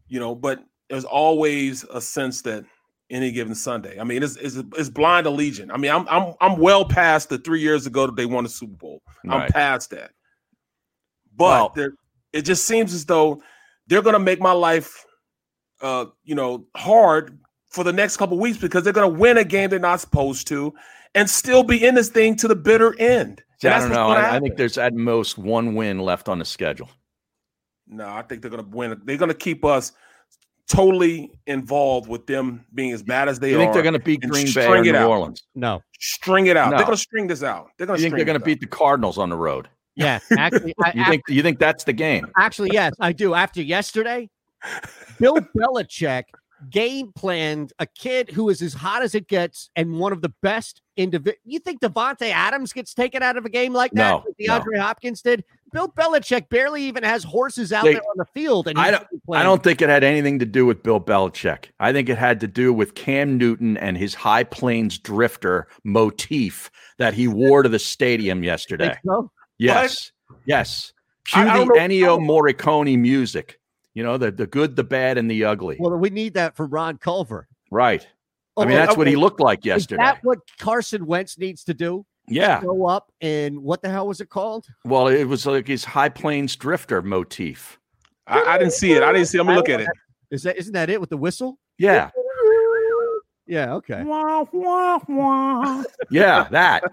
you 0.09 0.21
know, 0.21 0.35
but 0.35 0.63
there's 0.91 1.07
always 1.07 1.85
a 1.85 2.03
sense 2.03 2.43
that 2.43 2.67
any 3.09 3.33
given 3.33 3.55
Sunday. 3.55 3.99
I 3.99 4.05
mean, 4.05 4.23
it's 4.23 4.37
it's, 4.37 4.57
it's 4.77 4.91
blind 4.91 5.27
allegiance. 5.27 5.71
I 5.73 5.79
mean, 5.79 5.91
I'm 5.91 6.07
I'm 6.09 6.35
I'm 6.43 6.59
well 6.59 6.85
past 6.85 7.31
the 7.31 7.39
three 7.39 7.61
years 7.61 7.87
ago 7.87 8.05
that 8.05 8.17
they 8.17 8.27
won 8.27 8.45
the 8.45 8.51
Super 8.51 8.77
Bowl. 8.77 9.01
I'm 9.27 9.49
past 9.49 9.89
that. 9.91 10.11
But 11.35 11.75
it 12.35 12.43
just 12.43 12.67
seems 12.67 12.93
as 12.93 13.07
though 13.07 13.43
they're 13.87 14.03
going 14.03 14.13
to 14.15 14.19
make 14.21 14.41
my 14.41 14.53
life, 14.53 15.05
uh, 15.81 16.07
you 16.25 16.35
know, 16.35 16.67
hard 16.77 17.39
for 17.71 17.85
the 17.85 17.93
next 17.93 18.17
couple 18.17 18.39
weeks 18.39 18.59
because 18.59 18.85
they're 18.85 18.93
going 18.93 19.13
to 19.13 19.19
win 19.19 19.39
a 19.39 19.45
game 19.45 19.71
they're 19.71 19.79
not 19.79 20.01
supposed 20.01 20.47
to, 20.49 20.75
and 21.15 21.29
still 21.29 21.63
be 21.63 21.85
in 21.85 21.95
this 21.95 22.09
thing 22.09 22.37
to 22.37 22.49
the 22.49 22.57
bitter 22.57 22.99
end. 23.01 23.43
See, 23.61 23.69
I 23.69 23.79
don't 23.79 23.91
know. 23.91 24.09
I, 24.09 24.37
I 24.37 24.41
think 24.41 24.57
there's 24.57 24.79
at 24.79 24.95
most 24.95 25.37
one 25.39 25.75
win 25.75 25.99
left 25.99 26.29
on 26.29 26.39
the 26.39 26.45
schedule. 26.45 26.89
No, 27.87 28.09
I 28.09 28.23
think 28.23 28.41
they're 28.41 28.51
gonna 28.51 28.69
win. 28.71 29.01
They're 29.05 29.17
gonna 29.17 29.35
keep 29.35 29.65
us 29.65 29.93
totally 30.69 31.33
involved 31.47 32.09
with 32.09 32.27
them 32.27 32.65
being 32.75 32.93
as 32.93 33.03
bad 33.03 33.29
as 33.29 33.41
they 33.41 33.51
You 33.51 33.57
are. 33.57 33.59
think 33.59 33.73
they're 33.73 33.83
going 33.83 33.93
to 33.93 33.99
beat 33.99 34.21
Green 34.21 34.47
Bay 34.55 34.67
or 34.69 34.81
New 34.81 34.95
out. 34.95 35.11
Orleans? 35.11 35.43
No. 35.57 35.83
String 35.99 36.47
it 36.47 36.57
out. 36.57 36.71
No. 36.71 36.77
They're 36.77 36.87
gonna 36.87 36.97
string 36.97 37.27
this 37.27 37.43
out. 37.43 37.71
They're 37.77 37.89
gonna. 37.89 37.99
think 37.99 38.15
they're 38.15 38.25
going 38.25 38.39
to 38.39 38.45
this 38.45 38.55
beat 38.55 38.61
the 38.61 38.67
Cardinals 38.67 39.19
on 39.19 39.31
the 39.31 39.37
road? 39.37 39.69
Yeah, 39.97 40.21
actually, 40.39 40.73
I, 40.83 40.93
You 40.95 41.05
think 41.07 41.23
you 41.29 41.43
think 41.43 41.59
that's 41.59 41.85
the 41.85 41.93
game? 41.93 42.27
Actually, 42.39 42.71
yes, 42.73 42.95
I 43.01 43.13
do. 43.13 43.35
After 43.35 43.61
yesterday, 43.61 44.31
Bill 45.19 45.37
Belichick 45.57 46.25
game 46.69 47.11
planned 47.15 47.73
a 47.79 47.87
kid 47.87 48.31
who 48.31 48.51
is 48.51 48.61
as 48.61 48.75
hot 48.75 49.03
as 49.03 49.15
it 49.15 49.27
gets 49.29 49.71
and 49.77 49.99
one 49.99 50.13
of 50.13 50.21
the 50.21 50.33
best 50.43 50.83
individual. 50.97 51.39
You 51.45 51.59
think 51.59 51.81
Davante 51.81 52.31
Adams 52.31 52.73
gets 52.73 52.93
taken 52.93 53.23
out 53.23 53.37
of 53.39 53.47
a 53.47 53.49
game 53.49 53.73
like 53.73 53.93
that? 53.93 54.11
No, 54.11 54.25
like 54.27 54.63
DeAndre 54.65 54.79
Hopkins 54.79 55.23
did. 55.23 55.43
Bill 55.73 55.89
Belichick 55.89 56.49
barely 56.49 56.83
even 56.83 57.03
has 57.05 57.23
horses 57.23 57.73
out 57.73 57.85
They- 57.85 57.93
there 57.95 58.03
on 58.03 58.17
the 58.17 58.25
field, 58.35 58.67
and 58.67 58.79
I 58.79 58.91
don't. 58.91 59.07
I 59.33 59.45
don't 59.45 59.63
think 59.63 59.81
it 59.81 59.89
had 59.89 60.03
anything 60.03 60.41
to 60.41 60.45
do 60.45 60.67
with 60.67 60.83
Bill 60.83 61.01
Belichick. 61.01 61.67
I 61.79 61.93
think 61.93 62.09
it 62.09 62.19
had 62.19 62.41
to 62.41 62.49
do 62.49 62.73
with 62.73 62.95
Cam 62.95 63.39
Newton 63.39 63.77
and 63.77 63.97
his 63.97 64.13
High 64.15 64.43
Plains 64.45 64.99
Drifter 64.99 65.69
motif 65.85 66.71
that 66.99 67.15
he 67.15 67.29
wore 67.29 67.63
to 67.63 67.69
the 67.69 67.79
stadium 67.79 68.43
yesterday. 68.43 68.99
So? 69.07 69.31
Yes, 69.59 70.11
yes. 70.45 70.93
Cue 71.25 71.41
I- 71.41 71.59
the 71.65 71.73
Ennio 71.75 72.19
Morricone 72.19 72.99
music. 72.99 73.60
You 73.95 74.03
know 74.05 74.17
the 74.19 74.31
the 74.31 74.47
good, 74.47 74.77
the 74.77 74.85
bad, 74.85 75.19
and 75.19 75.31
the 75.31 75.45
ugly. 75.45 75.77
Well, 75.81 75.97
we 75.97 76.11
need 76.11 76.35
that 76.35 76.57
for 76.57 76.67
Ron 76.67 76.99
Culver. 76.99 77.49
right. 77.71 78.07
I 78.57 78.67
mean, 78.67 78.77
that's 78.77 78.97
what 78.97 79.07
he 79.07 79.17
looked 79.17 79.41
like 79.41 79.65
yesterday. 79.65 80.03
Is 80.03 80.07
that 80.07 80.19
what 80.23 80.39
Carson 80.59 81.07
Wentz 81.07 81.39
needs 81.39 81.65
to 81.65 81.73
do? 81.73 82.05
Yeah. 82.29 82.61
Go 82.61 82.87
up 82.87 83.11
and 83.23 83.59
what 83.63 83.81
the 83.81 83.89
hell 83.89 84.07
was 84.07 84.21
it 84.21 84.29
called? 84.29 84.67
Well, 84.85 85.09
it 85.09 85.25
was 85.25 85.47
like 85.47 85.67
his 85.67 85.83
High 85.83 86.11
Plains 86.11 86.57
Drifter 86.57 87.01
motif. 87.01 87.79
I, 88.27 88.43
I 88.43 88.59
didn't 88.59 88.75
see 88.75 88.93
it. 88.93 89.03
I 89.03 89.13
didn't 89.13 89.29
see. 89.29 89.39
it. 89.39 89.41
I'm 89.41 89.47
gonna 89.47 89.57
look 89.59 89.71
at 89.71 89.81
it. 89.81 89.89
Is 90.31 90.43
that 90.43 90.59
isn't 90.59 90.75
that 90.75 90.91
it 90.91 91.01
with 91.01 91.09
the 91.11 91.17
whistle? 91.17 91.59
Yeah. 91.79 92.11
Yeah. 93.47 93.75
Okay. 93.75 94.03
Yeah, 96.11 96.47
that. 96.51 96.85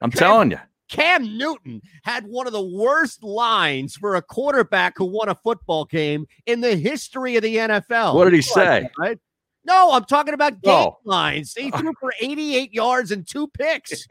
I'm 0.00 0.10
telling 0.10 0.50
you. 0.50 0.58
Cam 0.88 1.36
Newton 1.36 1.82
had 2.04 2.26
one 2.26 2.46
of 2.46 2.52
the 2.52 2.62
worst 2.64 3.22
lines 3.24 3.96
for 3.96 4.14
a 4.14 4.22
quarterback 4.22 4.94
who 4.96 5.04
won 5.06 5.28
a 5.28 5.34
football 5.34 5.84
game 5.84 6.26
in 6.46 6.60
the 6.60 6.76
history 6.76 7.36
of 7.36 7.42
the 7.42 7.56
NFL. 7.56 8.14
What 8.14 8.24
did 8.24 8.34
he 8.34 8.42
say? 8.42 8.88
right? 8.98 9.18
No, 9.64 9.90
I'm 9.92 10.04
talking 10.04 10.32
about 10.34 10.62
game 10.62 10.72
Oh. 10.72 10.98
lines. 11.04 11.54
He 11.56 11.70
threw 11.72 11.92
for 11.98 12.12
88 12.20 12.72
yards 12.72 13.10
and 13.10 13.26
two 13.26 13.48
picks. 13.48 14.06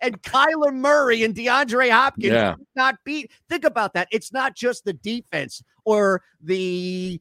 and 0.00 0.20
Kyler 0.22 0.74
Murray 0.74 1.22
and 1.22 1.34
DeAndre 1.34 1.90
Hopkins 1.90 2.32
Yeah. 2.32 2.56
not 2.74 2.96
beat. 3.04 3.30
Think 3.48 3.64
about 3.64 3.94
that. 3.94 4.08
It's 4.10 4.32
not 4.32 4.56
just 4.56 4.84
the 4.84 4.92
defense 4.92 5.62
or 5.84 6.22
the 6.42 7.20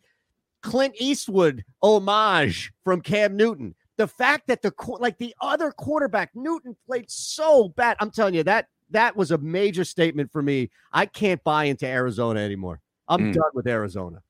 Clint 0.64 0.96
Eastwood 1.00 1.64
homage 1.84 2.72
from 2.84 3.02
Cam 3.02 3.36
Newton. 3.38 3.76
The 4.02 4.08
fact 4.08 4.48
that 4.48 4.64
the 4.64 4.74
like 5.00 5.20
the 5.20 5.36
other 5.42 5.70
quarterback 5.70 6.32
Newton 6.34 6.76
played 6.88 7.12
so 7.12 7.70
bad. 7.70 7.98
I'm 8.00 8.10
telling 8.10 8.34
you 8.34 8.42
that 8.46 8.66
that 8.90 9.16
was 9.16 9.30
a 9.30 9.38
major 9.38 9.84
statement 9.84 10.32
for 10.32 10.42
me. 10.42 10.72
I 10.92 11.06
can't 11.06 11.44
buy 11.44 11.66
into 11.66 11.86
Arizona 11.86 12.40
anymore. 12.40 12.82
I'm 13.08 13.32
Mm. 13.32 13.34
done 13.36 13.52
with 13.54 13.68
Arizona. 13.68 14.24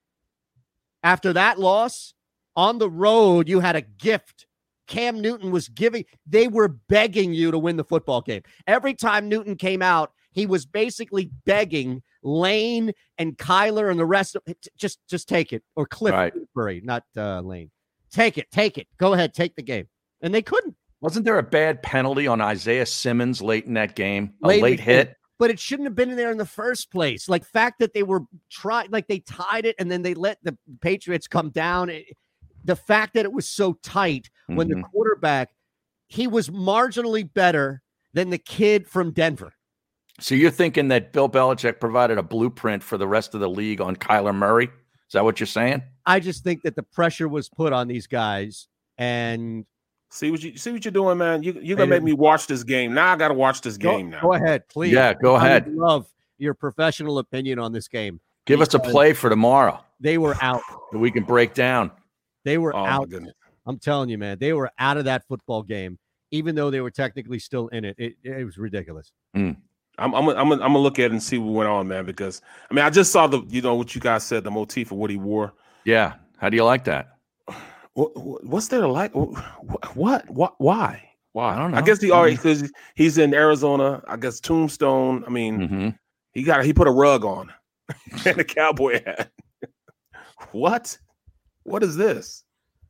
After 1.03 1.31
that 1.31 1.57
loss 1.57 2.13
on 2.57 2.79
the 2.79 2.89
road, 2.89 3.47
you 3.47 3.61
had 3.61 3.77
a 3.77 3.81
gift. 3.81 4.45
Cam 4.87 5.21
Newton 5.21 5.51
was 5.51 5.69
giving, 5.69 6.03
they 6.27 6.49
were 6.49 6.67
begging 6.67 7.33
you 7.33 7.49
to 7.49 7.57
win 7.57 7.77
the 7.77 7.85
football 7.85 8.19
game. 8.19 8.41
Every 8.67 8.93
time 8.93 9.29
Newton 9.29 9.55
came 9.55 9.81
out, 9.81 10.11
he 10.33 10.45
was 10.45 10.65
basically 10.65 11.31
begging 11.45 12.03
Lane 12.23 12.91
and 13.17 13.37
Kyler 13.37 13.89
and 13.89 13.97
the 13.97 14.05
rest 14.05 14.35
of 14.35 14.43
just 14.75 14.99
just 15.07 15.29
take 15.29 15.53
it 15.53 15.63
or 15.77 15.87
Kliff 15.87 16.11
Right. 16.55 16.83
Not 16.83 17.05
uh, 17.15 17.39
Lane. 17.39 17.71
Take 18.11 18.37
it, 18.37 18.51
take 18.51 18.77
it. 18.77 18.87
Go 18.97 19.13
ahead, 19.13 19.33
take 19.33 19.55
the 19.55 19.61
game. 19.61 19.87
And 20.21 20.33
they 20.33 20.41
couldn't. 20.41 20.75
Wasn't 20.99 21.25
there 21.25 21.37
a 21.39 21.43
bad 21.43 21.81
penalty 21.81 22.27
on 22.27 22.41
Isaiah 22.41 22.85
Simmons 22.85 23.41
late 23.41 23.65
in 23.65 23.73
that 23.73 23.95
game? 23.95 24.33
A 24.43 24.47
Late 24.47 24.61
late 24.63 24.79
hit? 24.79 25.15
but 25.39 25.49
it 25.49 25.59
shouldn't 25.59 25.87
have 25.87 25.95
been 25.95 26.11
in 26.11 26.17
there 26.17 26.29
in 26.31 26.37
the 26.37 26.45
first 26.45 26.91
place. 26.91 27.27
Like 27.27 27.43
fact 27.43 27.79
that 27.79 27.95
they 27.95 28.03
were 28.03 28.21
trying, 28.51 28.91
like 28.91 29.07
they 29.07 29.19
tied 29.19 29.65
it 29.65 29.75
and 29.79 29.89
then 29.89 30.03
they 30.03 30.13
let 30.13 30.37
the 30.43 30.55
Patriots 30.81 31.27
come 31.27 31.49
down. 31.49 31.89
It- 31.89 32.15
the 32.63 32.75
fact 32.75 33.15
that 33.15 33.25
it 33.25 33.33
was 33.33 33.49
so 33.49 33.73
tight 33.81 34.29
when 34.45 34.67
the 34.69 34.75
Mhm. 34.75 34.83
quarterback, 34.91 35.49
he 36.07 36.27
was 36.27 36.49
marginally 36.51 37.27
better 37.33 37.81
than 38.13 38.29
the 38.29 38.37
kid 38.37 38.85
from 38.87 39.09
Denver. 39.13 39.53
So 40.19 40.35
you're 40.35 40.51
thinking 40.51 40.89
that 40.89 41.11
Bill 41.11 41.27
Belichick 41.27 41.79
provided 41.79 42.19
a 42.19 42.23
blueprint 42.23 42.83
for 42.83 42.99
the 42.99 43.07
rest 43.07 43.33
of 43.33 43.39
the 43.39 43.49
league 43.49 43.81
on 43.81 43.95
Kyler 43.95 44.35
Murray? 44.35 44.69
Is 45.11 45.13
that 45.13 45.25
what 45.25 45.41
you're 45.41 45.47
saying? 45.47 45.83
I 46.05 46.21
just 46.21 46.41
think 46.41 46.61
that 46.61 46.77
the 46.77 46.83
pressure 46.83 47.27
was 47.27 47.49
put 47.49 47.73
on 47.73 47.89
these 47.89 48.07
guys, 48.07 48.69
and 48.97 49.65
See 50.13 50.29
what 50.29 50.41
you 50.43 50.57
see 50.57 50.73
what 50.73 50.83
you're 50.83 50.91
doing, 50.91 51.17
man. 51.17 51.41
You 51.41 51.57
you're 51.61 51.77
gonna 51.77 51.89
make 51.89 52.03
me 52.03 52.13
watch 52.13 52.45
this 52.45 52.63
game. 52.63 52.93
Now 52.93 53.13
I 53.13 53.15
gotta 53.15 53.33
watch 53.33 53.61
this 53.61 53.77
go, 53.77 53.95
game 53.97 54.09
now. 54.09 54.21
go 54.21 54.33
ahead, 54.33 54.67
please. 54.67 54.91
Yeah, 54.91 55.13
go 55.13 55.35
I 55.35 55.43
would 55.43 55.47
ahead. 55.47 55.73
Love 55.73 56.05
your 56.37 56.53
professional 56.53 57.19
opinion 57.19 57.59
on 57.59 57.71
this 57.71 57.87
game. 57.87 58.19
Give 58.45 58.59
us 58.59 58.73
a 58.73 58.79
play 58.79 59.13
for 59.13 59.29
tomorrow 59.29 59.79
They 60.01 60.17
were 60.17 60.35
out. 60.41 60.61
that 60.91 60.97
we 60.97 61.11
can 61.11 61.23
break 61.23 61.53
down. 61.53 61.91
They 62.43 62.57
were 62.57 62.75
Oh 62.75 62.85
out. 62.85 63.09
I'm 63.65 63.79
telling 63.79 64.09
you, 64.09 64.17
man, 64.17 64.37
they 64.39 64.51
were 64.53 64.71
out 64.79 64.97
of 64.97 65.05
that 65.05 65.25
football 65.27 65.61
game, 65.61 65.99
even 66.31 66.55
though 66.55 66.71
they 66.71 66.81
were 66.81 66.91
technically 66.91 67.39
still 67.39 67.67
in 67.69 67.85
it. 67.85 67.95
It, 67.97 68.15
it 68.23 68.45
was 68.45 68.57
ridiculous. 68.57 69.11
I'm 69.35 69.57
I'm 70.01 70.13
I'm 70.15 70.25
gonna, 70.25 70.39
I'm 70.39 70.59
gonna 70.59 70.77
look 70.79 70.99
at 70.99 71.05
it 71.05 71.11
and 71.11 71.21
see 71.23 71.37
what 71.37 71.53
went 71.53 71.69
on, 71.69 71.87
man. 71.87 72.05
Because 72.05 72.41
I 72.69 72.73
mean, 72.73 72.83
I 72.85 72.89
just 72.89 73.11
saw 73.11 73.27
the 73.27 73.41
you 73.49 73.61
know 73.61 73.75
what 73.75 73.93
you 73.95 74.01
guys 74.01 74.23
said, 74.23 74.43
the 74.43 74.51
motif 74.51 74.91
of 74.91 74.97
what 74.97 75.09
he 75.09 75.17
wore. 75.17 75.53
Yeah. 75.85 76.13
How 76.37 76.49
do 76.49 76.55
you 76.57 76.63
like 76.65 76.83
that? 76.85 77.17
What, 77.93 78.45
what's 78.45 78.69
there 78.69 78.79
to 78.79 78.87
like? 78.87 79.11
What? 79.13 79.95
What? 79.97 80.29
What? 80.29 80.55
Why? 80.59 81.09
Why? 81.33 81.53
I 81.55 81.57
don't 81.59 81.71
know. 81.71 81.77
I 81.77 81.81
guess 81.81 81.99
he 82.01 82.09
already 82.09 82.37
because 82.37 82.71
he's 82.95 83.17
in 83.17 83.33
Arizona. 83.33 84.01
I 84.07 84.15
guess 84.15 84.39
Tombstone. 84.39 85.25
I 85.27 85.29
mean, 85.29 85.67
hmm 85.67 85.89
he 86.33 86.43
got 86.43 86.63
he 86.63 86.71
put 86.71 86.87
a 86.87 86.91
rug 86.91 87.25
on 87.25 87.51
and 88.25 88.39
a 88.39 88.45
cowboy 88.45 89.03
hat. 89.03 89.29
what? 90.51 90.97
What 91.63 91.83
is 91.83 91.95
this? 91.97 92.43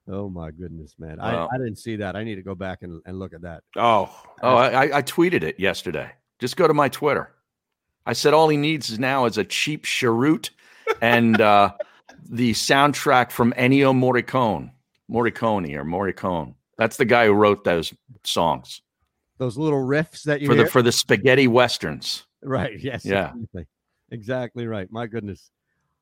Oh 0.08 0.30
my 0.30 0.52
goodness, 0.52 0.94
man. 1.00 1.18
Wow. 1.18 1.48
I, 1.52 1.56
I 1.56 1.58
didn't 1.58 1.78
see 1.80 1.96
that. 1.98 2.16
I 2.16 2.24
need 2.24 2.36
to 2.36 2.44
go 2.44 2.56
back 2.56 2.84
and, 2.84 3.02
and 3.06 3.18
look 3.20 3.34
at 3.34 3.42
that. 3.42 3.64
Oh, 3.76 4.16
Oh, 4.44 4.56
I, 4.56 4.86
I- 4.86 4.98
I 4.98 5.02
tweeted 5.02 5.44
it 5.44 5.60
yesterday. 5.60 6.12
Just 6.42 6.58
go 6.58 6.68
to 6.68 6.74
my 6.74 6.90
Twitter. 6.90 7.32
I 8.06 8.14
said 8.14 8.34
all 8.34 8.50
he 8.50 8.58
needs 8.58 8.90
is 8.90 9.00
now 9.00 9.26
is 9.26 9.38
a 9.38 9.44
cheap 9.44 9.86
cheroot 9.86 10.50
and 11.02 11.40
uh, 11.40 11.72
the 12.30 12.52
soundtrack 12.54 13.32
from 13.32 13.54
Ennio 13.54 13.94
Morricone, 13.94 14.72
Morricone 15.10 15.74
or 15.78 15.86
Morricone. 15.86 16.56
That's 16.78 16.98
the 16.98 17.06
guy 17.06 17.28
who 17.28 17.34
wrote 17.34 17.64
those 17.64 17.94
songs 18.24 18.82
Those 19.38 19.56
little 19.56 19.86
riffs 19.86 20.24
that 20.24 20.42
you 20.42 20.48
for 20.48 20.56
hear. 20.56 20.64
the 20.64 20.70
for 20.70 20.82
the 20.82 20.92
spaghetti 20.92 21.48
westerns. 21.48 22.26
right. 22.42 22.78
Yes. 22.80 23.06
Yeah. 23.06 23.28
Exactly. 23.34 23.68
exactly 24.10 24.68
right. 24.68 24.92
My 24.92 25.06
goodness. 25.06 25.52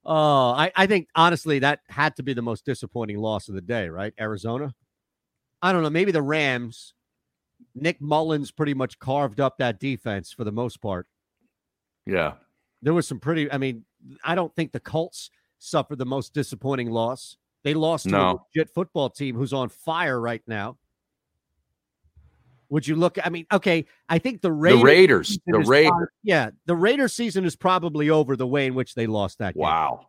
Oh, 0.06 0.52
I, 0.52 0.72
I 0.74 0.88
think 0.88 1.10
honestly 1.16 1.60
that 1.60 1.82
had 1.90 2.16
to 2.16 2.24
be 2.24 2.34
the 2.34 2.42
most 2.42 2.64
disappointing 2.66 3.18
loss 3.18 3.50
of 3.50 3.56
the 3.56 3.62
day, 3.62 3.90
right? 3.90 4.14
Arizona. 4.18 4.74
I 5.62 5.74
don't 5.74 5.84
know. 5.84 5.90
Maybe 5.90 6.14
the 6.14 6.22
Rams. 6.22 6.94
Nick 7.82 8.00
Mullens 8.02 8.52
pretty 8.52 8.74
much 8.74 9.00
carved 9.00 9.40
up 9.40 9.58
that 9.58 9.80
defense 9.80 10.32
for 10.32 10.44
the 10.44 10.52
most 10.52 10.82
part. 10.82 11.08
Yeah. 12.06 12.34
there 12.82 12.94
was 12.94 13.08
some 13.08 13.20
pretty. 13.20 13.52
I 13.52 13.58
mean, 13.58 13.86
I 14.24 14.36
don't 14.36 14.56
think 14.56 14.72
the 14.72 14.80
Colts 14.80 15.30
suffered 15.60 15.98
the 15.98 16.06
most 16.06 16.34
disappointing 16.34 16.90
loss. 16.90 17.38
They 17.64 17.74
lost 17.74 18.08
to 18.10 18.16
a 18.16 18.18
No. 18.20 18.46
legit 18.56 18.74
football 18.74 19.10
team 19.10 19.36
who's 19.36 19.52
on 19.54 19.68
fire 19.70 20.20
right 20.20 20.42
now. 20.48 20.78
Would 22.70 22.88
you 22.88 22.96
look? 22.96 23.18
I 23.24 23.30
mean, 23.30 23.46
okay, 23.52 23.86
I 24.08 24.20
think 24.20 24.42
the 24.42 24.52
Raiders. 24.52 24.80
the 24.80 24.86
Raiders. 24.86 25.40
The 25.48 25.60
Raiders. 25.60 25.90
prob- 25.90 26.08
yeah, 26.24 26.50
the 26.68 26.76
Raiders 26.76 27.14
season 27.16 27.44
is 27.44 27.56
probably 27.56 28.10
over 28.12 28.36
the 28.36 28.46
way 28.48 28.68
in 28.68 28.76
which 28.76 28.94
they 28.96 29.08
lost 29.08 29.40
that 29.40 29.56
game. 29.56 29.62
Wow. 29.64 30.08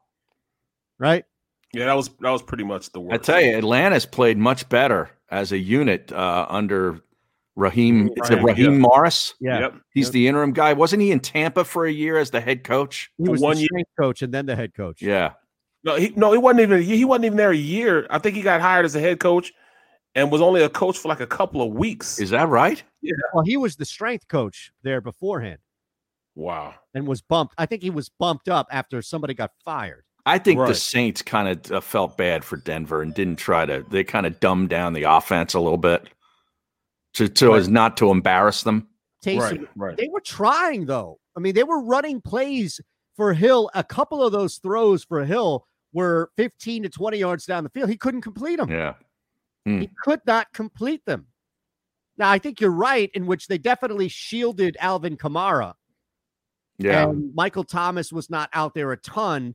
Right? 0.98 1.24
yeah, 1.72 1.87
that 1.87 1.94
was 1.94 2.09
that 2.20 2.30
was 2.30 2.42
pretty 2.42 2.64
much 2.64 2.90
the 2.92 3.00
worst. 3.00 3.14
I 3.30 3.33
tell 3.33 3.40
you, 3.40 3.56
Atlanta's 3.56 4.04
played 4.04 4.37
much 4.37 4.68
better 4.68 5.11
as 5.30 5.52
a 5.52 5.59
unit 5.59 6.12
uh, 6.12 6.46
under 6.50 7.00
Raheem. 7.61 8.09
Is 8.16 8.31
it 8.31 8.35
Raheem, 8.35 8.44
Raheem 8.46 8.73
yeah. 8.73 8.79
Morris? 8.79 9.35
Yeah. 9.38 9.61
Yep. 9.61 9.75
He's 9.92 10.07
Yep. 10.07 10.12
the 10.12 10.29
interim 10.29 10.53
guy. 10.53 10.73
Wasn't 10.73 11.03
he 11.03 11.12
in 11.12 11.20
Tampa 11.20 11.64
for 11.64 11.87
a 11.87 11.92
year 11.92 12.16
as 12.16 12.31
the 12.31 12.40
head 12.40 12.64
coach? 12.64 13.11
He 13.18 13.29
was 13.29 13.40
one 13.40 13.57
the 13.57 13.68
year- 13.70 13.85
coach 14.01 14.23
and 14.23 14.33
then 14.33 14.46
the 14.46 14.57
head 14.57 14.75
coach. 14.75 15.03
Yeah. 15.03 15.35
No, 15.85 15.96
he 15.96 16.12
no, 16.16 16.33
he 16.33 16.38
wasn't 16.38 16.61
even 16.61 16.83
he 16.83 17.05
wasn't 17.05 17.27
even 17.27 17.37
there 17.37 17.53
a 17.53 17.57
year. 17.57 18.07
I 18.11 18.18
think 18.18 18.37
he 18.37 18.42
got 18.42 18.61
hired 18.61 18.85
as 18.85 18.94
a 18.94 19.01
head 19.01 19.20
coach 19.20 19.53
and 20.14 20.31
was 20.31 20.40
only 20.40 20.62
a 20.62 20.68
coach 20.68 20.99
for 20.99 21.09
like 21.09 21.20
a 21.20 21.27
couple 21.27 21.62
of 21.62 21.73
weeks. 21.73 22.18
Is 22.18 22.31
that 22.31 22.49
right? 22.49 22.83
Yeah. 23.03 23.12
Well, 23.33 23.44
he 23.44 23.57
was 23.57 23.77
the 23.77 23.85
strength 23.85 24.29
coach 24.29 24.73
there 24.83 25.01
beforehand 25.01 25.59
wow. 26.35 26.75
and 26.94 27.07
was 27.07 27.23
bumped. 27.23 27.55
I 27.57 27.66
think 27.66 27.83
he 27.83 27.90
was 27.90 28.09
bumped 28.09 28.49
up 28.49 28.66
after 28.70 29.01
somebody 29.03 29.35
got 29.35 29.53
fired. 29.64 30.05
I 30.27 30.38
think 30.38 30.59
the 30.59 30.75
Saints 30.75 31.23
kind 31.23 31.49
of 31.49 31.73
uh, 31.73 31.81
felt 31.81 32.18
bad 32.18 32.44
for 32.44 32.59
Denver 32.59 33.01
and 33.01 33.14
didn't 33.14 33.37
try 33.37 33.64
to. 33.64 33.85
They 33.88 34.05
kind 34.05 34.27
of 34.27 34.38
dumbed 34.38 34.68
down 34.68 34.92
the 34.92 35.05
offense 35.05 35.55
a 35.55 35.61
little 35.61 35.79
bit 35.79 36.09
to 37.14 37.31
so 37.35 37.55
as 37.55 37.68
not 37.68 37.96
to 37.99 38.11
embarrass 38.11 38.62
them. 38.62 38.87
Taysom 39.25 39.38
Right, 39.38 39.61
right. 39.77 39.96
They 39.96 40.09
were 40.11 40.20
trying 40.20 40.87
though. 40.87 41.18
I 41.37 41.40
mean, 41.40 41.55
they 41.55 41.64
were 41.64 41.83
running 41.83 42.20
plays 42.20 42.81
for 43.20 43.35
Hill, 43.35 43.70
a 43.75 43.85
couple 43.85 44.23
of 44.25 44.33
those 44.33 44.57
throws 44.57 45.05
for 45.05 45.25
Hill 45.27 45.66
were 45.92 46.31
15 46.38 46.85
to 46.85 46.88
20 46.88 47.18
yards 47.18 47.44
down 47.44 47.64
the 47.64 47.68
field. 47.70 47.90
He 47.90 47.99
couldn't 47.99 48.23
complete 48.23 48.57
them. 48.57 48.70
Yeah. 48.70 48.94
Mm. 49.68 49.83
He 49.83 49.90
could 50.03 50.20
not 50.27 50.51
complete 50.55 51.05
them. 51.05 51.27
Now, 52.16 52.31
I 52.31 52.38
think 52.38 52.62
you're 52.62 52.70
right 52.70 53.11
in 53.12 53.27
which 53.27 53.46
they 53.46 53.59
definitely 53.59 54.09
shielded 54.09 54.79
Alvin 54.81 55.18
Kamara. 55.18 55.75
Yeah. 56.79 57.11
And 57.11 57.35
Michael 57.35 57.64
Thomas 57.64 58.11
was 58.11 58.31
not 58.31 58.49
out 58.55 58.73
there 58.73 58.90
a 58.92 58.96
ton, 58.96 59.55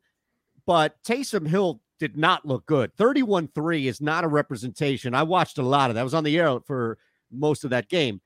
but 0.68 0.96
Taysom 1.04 1.48
Hill 1.48 1.82
did 2.00 2.18
not 2.18 2.46
look 2.46 2.68
good. 2.68 2.96
31 2.98 3.50
3 3.56 3.88
is 3.88 4.00
not 4.00 4.24
a 4.24 4.28
representation. 4.28 5.15
I 5.15 5.24
watched 5.24 5.58
a 5.58 5.63
lot 5.63 5.89
of 5.89 5.96
that. 5.96 6.02
I 6.02 6.04
was 6.04 6.13
on 6.13 6.24
the 6.24 6.38
air 6.38 6.60
for 6.68 7.00
most 7.32 7.64
of 7.64 7.70
that 7.72 7.90
game. 7.90 8.22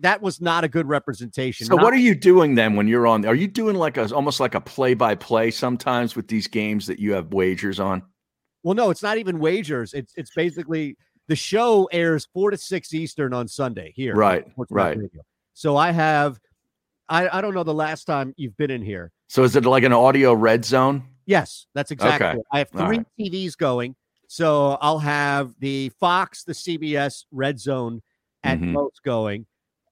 That 0.00 0.22
was 0.22 0.40
not 0.40 0.64
a 0.64 0.68
good 0.68 0.86
representation. 0.86 1.66
So, 1.66 1.76
not- 1.76 1.84
what 1.84 1.92
are 1.92 1.98
you 1.98 2.14
doing 2.14 2.54
then 2.54 2.74
when 2.74 2.88
you're 2.88 3.06
on? 3.06 3.24
Are 3.26 3.34
you 3.34 3.46
doing 3.46 3.76
like 3.76 3.96
a 3.96 4.12
almost 4.14 4.40
like 4.40 4.54
a 4.54 4.60
play 4.60 4.94
by 4.94 5.14
play 5.14 5.50
sometimes 5.50 6.16
with 6.16 6.28
these 6.28 6.46
games 6.46 6.86
that 6.86 6.98
you 6.98 7.12
have 7.12 7.32
wagers 7.32 7.78
on? 7.78 8.02
Well, 8.62 8.74
no, 8.74 8.90
it's 8.90 9.02
not 9.02 9.18
even 9.18 9.38
wagers. 9.38 9.92
It's 9.92 10.12
it's 10.16 10.30
basically 10.34 10.96
the 11.28 11.36
show 11.36 11.88
airs 11.92 12.26
four 12.32 12.50
to 12.50 12.56
six 12.56 12.94
Eastern 12.94 13.34
on 13.34 13.46
Sunday 13.46 13.92
here. 13.94 14.14
Right, 14.14 14.46
right. 14.70 14.96
Radio. 14.96 15.22
So 15.52 15.76
I 15.76 15.90
have, 15.92 16.40
I 17.08 17.28
I 17.28 17.40
don't 17.40 17.54
know 17.54 17.62
the 17.62 17.74
last 17.74 18.04
time 18.04 18.32
you've 18.36 18.56
been 18.56 18.70
in 18.70 18.82
here. 18.82 19.12
So, 19.28 19.42
is 19.44 19.54
it 19.54 19.66
like 19.66 19.84
an 19.84 19.92
audio 19.92 20.32
red 20.32 20.64
zone? 20.64 21.04
Yes, 21.26 21.66
that's 21.74 21.90
exactly. 21.90 22.26
Okay. 22.26 22.38
I 22.52 22.58
have 22.58 22.70
three 22.70 22.98
right. 22.98 23.06
TVs 23.20 23.56
going. 23.56 23.96
So 24.28 24.78
I'll 24.80 24.98
have 24.98 25.54
the 25.60 25.90
Fox, 26.00 26.44
the 26.44 26.54
CBS 26.54 27.24
Red 27.30 27.60
Zone 27.60 28.02
at 28.44 28.58
Mhm. 28.60 28.70
most 28.72 29.02
going. 29.02 29.46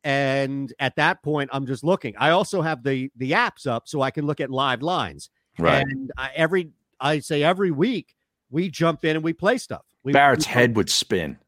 And 0.04 0.72
at 0.78 0.96
that 0.96 1.22
point, 1.22 1.50
I'm 1.52 1.66
just 1.66 1.82
looking. 1.84 2.14
I 2.18 2.30
also 2.30 2.60
have 2.62 2.82
the 2.84 3.10
the 3.16 3.32
apps 3.32 3.66
up 3.66 3.88
so 3.88 4.00
I 4.02 4.10
can 4.10 4.26
look 4.26 4.40
at 4.40 4.50
live 4.50 4.82
lines. 4.82 5.30
Right. 5.58 5.84
And 5.86 6.10
I, 6.16 6.30
every 6.34 6.70
I 7.00 7.18
say 7.20 7.42
every 7.42 7.70
week 7.70 8.14
we 8.50 8.68
jump 8.68 9.04
in 9.04 9.16
and 9.16 9.24
we 9.24 9.32
play 9.32 9.58
stuff. 9.58 9.84
We, 10.04 10.12
Barrett's 10.12 10.46
we- 10.46 10.52
head 10.52 10.76
would 10.76 10.90
spin 10.90 11.38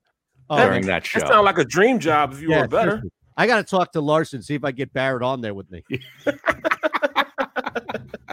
Oh, 0.51 0.57
during 0.57 0.87
that 0.87 1.07
show. 1.07 1.21
That 1.21 1.29
sounds 1.29 1.45
like 1.45 1.59
a 1.59 1.65
dream 1.65 1.99
job 1.99 2.33
if 2.33 2.41
you 2.43 2.51
yeah, 2.51 2.63
were 2.63 2.69
better. 2.69 2.91
seriously. 2.93 3.11
I 3.37 3.47
got 3.49 3.57
to 3.57 3.65
talk 3.65 3.91
to 3.93 4.01
Larson, 4.01 4.43
see 4.43 4.55
if 4.55 4.63
I 4.65 4.71
get 4.71 4.93
Barrett 4.93 5.23
on 5.25 5.41
there 5.41 5.55
with 5.55 5.69
me. 5.71 5.83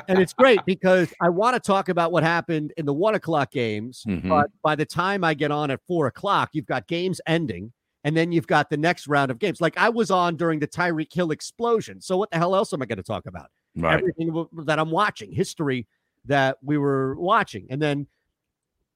and 0.08 0.20
it's 0.20 0.34
great 0.34 0.60
because 0.66 1.12
I 1.22 1.30
want 1.30 1.56
to 1.56 1.60
talk 1.60 1.90
about 1.90 2.12
what 2.12 2.24
happened 2.24 2.74
in 2.78 2.86
the 2.86 2.94
one 2.94 3.16
o'clock 3.16 3.52
games. 3.52 4.04
Mhm. 4.08 4.30
But 4.30 4.52
by 4.62 4.76
the 4.76 4.86
time 4.86 5.24
I 5.24 5.34
get 5.34 5.52
on 5.52 5.72
at 5.72 5.80
four 5.88 6.08
o'clock, 6.08 6.50
you've 6.54 6.66
got 6.66 6.88
games 6.88 7.20
ending, 7.26 7.72
and 8.04 8.16
then 8.16 8.32
you've 8.32 8.48
got 8.48 8.70
the 8.70 8.78
next 8.78 9.08
round 9.08 9.32
of 9.32 9.40
games. 9.40 9.62
Like 9.62 9.78
I 9.78 9.90
was 9.90 10.12
on 10.12 10.36
during 10.36 10.60
the 10.60 10.68
Tyreek 10.68 11.14
Hill 11.14 11.32
explosion. 11.32 12.02
So 12.02 12.18
what 12.18 12.32
the 12.32 12.38
hell 12.38 12.56
else 12.56 12.74
am 12.74 12.82
I 12.82 12.86
going 12.86 12.98
to 12.98 13.04
talk 13.04 13.26
about? 13.26 13.52
Right. 13.76 13.94
Everything 13.94 14.48
that 14.66 14.80
I'm 14.80 14.92
watching, 14.92 15.32
history 15.32 15.88
that 16.26 16.58
we 16.62 16.78
were 16.78 17.16
watching, 17.16 17.68
and 17.70 17.82
then 17.82 18.08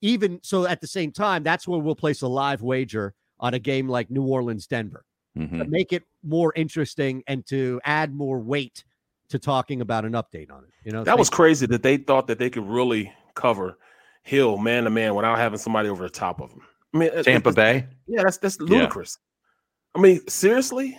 even 0.01 0.39
so 0.43 0.65
at 0.67 0.81
the 0.81 0.87
same 0.87 1.11
time, 1.11 1.43
that's 1.43 1.67
where 1.67 1.79
we'll 1.79 1.95
place 1.95 2.21
a 2.21 2.27
live 2.27 2.61
wager 2.61 3.13
on 3.39 3.53
a 3.53 3.59
game 3.59 3.87
like 3.87 4.09
New 4.11 4.23
Orleans 4.23 4.67
Denver 4.67 5.05
Mhm. 5.37 5.57
to 5.59 5.65
make 5.65 5.91
it 5.91 6.03
more 6.23 6.53
interesting 6.55 7.23
and 7.27 7.45
to 7.47 7.81
add 7.83 8.13
more 8.13 8.39
weight 8.39 8.83
to 9.29 9.39
talking 9.39 9.81
about 9.81 10.05
an 10.05 10.13
update 10.13 10.51
on 10.51 10.63
it. 10.63 10.69
You 10.83 10.91
know, 10.91 11.03
That 11.03 11.17
was 11.17 11.29
crazy 11.29 11.65
that 11.67 11.81
they 11.83 11.97
thought 11.97 12.27
that 12.27 12.37
they 12.37 12.49
could 12.49 12.67
really 12.67 13.11
cover 13.33 13.77
Hill 14.23 14.57
man 14.57 14.83
to 14.85 14.89
man 14.89 15.15
without 15.15 15.37
having 15.37 15.57
somebody 15.59 15.89
over 15.89 16.03
the 16.03 16.09
top 16.09 16.39
of 16.41 16.51
him. 16.51 16.61
I 16.95 16.97
mean, 16.97 17.09
uh, 17.13 17.23
Tampa 17.23 17.49
it's- 17.49 17.55
Bay. 17.55 17.87
Yeah, 18.07 18.23
that's 18.23 18.37
that's 18.37 18.57
Yeah. 18.59 18.67
ludicrous. 18.67 19.17
I 19.93 19.99
mean, 19.99 20.25
seriously? 20.27 20.97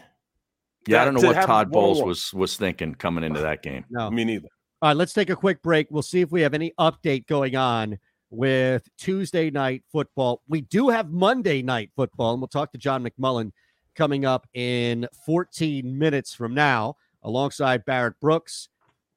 Yeah, 0.86 1.02
I 1.02 1.04
don't 1.04 1.14
know 1.14 1.20
to 1.22 1.26
what 1.28 1.46
Todd 1.46 1.70
Bowles 1.72 1.96
one-on-one. 1.98 2.08
was 2.08 2.32
was 2.34 2.56
thinking 2.56 2.94
coming 2.94 3.24
into 3.24 3.40
that 3.40 3.62
game. 3.62 3.84
no. 3.90 4.10
Me 4.10 4.24
neither. 4.24 4.48
All 4.82 4.90
right, 4.90 4.96
let's 4.96 5.12
take 5.14 5.30
a 5.30 5.36
quick 5.36 5.62
break. 5.62 5.88
We'll 5.90 6.02
see 6.02 6.20
if 6.20 6.30
we 6.30 6.42
have 6.42 6.54
any 6.54 6.72
update 6.78 7.26
going 7.26 7.56
on 7.56 7.98
with 8.30 8.86
Tuesday 8.98 9.50
night 9.50 9.82
football. 9.90 10.42
We 10.48 10.60
do 10.60 10.90
have 10.90 11.10
Monday 11.10 11.62
night 11.62 11.90
football, 11.96 12.32
and 12.32 12.40
we'll 12.42 12.48
talk 12.48 12.72
to 12.72 12.78
John 12.78 13.02
McMullen 13.04 13.52
coming 13.94 14.24
up 14.26 14.46
in 14.52 15.08
14 15.24 15.98
minutes 15.98 16.34
from 16.34 16.52
now, 16.54 16.96
alongside 17.22 17.84
Barrett 17.86 18.20
Brooks, 18.20 18.68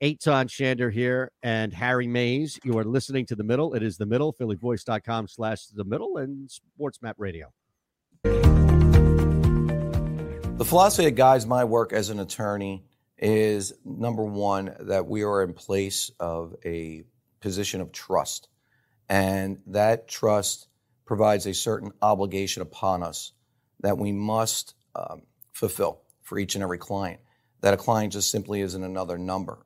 Eytan 0.02 0.48
Shander 0.48 0.92
here, 0.92 1.32
and 1.44 1.74
Harry 1.74 2.08
Mays. 2.08 2.58
You 2.64 2.78
are 2.78 2.86
listening 2.86 3.26
to 3.28 3.36
The 3.36 3.44
Middle. 3.44 3.74
It 3.74 3.84
is 3.84 3.98
The 3.98 4.06
Middle, 4.06 4.34
phillyvoice.com 4.34 5.28
slash 5.28 5.66
The 5.66 5.84
Middle, 5.84 6.18
and 6.18 6.50
SportsMap 6.50 7.16
Radio. 7.18 7.52
The 10.60 10.66
philosophy 10.66 11.04
that 11.06 11.16
guides 11.16 11.46
my 11.46 11.66
work 11.66 11.92
as 11.92 12.10
an 12.10 12.20
attorney 12.20 12.86
is 13.18 13.74
number 13.84 14.24
one, 14.24 14.76
that 14.80 15.06
we 15.06 15.24
are 15.24 15.44
in 15.44 15.54
place 15.54 16.12
of 16.20 16.56
a 16.64 17.04
position 17.42 17.82
of 17.82 17.92
trust. 17.92 18.48
And 19.10 19.62
that 19.68 20.08
trust 20.08 20.68
provides 21.06 21.46
a 21.46 21.54
certain 21.54 21.92
obligation 22.02 22.62
upon 22.62 23.04
us 23.04 23.34
that 23.82 23.98
we 23.98 24.12
must 24.14 24.76
um, 24.96 25.24
fulfill 25.52 26.02
for 26.22 26.40
each 26.40 26.56
and 26.56 26.64
every 26.64 26.78
client. 26.78 27.20
That 27.62 27.74
a 27.74 27.78
client 27.78 28.14
just 28.14 28.32
simply 28.32 28.62
isn't 28.62 28.84
another 28.84 29.18
number. 29.18 29.66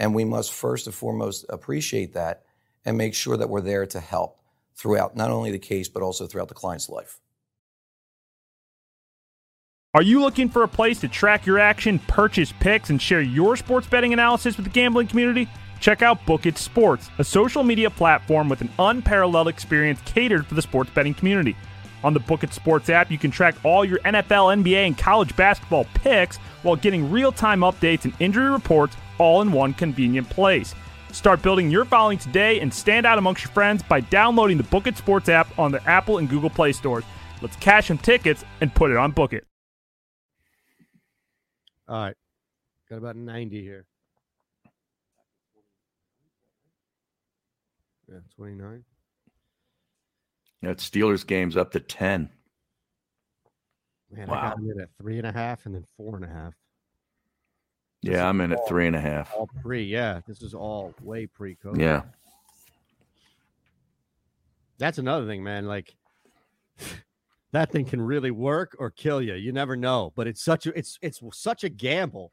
And 0.00 0.14
we 0.14 0.24
must 0.24 0.52
first 0.52 0.86
and 0.86 0.94
foremost 0.94 1.44
appreciate 1.50 2.14
that 2.14 2.44
and 2.86 2.96
make 2.96 3.14
sure 3.14 3.36
that 3.36 3.50
we're 3.50 3.60
there 3.60 3.84
to 3.84 4.00
help 4.00 4.40
throughout 4.74 5.14
not 5.14 5.30
only 5.30 5.52
the 5.52 5.58
case, 5.58 5.90
but 5.90 6.02
also 6.02 6.26
throughout 6.26 6.48
the 6.48 6.54
client's 6.54 6.88
life. 6.88 7.20
Are 9.92 10.02
you 10.02 10.20
looking 10.22 10.48
for 10.48 10.62
a 10.62 10.68
place 10.68 11.00
to 11.00 11.08
track 11.08 11.44
your 11.44 11.58
action, 11.58 11.98
purchase 11.98 12.52
picks, 12.60 12.88
and 12.88 13.02
share 13.02 13.20
your 13.20 13.56
sports 13.56 13.86
betting 13.86 14.14
analysis 14.14 14.56
with 14.56 14.64
the 14.64 14.70
gambling 14.70 15.06
community? 15.06 15.46
Check 15.80 16.00
out 16.00 16.24
Book 16.24 16.46
It 16.46 16.56
Sports, 16.56 17.10
a 17.18 17.24
social 17.24 17.62
media 17.62 17.90
platform 17.90 18.48
with 18.48 18.62
an 18.62 18.70
unparalleled 18.78 19.48
experience 19.48 20.00
catered 20.06 20.46
for 20.46 20.54
the 20.54 20.62
sports 20.62 20.90
betting 20.94 21.12
community. 21.12 21.56
On 22.04 22.14
the 22.14 22.20
Book 22.20 22.42
It 22.42 22.54
Sports 22.54 22.88
app, 22.88 23.10
you 23.10 23.18
can 23.18 23.30
track 23.30 23.54
all 23.64 23.84
your 23.84 23.98
NFL, 23.98 24.62
NBA, 24.62 24.86
and 24.86 24.96
college 24.96 25.36
basketball 25.36 25.84
picks 25.92 26.38
while 26.62 26.76
getting 26.76 27.10
real 27.10 27.32
time 27.32 27.60
updates 27.60 28.04
and 28.04 28.14
injury 28.18 28.50
reports 28.50 28.96
all 29.20 29.42
in 29.42 29.52
one 29.52 29.74
convenient 29.74 30.28
place. 30.28 30.74
Start 31.12 31.42
building 31.42 31.70
your 31.70 31.84
following 31.84 32.18
today 32.18 32.60
and 32.60 32.72
stand 32.72 33.06
out 33.06 33.18
amongst 33.18 33.44
your 33.44 33.52
friends 33.52 33.82
by 33.82 34.00
downloading 34.00 34.56
the 34.56 34.64
Book 34.64 34.86
It 34.86 34.96
Sports 34.96 35.28
app 35.28 35.56
on 35.58 35.70
the 35.70 35.82
Apple 35.88 36.18
and 36.18 36.28
Google 36.28 36.50
Play 36.50 36.72
stores. 36.72 37.04
Let's 37.42 37.56
cash 37.56 37.88
some 37.88 37.98
tickets 37.98 38.44
and 38.60 38.74
put 38.74 38.90
it 38.90 38.96
on 38.96 39.12
Book 39.12 39.32
It. 39.32 39.44
All 41.88 42.04
right. 42.04 42.16
Got 42.88 42.96
about 42.96 43.16
90 43.16 43.62
here. 43.62 43.86
Yeah, 48.08 48.18
29. 48.36 48.84
That 50.62 50.78
Steelers 50.78 51.26
game's 51.26 51.56
up 51.56 51.70
to 51.72 51.80
ten. 51.80 52.28
Man, 54.10 54.28
I 54.28 54.32
got 54.48 54.56
them 54.56 54.70
in 54.70 54.80
at 54.80 54.88
three 55.00 55.18
and 55.18 55.26
a 55.26 55.32
half 55.32 55.64
and 55.64 55.74
then 55.74 55.84
four 55.96 56.16
and 56.16 56.24
a 56.24 56.28
half. 56.28 56.52
Yeah, 58.02 58.28
I'm 58.28 58.40
in 58.40 58.52
at 58.52 58.66
three 58.66 58.86
and 58.86 58.96
a 58.96 59.00
half. 59.00 59.32
All 59.34 59.48
pre, 59.62 59.82
yeah. 59.82 60.20
This 60.26 60.42
is 60.42 60.54
all 60.54 60.94
way 61.02 61.26
pre 61.26 61.56
COVID. 61.56 61.80
Yeah. 61.80 62.02
That's 64.78 64.98
another 64.98 65.26
thing, 65.26 65.42
man. 65.42 65.66
Like 65.66 65.94
that 67.52 67.70
thing 67.70 67.84
can 67.84 68.00
really 68.00 68.30
work 68.30 68.74
or 68.78 68.90
kill 68.90 69.20
you. 69.20 69.34
You 69.34 69.52
never 69.52 69.76
know. 69.76 70.12
But 70.16 70.26
it's 70.26 70.42
such 70.42 70.66
a 70.66 70.76
it's 70.78 70.98
it's 71.02 71.20
such 71.32 71.64
a 71.64 71.68
gamble, 71.68 72.32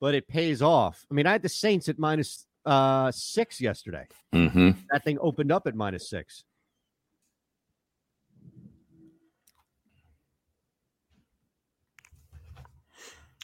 but 0.00 0.14
it 0.14 0.28
pays 0.28 0.62
off. 0.62 1.04
I 1.10 1.14
mean, 1.14 1.26
I 1.26 1.32
had 1.32 1.42
the 1.42 1.48
Saints 1.48 1.88
at 1.88 1.98
minus 1.98 2.46
uh 2.64 3.10
six 3.10 3.60
yesterday. 3.60 4.06
Mm-hmm. 4.32 4.70
That 4.92 5.04
thing 5.04 5.18
opened 5.20 5.50
up 5.50 5.66
at 5.66 5.74
minus 5.74 6.08
six. 6.08 6.44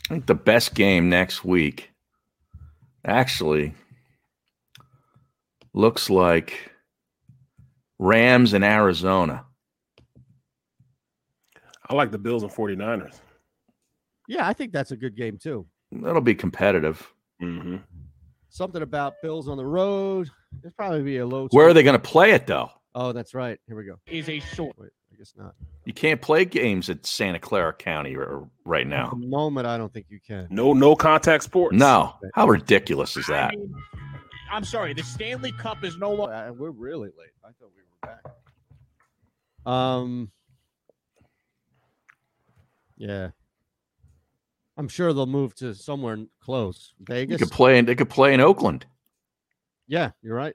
I 0.06 0.14
think 0.14 0.26
the 0.26 0.34
best 0.34 0.74
game 0.74 1.08
next 1.08 1.44
week 1.44 1.90
actually 3.06 3.74
looks 5.72 6.10
like 6.10 6.72
Rams 7.98 8.52
and 8.52 8.64
Arizona. 8.64 9.44
I 11.88 11.94
like 11.94 12.10
the 12.10 12.18
Bills 12.18 12.42
and 12.42 12.52
49ers. 12.52 13.14
Yeah, 14.28 14.46
I 14.46 14.52
think 14.52 14.72
that's 14.72 14.90
a 14.90 14.96
good 14.96 15.16
game 15.16 15.38
too. 15.38 15.66
That'll 15.92 16.20
be 16.20 16.34
competitive. 16.34 17.10
Mm-hmm. 17.42 17.76
something 18.48 18.82
about 18.82 19.14
Bills 19.22 19.48
on 19.48 19.56
the 19.56 19.66
road. 19.66 20.30
There's 20.62 20.72
probably 20.74 21.02
be 21.02 21.18
a 21.18 21.26
low. 21.26 21.48
Where 21.50 21.68
are 21.68 21.74
they 21.74 21.82
going 21.82 21.94
to 21.94 21.98
play 21.98 22.30
it 22.30 22.46
though? 22.46 22.70
Oh, 22.94 23.12
that's 23.12 23.34
right. 23.34 23.58
Here 23.66 23.76
we 23.76 23.84
go. 23.84 23.96
Is 24.06 24.28
a 24.28 24.38
short. 24.38 24.76
Wait, 24.78 24.90
I 25.14 25.18
guess 25.18 25.32
not. 25.36 25.54
You 25.84 25.92
can't 25.92 26.20
play 26.20 26.44
games 26.44 26.90
at 26.90 27.06
Santa 27.06 27.38
Clara 27.38 27.72
County 27.72 28.16
r- 28.16 28.48
right 28.64 28.82
At 28.82 28.88
now. 28.88 29.10
the 29.10 29.26
moment, 29.28 29.66
I 29.66 29.76
don't 29.78 29.92
think 29.92 30.06
you 30.08 30.18
can. 30.26 30.48
No, 30.50 30.72
no 30.72 30.96
contact 30.96 31.44
sports. 31.44 31.76
No, 31.76 32.14
how 32.34 32.48
ridiculous 32.48 33.16
is 33.16 33.28
I 33.30 33.32
that? 33.34 33.50
mean, 33.56 33.72
I'm 34.50 34.64
sorry. 34.64 34.92
The 34.94 35.02
Stanley 35.04 35.52
Cup 35.52 35.84
is 35.84 35.96
no 35.98 36.12
longer. 36.12 36.34
Uh, 36.34 36.52
we're 36.52 36.70
really 36.70 37.10
late. 37.18 37.30
I 37.44 37.48
thought 37.48 37.70
we 37.76 37.82
were 38.08 38.08
back. 38.08 39.72
Um. 39.72 40.30
Yeah. 42.96 43.30
I'm 44.76 44.88
sure 44.88 45.12
they'll 45.12 45.26
move 45.26 45.54
to 45.56 45.74
somewhere 45.74 46.18
close. 46.40 46.94
You 46.98 47.04
Vegas. 47.06 47.38
could 47.40 47.50
play 47.52 47.78
in. 47.78 47.84
They 47.84 47.94
could 47.94 48.10
play 48.10 48.34
in 48.34 48.40
Oakland. 48.40 48.86
Yeah, 49.86 50.10
you're 50.22 50.34
right. 50.36 50.54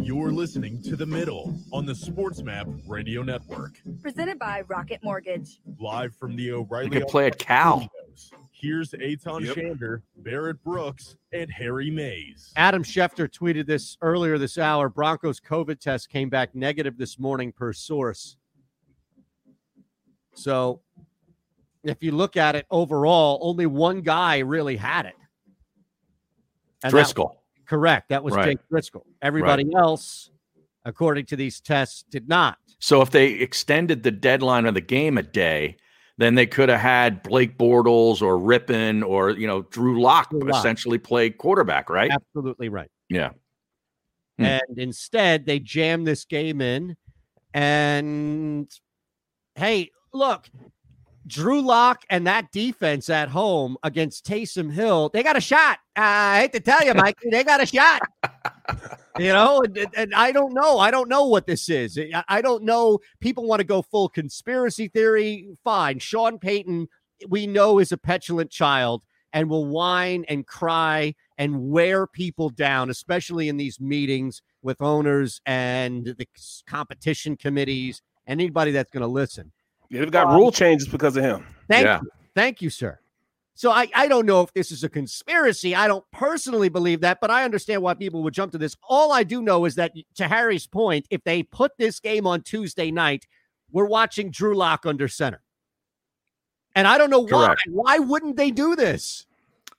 You're 0.00 0.30
listening 0.32 0.82
to 0.82 0.96
The 0.96 1.06
Middle 1.06 1.54
on 1.72 1.84
the 1.84 1.94
Sports 1.94 2.42
Map 2.42 2.66
Radio 2.86 3.22
Network. 3.22 3.74
Presented 4.00 4.38
by 4.38 4.62
Rocket 4.68 5.02
Mortgage. 5.02 5.60
Live 5.80 6.14
from 6.14 6.34
the 6.36 6.52
O'Reilly. 6.52 6.86
You 6.86 7.00
could 7.00 7.08
play 7.08 7.26
at 7.26 7.38
Cal. 7.38 7.80
Studios. 7.80 8.30
Here's 8.52 8.90
Eytan 8.92 9.44
Yep. 9.44 9.56
Shander, 9.56 10.02
Barrett 10.16 10.62
Brooks, 10.64 11.16
and 11.32 11.50
Harry 11.50 11.90
Mayes. 11.90 12.52
Adam 12.56 12.82
Schefter 12.82 13.28
tweeted 13.28 13.66
this 13.66 13.96
earlier 14.00 14.38
this 14.38 14.58
hour. 14.58 14.88
Broncos 14.88 15.40
COVID 15.40 15.78
test 15.78 16.08
came 16.08 16.28
back 16.28 16.54
negative 16.54 16.96
this 16.98 17.18
morning 17.18 17.52
per 17.52 17.72
source. 17.72 18.36
So 20.34 20.80
if 21.84 22.02
you 22.02 22.12
look 22.12 22.36
at 22.36 22.56
it 22.56 22.66
overall, 22.70 23.38
only 23.42 23.66
one 23.66 24.00
guy 24.00 24.38
really 24.38 24.76
had 24.76 25.06
it. 25.06 25.14
And 26.82 26.92
that- 26.92 27.06
Driskel. 27.06 27.37
Correct. 27.68 28.08
That 28.08 28.24
was 28.24 28.34
Right. 28.34 28.46
Jake 28.46 28.58
Driskel. 28.72 29.02
Everybody 29.20 29.70
else, 29.76 30.30
according 30.84 31.26
to 31.26 31.36
these 31.36 31.60
tests, 31.60 32.02
did 32.10 32.28
not. 32.28 32.58
So 32.78 33.02
if 33.02 33.10
they 33.10 33.32
extended 33.32 34.02
the 34.02 34.10
deadline 34.10 34.64
of 34.64 34.74
the 34.74 34.80
game 34.80 35.18
a 35.18 35.22
day, 35.22 35.76
then 36.16 36.34
they 36.34 36.46
could 36.46 36.68
have 36.68 36.80
had 36.80 37.22
Blake 37.22 37.58
Bortles 37.58 38.22
or 38.22 38.38
Rypien 38.38 39.06
or 39.06 39.30
you 39.30 39.46
know 39.46 39.62
Drew 39.62 40.00
Lock 40.00 40.30
Drew 40.30 40.40
Lock. 40.40 40.58
essentially 40.58 40.98
play 40.98 41.30
quarterback, 41.30 41.90
right? 41.90 42.10
Absolutely 42.10 42.68
right. 42.68 42.90
Yeah. 43.08 43.30
Hmm. 44.38 44.44
And 44.44 44.78
instead, 44.78 45.46
they 45.46 45.58
jammed 45.58 46.06
this 46.06 46.24
game 46.24 46.60
in. 46.60 46.96
And 47.52 48.70
hey, 49.56 49.90
look, 50.12 50.48
Drew 51.28 51.60
Lock 51.60 52.02
and 52.10 52.26
that 52.26 52.50
defense 52.50 53.08
at 53.10 53.28
home 53.28 53.76
against 53.82 54.26
Taysom 54.26 54.72
Hill, 54.72 55.10
they 55.12 55.22
got 55.22 55.36
a 55.36 55.40
shot. 55.40 55.78
I 55.94 56.40
hate 56.40 56.52
to 56.54 56.60
tell 56.60 56.84
you, 56.84 56.94
Mike, 56.94 57.18
they 57.30 57.44
got 57.44 57.62
a 57.62 57.66
shot. 57.66 58.00
You 59.18 59.32
know, 59.32 59.62
and, 59.62 59.86
and- 59.96 60.14
I 60.14 60.32
don't 60.32 60.54
know. 60.54 60.78
I 60.78 60.90
don't 60.90 61.08
know 61.08 61.24
what 61.26 61.46
this 61.46 61.68
is. 61.68 61.98
I- 61.98 62.24
I 62.28 62.40
don't 62.40 62.64
know. 62.64 62.98
People 63.20 63.46
want 63.46 63.60
to 63.60 63.66
go 63.66 63.82
full 63.82 64.08
conspiracy 64.08 64.88
theory. 64.88 65.48
Fine. 65.62 65.98
Sean 66.00 66.38
Payton, 66.38 66.88
we 67.28 67.46
know, 67.46 67.78
is 67.78 67.92
a 67.92 67.98
petulant 67.98 68.50
child 68.50 69.04
and 69.32 69.50
will 69.50 69.66
whine 69.66 70.24
and 70.28 70.46
cry 70.46 71.14
and 71.36 71.68
wear 71.70 72.06
people 72.06 72.48
down, 72.48 72.90
especially 72.90 73.48
in 73.48 73.56
these 73.58 73.78
meetings 73.80 74.40
with 74.62 74.80
owners 74.80 75.40
and 75.46 76.04
the 76.18 76.26
competition 76.66 77.36
committees 77.36 78.00
and 78.26 78.40
anybody 78.40 78.70
that's 78.70 78.90
going 78.90 79.02
to 79.02 79.06
listen. 79.06 79.52
Yeah, 79.90 80.00
they've 80.00 80.10
got 80.10 80.28
rule 80.34 80.52
changes 80.52 80.88
because 80.88 81.16
of 81.16 81.24
him. 81.24 81.46
Thank 81.68 81.84
Yeah. 81.84 82.00
you. 82.02 82.10
Thank 82.34 82.62
you, 82.62 82.70
sir. 82.70 82.98
So 83.54 83.72
I, 83.72 83.88
I 83.92 84.06
don't 84.06 84.24
know 84.24 84.42
if 84.42 84.52
this 84.52 84.70
is 84.70 84.84
a 84.84 84.88
conspiracy. 84.88 85.74
I 85.74 85.88
don't 85.88 86.04
personally 86.12 86.68
believe 86.68 87.00
that, 87.00 87.18
but 87.20 87.30
I 87.30 87.42
understand 87.44 87.82
why 87.82 87.94
people 87.94 88.22
would 88.22 88.32
jump 88.32 88.52
to 88.52 88.58
this. 88.58 88.76
All 88.88 89.10
I 89.10 89.24
do 89.24 89.42
know 89.42 89.64
is 89.64 89.74
that 89.74 89.92
to 90.14 90.28
Harry's 90.28 90.68
point, 90.68 91.06
if 91.10 91.24
they 91.24 91.42
put 91.42 91.72
this 91.76 91.98
game 91.98 92.24
on 92.24 92.42
Tuesday 92.42 92.92
night, 92.92 93.26
we're 93.72 93.86
watching 93.86 94.30
Drew 94.30 94.54
Lock 94.54 94.86
under 94.86 95.08
center. 95.08 95.42
And 96.76 96.86
I 96.86 96.98
don't 96.98 97.10
know 97.10 97.26
why. 97.26 97.56
Why 97.68 97.98
wouldn't 97.98 98.36
they 98.36 98.52
do 98.52 98.76
this? 98.76 99.26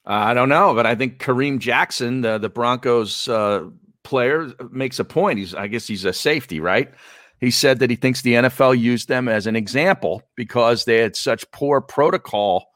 Uh, 0.06 0.12
I 0.12 0.34
don't 0.34 0.50
know, 0.50 0.74
but 0.74 0.86
I 0.86 0.96
think 0.96 1.20
Kareem 1.20 1.60
Jackson, 1.60 2.22
the 2.22 2.38
the 2.38 2.50
Broncos 2.50 3.30
uh, 3.30 3.70
player, 4.04 4.52
makes 4.72 5.00
a 5.00 5.06
point. 5.06 5.40
He's 5.40 5.56
I 5.56 5.68
guess 5.68 5.88
he's 5.88 6.04
a 6.04 6.12
safety, 6.12 6.60
right? 6.60 6.92
He 7.40 7.52
said 7.52 7.80
that 7.80 7.90
he 7.90 7.96
thinks 7.96 8.22
the 8.22 8.34
NFL 8.34 8.78
used 8.78 9.08
them 9.08 9.28
as 9.28 9.48
an 9.48 9.56
example 9.56 10.22
because 10.36 10.86
they 10.86 10.98
had 10.98 11.16
such 11.16 11.50
poor 11.52 11.80
protocol, 11.82 12.68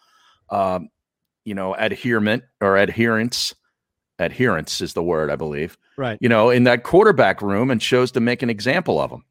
um, 0.50 0.90
you 1.44 1.54
know, 1.54 1.76
adherement 1.76 2.44
or 2.62 2.78
adherence. 2.78 3.54
Adherence 4.20 4.80
is 4.80 4.94
the 4.94 5.04
word, 5.04 5.30
I 5.30 5.36
believe. 5.36 5.78
Right. 5.98 6.18
You 6.22 6.30
know, 6.30 6.50
in 6.50 6.64
that 6.64 6.84
quarterback 6.84 7.42
room, 7.42 7.72
and 7.72 7.82
chose 7.82 8.12
to 8.14 8.20
make 8.20 8.42
an 8.42 8.50
example 8.50 9.02
of 9.02 9.10
them. 9.10 9.26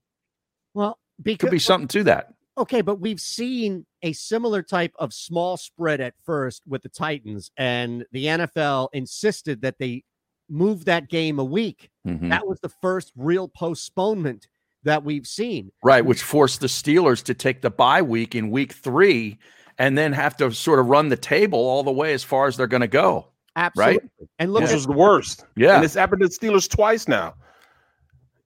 Well, 0.75 0.99
Could 1.25 1.51
be 1.51 1.59
something 1.59 1.88
to 1.88 2.05
that. 2.05 2.35
Okay, 2.59 2.83
but 2.83 3.01
we've 3.01 3.21
seen 3.21 3.87
a 4.03 4.12
similar 4.12 4.62
type 4.62 4.92
of 4.99 5.14
small 5.14 5.57
spread 5.57 6.01
at 6.03 6.14
first 6.25 6.62
with 6.66 6.83
the 6.83 6.88
Titans, 6.90 7.51
and 7.57 8.05
the 8.12 8.27
NFL 8.27 8.88
insisted 8.92 9.62
that 9.62 9.79
they 9.79 10.05
move 10.51 10.85
that 10.85 11.09
game 11.09 11.38
a 11.38 11.45
week. 11.45 11.90
Mhm. 12.07 12.29
That 12.29 12.47
was 12.47 12.61
the 12.61 12.68
first 12.68 13.12
real 13.16 13.49
postponement 13.49 14.49
that 14.85 15.05
we've 15.05 15.27
seen. 15.27 15.71
Right, 15.83 16.05
which 16.05 16.23
forced 16.23 16.61
the 16.61 16.66
Steelers 16.66 17.23
to 17.25 17.35
take 17.35 17.62
the 17.62 17.71
bye 17.71 18.03
week 18.03 18.35
in 18.35 18.51
week 18.51 18.73
three 18.73 19.38
and 19.79 19.97
then 19.97 20.12
have 20.12 20.37
to 20.38 20.53
sort 20.53 20.79
of 20.79 20.87
run 20.87 21.09
the 21.09 21.16
table 21.16 21.59
all 21.59 21.83
the 21.83 21.92
way 21.92 22.12
as 22.14 22.23
far 22.25 22.47
as 22.47 22.57
they're 22.57 22.66
going 22.66 22.81
to 22.83 22.88
go. 22.88 23.29
Absolutely. 23.57 24.09
And 24.38 24.53
look 24.53 24.62
Which 24.62 24.71
at 24.71 24.75
was 24.75 24.87
the 24.87 24.92
worst. 24.92 25.45
Yeah. 25.57 25.77
And 25.77 25.85
it's 25.85 25.95
happened 25.95 26.23
to 26.23 26.29
the 26.29 26.35
Steelers 26.35 26.68
twice 26.68 27.07
now. 27.09 27.35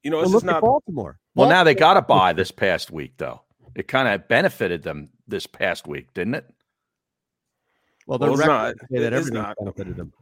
You 0.03 0.11
know, 0.11 0.21
it's 0.21 0.31
look 0.31 0.43
at 0.45 0.47
not. 0.47 0.63
Baltimore. 0.63 1.19
Well, 1.35 1.49
now 1.49 1.65
they 1.65 1.75
got 1.75 1.97
a 1.97 2.03
bye 2.15 2.33
this 2.33 2.51
past 2.51 2.91
week, 2.91 3.15
though. 3.19 3.43
It 3.75 3.89
kind 3.89 4.09
of 4.09 4.27
benefited 4.29 4.83
them 4.83 5.09
this 5.29 5.47
past 5.47 5.87
week, 5.87 6.13
didn't 6.15 6.35
it? 6.35 6.47
Well, 8.07 8.19
the 8.19 8.27
Well, 8.27 8.37
record 8.37 8.49
not. 8.49 8.75
say 8.91 8.99
that 9.01 9.13
It's 9.13 9.27
everything 9.29 9.43
not. 9.43 9.57
benefited 9.59 9.97
them. 9.97 10.13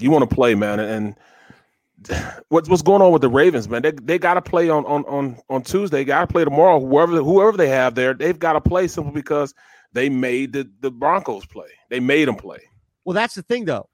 you 0.00 0.10
want 0.10 0.28
to 0.28 0.34
play, 0.34 0.54
man, 0.54 0.80
and 0.80 1.14
what's 2.48 2.68
what's 2.68 2.82
going 2.82 3.02
on 3.02 3.12
with 3.12 3.22
the 3.22 3.28
Ravens, 3.28 3.68
man? 3.68 3.82
They 3.82 3.90
they 3.90 4.18
got 4.18 4.34
to 4.34 4.42
play 4.42 4.68
on 4.68 4.84
on 4.86 5.04
on 5.06 5.38
on 5.48 5.62
Tuesday. 5.62 6.04
Got 6.04 6.20
to 6.20 6.26
play 6.26 6.44
tomorrow. 6.44 6.80
Whoever 6.80 7.16
whoever 7.16 7.56
they 7.56 7.68
have 7.68 7.94
there, 7.94 8.14
they've 8.14 8.38
got 8.38 8.54
to 8.54 8.60
play 8.60 8.88
simply 8.88 9.12
because 9.12 9.54
they 9.92 10.08
made 10.08 10.52
the 10.52 10.70
the 10.80 10.90
Broncos 10.90 11.46
play. 11.46 11.68
They 11.90 12.00
made 12.00 12.28
them 12.28 12.36
play. 12.36 12.60
Well, 13.04 13.14
that's 13.14 13.34
the 13.34 13.42
thing, 13.42 13.64
though. 13.64 13.88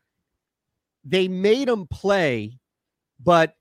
They 1.05 1.29
made 1.29 1.69
them 1.69 1.87
play, 1.87 2.59
but 3.23 3.55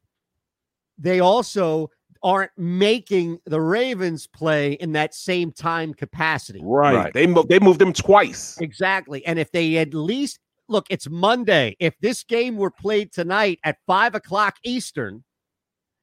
they 0.97 1.19
also 1.19 1.89
aren't 2.23 2.51
making 2.57 3.37
the 3.45 3.59
Ravens 3.59 4.27
play 4.27 4.73
in 4.73 4.93
that 4.93 5.13
same 5.13 5.51
time 5.51 5.93
capacity. 5.93 6.61
Right. 6.63 6.95
Right. 6.95 7.13
They 7.13 7.27
mo- 7.27 7.43
they 7.43 7.59
moved 7.59 7.79
them 7.79 7.93
twice. 7.93 8.57
Exactly. 8.61 9.25
And 9.25 9.37
if 9.37 9.51
they 9.51 9.77
at 9.77 9.93
least 9.93 10.39
look, 10.67 10.85
it's 10.89 11.09
Monday. 11.09 11.75
If 11.79 11.97
this 11.99 12.23
game 12.23 12.57
were 12.57 12.71
played 12.71 13.11
tonight 13.11 13.59
at 13.63 13.77
five 13.85 14.15
o'clock 14.15 14.57
Eastern, 14.63 15.23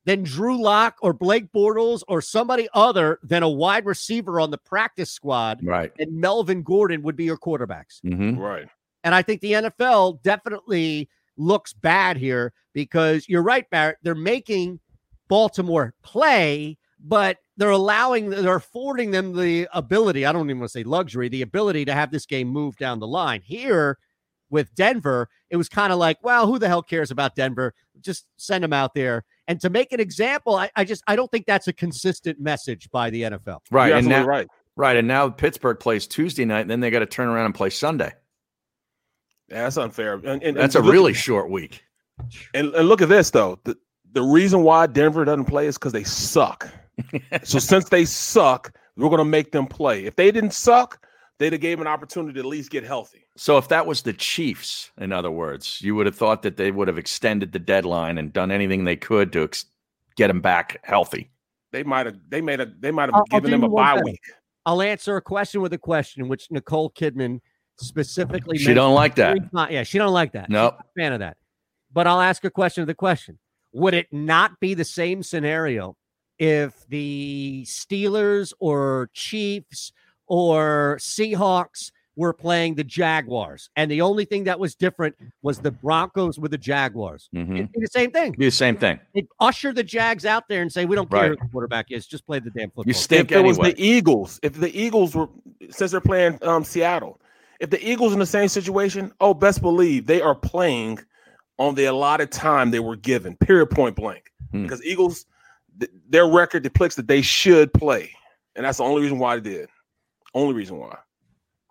then 0.06 0.22
Drew 0.22 0.60
Lock 0.60 0.96
or 1.02 1.12
Blake 1.12 1.52
Bortles 1.52 2.02
or 2.08 2.22
somebody 2.22 2.68
other 2.74 3.18
than 3.22 3.42
a 3.42 3.48
wide 3.48 3.84
receiver 3.84 4.40
on 4.40 4.50
the 4.50 4.58
practice 4.58 5.10
squad 5.10 5.60
Right. 5.62 5.92
and 5.98 6.12
Melvin 6.18 6.62
Gordon 6.62 7.02
would 7.02 7.16
be 7.16 7.24
your 7.24 7.36
quarterbacks. 7.38 8.00
hmm 8.02 8.38
Right. 8.38 8.66
And 9.04 9.14
I 9.14 9.22
think 9.22 9.40
the 9.40 9.52
NFL 9.52 10.22
definitely 10.22 11.08
looks 11.36 11.72
bad 11.72 12.16
here 12.16 12.52
because 12.74 13.28
you're 13.28 13.42
right, 13.42 13.68
Barrett. 13.70 13.96
They're 14.02 14.14
making 14.14 14.80
Baltimore 15.28 15.94
play, 16.02 16.76
but 16.98 17.38
they're 17.56 17.70
allowing, 17.70 18.30
they're 18.30 18.56
affording 18.56 19.10
them 19.10 19.34
the 19.34 19.68
ability. 19.72 20.26
I 20.26 20.32
don't 20.32 20.48
even 20.50 20.60
want 20.60 20.70
to 20.70 20.78
say 20.78 20.82
luxury, 20.84 21.28
the 21.28 21.42
ability 21.42 21.84
to 21.86 21.94
have 21.94 22.10
this 22.10 22.26
game 22.26 22.48
move 22.48 22.76
down 22.76 22.98
the 23.00 23.06
line. 23.06 23.40
Here 23.42 23.98
with 24.50 24.74
Denver, 24.74 25.28
it 25.50 25.56
was 25.56 25.68
kind 25.68 25.92
of 25.92 25.98
like, 25.98 26.18
well, 26.22 26.46
who 26.46 26.58
the 26.58 26.68
hell 26.68 26.82
cares 26.82 27.10
about 27.10 27.34
Denver? 27.36 27.72
Just 28.00 28.26
send 28.36 28.64
them 28.64 28.72
out 28.72 28.94
there. 28.94 29.24
And 29.48 29.60
to 29.60 29.70
make 29.70 29.92
an 29.92 30.00
example, 30.00 30.56
I, 30.56 30.70
I 30.76 30.84
just 30.84 31.02
I 31.06 31.16
don't 31.16 31.30
think 31.30 31.46
that's 31.46 31.68
a 31.68 31.72
consistent 31.72 32.40
message 32.40 32.88
by 32.90 33.10
the 33.10 33.22
NFL. 33.22 33.58
Right. 33.70 33.88
You're 33.88 33.96
And 33.98 34.06
absolutely 34.06 34.10
now, 34.10 34.24
right. 34.26 34.48
right. 34.76 34.96
And 34.96 35.08
now 35.08 35.28
Pittsburgh 35.30 35.78
plays 35.78 36.06
Tuesday 36.06 36.44
night, 36.44 36.60
and 36.60 36.70
then 36.70 36.80
they 36.80 36.90
got 36.90 37.00
to 37.00 37.06
turn 37.06 37.28
around 37.28 37.46
and 37.46 37.54
play 37.54 37.70
Sunday. 37.70 38.12
Yeah, 39.48 39.62
that's 39.64 39.76
unfair. 39.76 40.14
And, 40.14 40.42
and- 40.42 40.56
That's 40.56 40.74
and 40.76 40.84
a 40.84 40.86
look- 40.86 40.92
really 40.92 41.14
short 41.14 41.50
week. 41.50 41.82
And, 42.54 42.74
and 42.74 42.88
look 42.88 43.00
at 43.02 43.08
this 43.08 43.30
though. 43.30 43.58
The 43.64 43.76
the 44.12 44.22
reason 44.22 44.62
why 44.62 44.86
Denver 44.86 45.24
doesn't 45.24 45.46
play 45.46 45.66
is 45.66 45.78
because 45.78 45.92
they 45.92 46.04
suck. 46.04 46.68
so 47.44 47.58
since 47.58 47.88
they 47.88 48.04
suck, 48.04 48.76
we're 48.96 49.08
gonna 49.08 49.24
make 49.24 49.52
them 49.52 49.66
play. 49.66 50.04
If 50.04 50.16
they 50.16 50.30
didn't 50.30 50.52
suck, 50.52 51.02
they'd 51.40 51.52
have 51.54 51.60
gave 51.62 51.80
an 51.80 51.86
opportunity 51.86 52.34
to 52.34 52.40
at 52.40 52.44
least 52.46 52.70
get 52.70 52.84
healthy. 52.84 53.24
So 53.36 53.56
if 53.56 53.66
that 53.68 53.86
was 53.86 54.02
the 54.02 54.12
Chiefs, 54.12 54.90
in 54.98 55.10
other 55.10 55.30
words, 55.30 55.80
you 55.82 55.94
would 55.96 56.04
have 56.06 56.14
thought 56.14 56.42
that 56.42 56.58
they 56.58 56.70
would 56.70 56.86
have 56.86 56.98
extended 56.98 57.50
the 57.52 57.58
deadline 57.58 58.18
and 58.18 58.30
done 58.32 58.50
anything 58.52 58.84
they 58.84 58.94
could 58.94 59.32
to 59.32 59.44
ex- 59.44 59.64
get 60.16 60.28
them 60.28 60.42
back 60.42 60.78
healthy. 60.84 61.30
They 61.72 61.82
might 61.82 62.04
have 62.06 62.18
they 62.28 62.40
made 62.42 62.60
a 62.60 62.66
they 62.78 62.90
might 62.90 63.04
have 63.08 63.14
I'll- 63.14 63.24
I'll 63.32 63.40
given 63.40 63.50
do 63.60 63.64
them 63.66 63.72
a 63.72 63.74
bye 63.74 63.94
better. 63.94 64.04
week. 64.04 64.20
I'll 64.66 64.82
answer 64.82 65.16
a 65.16 65.22
question 65.22 65.62
with 65.62 65.72
a 65.72 65.78
question, 65.78 66.28
which 66.28 66.48
Nicole 66.50 66.90
Kidman 66.90 67.40
specifically. 67.78 68.58
She 68.58 68.74
don't 68.74 68.94
like 68.94 69.14
that. 69.14 69.38
Yeah, 69.70 69.82
she 69.84 69.96
don't 69.96 70.12
like 70.12 70.32
that. 70.32 70.46
She's 70.46 70.52
Nope. 70.52 70.74
not 70.76 70.86
a 70.96 71.00
fan 71.00 71.12
of 71.14 71.20
that. 71.20 71.38
But 71.92 72.06
I'll 72.06 72.20
ask 72.20 72.44
a 72.44 72.50
question 72.50 72.82
of 72.82 72.86
the 72.86 72.94
question. 72.94 73.38
Would 73.72 73.94
it 73.94 74.08
not 74.12 74.60
be 74.60 74.74
the 74.74 74.84
same 74.84 75.22
scenario 75.22 75.96
if 76.38 76.74
the 76.88 77.62
Steelers 77.66 78.52
or 78.60 79.08
Chiefs 79.14 79.92
or 80.30 80.96
Seahawks 81.00 81.90
were 82.16 82.32
playing 82.32 82.74
the 82.74 82.84
Jaguars 82.84 83.68
and 83.76 83.90
the 83.90 84.00
only 84.02 84.24
thing 84.24 84.44
that 84.44 84.58
was 84.60 84.74
different 84.74 85.16
was 85.42 85.58
the 85.58 85.70
Broncos 85.70 86.38
with 86.38 86.50
the 86.52 86.58
Jaguars? 86.58 87.28
Mhm. 87.34 87.54
It'd 87.56 87.72
be 87.72 87.80
the 87.80 87.86
same 87.88 88.10
thing. 88.10 88.32
Be 88.32 88.44
the 88.46 88.50
same 88.50 88.76
thing. 88.76 89.00
They'd 89.14 89.26
usher 89.40 89.72
the 89.72 89.82
Jags 89.82 90.24
out 90.24 90.46
there 90.48 90.62
and 90.62 90.70
say, 90.72 90.84
"We 90.84 90.94
don't 90.96 91.10
care 91.10 91.20
Right. 91.20 91.30
who 91.30 91.36
the 91.36 91.50
quarterback 91.50 91.90
is. 91.90 92.06
Just 92.06 92.26
play 92.26 92.38
the 92.38 92.50
damn 92.50 92.68
football." 92.70 92.84
You 92.86 92.92
stink 92.92 93.30
if 93.32 93.36
stink 93.36 93.44
it 93.44 93.48
was 93.48 93.58
the 93.58 93.74
Eagles, 93.82 94.38
if 94.42 94.54
the 94.54 94.70
Eagles 94.78 95.14
were 95.14 95.28
since 95.70 95.90
they're 95.90 96.00
playing 96.00 96.38
um, 96.42 96.62
Seattle, 96.62 97.20
if 97.58 97.70
the 97.70 97.82
Eagles 97.84 98.12
in 98.12 98.18
the 98.20 98.26
same 98.26 98.48
situation, 98.48 99.12
oh, 99.20 99.34
best 99.34 99.60
believe 99.62 100.06
they 100.06 100.20
are 100.20 100.34
playing 100.34 100.98
on 101.58 101.74
the 101.74 101.86
allotted 101.86 102.30
time 102.30 102.70
they 102.70 102.80
were 102.80 102.96
given. 102.96 103.36
Period, 103.36 103.66
point 103.70 103.96
blank. 103.96 104.30
Hmm. 104.52 104.62
Because 104.62 104.82
Eagles, 104.84 105.26
th- 105.78 105.90
their 106.08 106.26
record 106.28 106.62
depicts 106.62 106.96
that 106.96 107.06
they 107.08 107.22
should 107.22 107.72
play, 107.72 108.10
and 108.56 108.64
that's 108.66 108.78
the 108.78 108.84
only 108.84 109.02
reason 109.02 109.18
why 109.18 109.36
they 109.36 109.50
did. 109.50 109.68
Only 110.34 110.54
reason 110.54 110.78
why. 110.78 110.96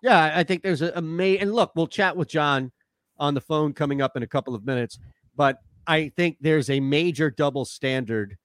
Yeah, 0.02 0.32
I 0.34 0.44
think 0.44 0.62
there's 0.62 0.82
a, 0.82 0.92
a 0.94 1.02
may 1.02 1.38
and 1.38 1.52
look, 1.52 1.72
we'll 1.74 1.86
chat 1.86 2.16
with 2.16 2.28
John 2.28 2.72
on 3.18 3.34
the 3.34 3.40
phone 3.40 3.72
coming 3.72 4.00
up 4.00 4.16
in 4.16 4.22
a 4.22 4.26
couple 4.26 4.54
of 4.54 4.64
minutes, 4.64 4.98
but 5.36 5.58
I 5.86 6.10
think 6.16 6.38
there's 6.40 6.70
a 6.70 6.80
major 6.80 7.30
double 7.30 7.64
standard 7.64 8.36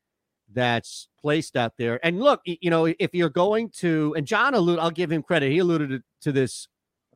that's 0.54 1.08
placed 1.20 1.56
out 1.56 1.74
there. 1.78 2.04
And 2.06 2.20
look, 2.20 2.42
you 2.46 2.70
know, 2.70 2.86
if 2.86 3.14
you're 3.14 3.30
going 3.30 3.70
to 3.78 4.14
and 4.18 4.28
John 4.28 4.54
alluded, 4.54 4.80
I'll 4.80 4.92
give 4.92 5.12
him 5.12 5.24
credit. 5.24 5.52
He 5.52 5.60
alluded 5.60 5.90
to- 5.90 6.04
to 6.22 6.32
this 6.32 6.68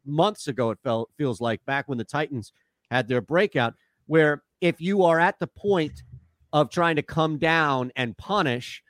months 0.05 0.47
ago. 0.47 0.71
It 0.71 0.79
felt 0.83 1.09
feels 1.17 1.41
like 1.41 1.63
back 1.65 1.87
when 1.87 1.97
the 1.97 2.03
Titans 2.03 2.53
had 2.89 3.07
their 3.07 3.21
breakout, 3.21 3.75
where 4.07 4.43
if 4.61 4.81
you 4.81 5.03
are 5.03 5.19
at 5.19 5.39
the 5.39 5.47
point 5.47 6.03
of 6.51 6.69
trying 6.69 6.95
to 6.95 7.03
come 7.03 7.37
down 7.37 7.91
and 7.95 8.17
punish, 8.17 8.83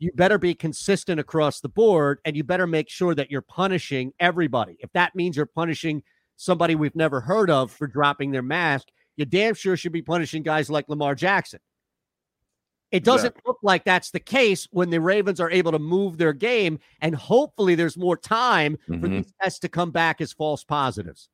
you 0.00 0.10
better 0.14 0.38
be 0.38 0.54
consistent 0.54 1.20
across 1.20 1.60
the 1.60 1.68
board 1.68 2.18
and 2.24 2.34
you 2.36 2.42
better 2.42 2.66
make 2.66 2.88
sure 2.88 3.14
that 3.14 3.30
you're 3.30 3.42
punishing 3.42 4.12
everybody. 4.18 4.76
If 4.80 4.90
that 4.94 5.14
means 5.14 5.36
you're 5.36 5.46
punishing 5.46 6.02
somebody 6.36 6.74
we've 6.74 6.96
never 6.96 7.20
heard 7.20 7.50
of 7.50 7.70
for 7.70 7.86
dropping 7.86 8.30
their 8.32 8.42
mask, 8.42 8.88
you 9.16 9.26
damn 9.26 9.54
sure 9.54 9.76
should 9.76 9.92
be 9.92 10.00
punishing 10.02 10.42
guys 10.42 10.70
like 10.70 10.88
Lamar 10.88 11.14
Jackson. 11.14 11.60
It 12.90 13.04
doesn't 13.04 13.36
look 13.46 13.58
like 13.62 13.84
that's 13.84 14.10
the 14.10 14.18
case 14.18 14.66
when 14.72 14.90
the 14.90 15.00
Ravens 15.00 15.38
are 15.38 15.50
able 15.50 15.70
to 15.70 15.78
move 15.78 16.18
their 16.18 16.32
game, 16.32 16.80
and 17.00 17.14
hopefully 17.14 17.76
there's 17.76 17.96
more 17.96 18.16
time 18.16 18.78
for 18.86 18.94
Mhm. 18.94 19.10
these 19.10 19.32
tests 19.40 19.60
to 19.60 19.68
come 19.68 19.92
back 19.92 20.20
as 20.20 20.32
false 20.32 20.64
positives. 20.64 21.28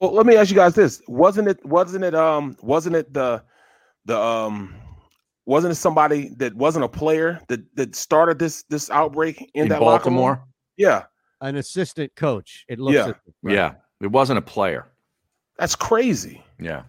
Well, 0.00 0.12
let 0.12 0.26
me 0.26 0.36
ask 0.36 0.50
you 0.50 0.56
guys 0.56 0.74
this: 0.76 1.02
wasn't 1.08 1.48
it? 1.48 1.64
Wasn't 1.64 2.04
it? 2.04 2.14
Um, 2.14 2.56
wasn't 2.62 2.94
it 2.94 3.12
the 3.12 3.42
the 4.04 4.16
um? 4.16 4.76
Wasn't 5.46 5.70
it 5.72 5.74
somebody 5.76 6.30
that 6.36 6.54
wasn't 6.54 6.84
a 6.84 6.88
player 6.88 7.40
that 7.48 7.60
that 7.76 7.94
started 7.94 8.38
this 8.38 8.62
this 8.70 8.90
outbreak 8.90 9.40
in, 9.54 9.64
In 9.64 9.68
that 9.68 9.82
locker 9.82 10.08
room? 10.08 10.16
Baltimore. 10.16 10.44
Yeah, 10.76 11.04
An 11.40 11.56
assistant 11.56 12.14
coach, 12.16 12.64
it 12.68 12.78
looks 12.78 12.94
Yeah. 12.94 13.04
like- 13.06 13.54
Yeah. 13.54 13.74
It 14.00 14.10
wasn't 14.10 14.38
a 14.38 14.42
player. 14.42 14.86
that's 15.58 15.76
crazy. 15.76 16.42
Yeah. 16.58 16.82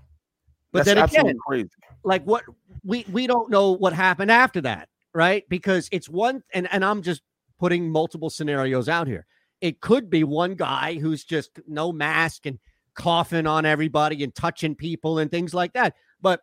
But 0.71 0.79
That's 0.79 0.87
then 0.87 0.97
absolutely 0.97 1.31
again, 1.31 1.39
crazy. 1.47 1.69
like 2.03 2.23
what 2.23 2.43
we 2.83 3.05
we 3.11 3.27
don't 3.27 3.49
know 3.49 3.71
what 3.73 3.93
happened 3.93 4.31
after 4.31 4.59
that, 4.61 4.89
right? 5.13 5.47
Because 5.49 5.87
it's 5.91 6.09
one 6.09 6.41
and 6.53 6.67
and 6.73 6.83
I'm 6.83 7.01
just 7.01 7.21
putting 7.59 7.89
multiple 7.89 8.29
scenarios 8.29 8.89
out 8.89 9.07
here. 9.07 9.25
It 9.61 9.79
could 9.81 10.09
be 10.09 10.23
one 10.23 10.55
guy 10.55 10.95
who's 10.95 11.23
just 11.23 11.59
no 11.67 11.91
mask 11.93 12.45
and 12.45 12.59
coughing 12.95 13.45
on 13.47 13.65
everybody 13.65 14.23
and 14.23 14.33
touching 14.35 14.75
people 14.75 15.19
and 15.19 15.29
things 15.31 15.53
like 15.53 15.73
that. 15.73 15.93
But 16.21 16.41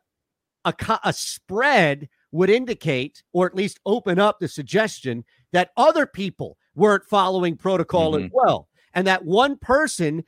a 0.64 0.74
a 1.04 1.12
spread 1.12 2.08
would 2.30 2.50
indicate 2.50 3.22
or 3.32 3.46
at 3.46 3.54
least 3.54 3.80
open 3.84 4.18
up 4.18 4.38
the 4.38 4.48
suggestion 4.48 5.24
that 5.52 5.70
other 5.76 6.06
people 6.06 6.56
weren't 6.74 7.04
following 7.04 7.56
protocol 7.56 8.16
as 8.16 8.22
Mhm. 8.22 8.30
well 8.32 8.68
and 8.94 9.06
that 9.06 9.24
one 9.24 9.56
person 9.58 10.24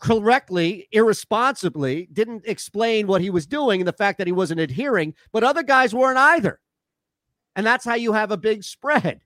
correctly, 0.00 0.88
irresponsibly, 0.92 2.08
didn't 2.12 2.44
explain 2.46 3.06
what 3.06 3.20
he 3.20 3.30
was 3.30 3.46
doing 3.46 3.80
and 3.80 3.88
the 3.88 3.92
fact 3.92 4.18
that 4.18 4.26
he 4.26 4.32
wasn't 4.32 4.60
adhering, 4.60 5.14
but 5.32 5.44
other 5.44 5.62
guys 5.62 5.94
weren't 5.94 6.18
either. 6.18 6.60
And 7.56 7.64
that's 7.64 7.84
how 7.84 7.94
you 7.94 8.12
have 8.12 8.30
a 8.30 8.36
big 8.36 8.64
spread. 8.64 9.20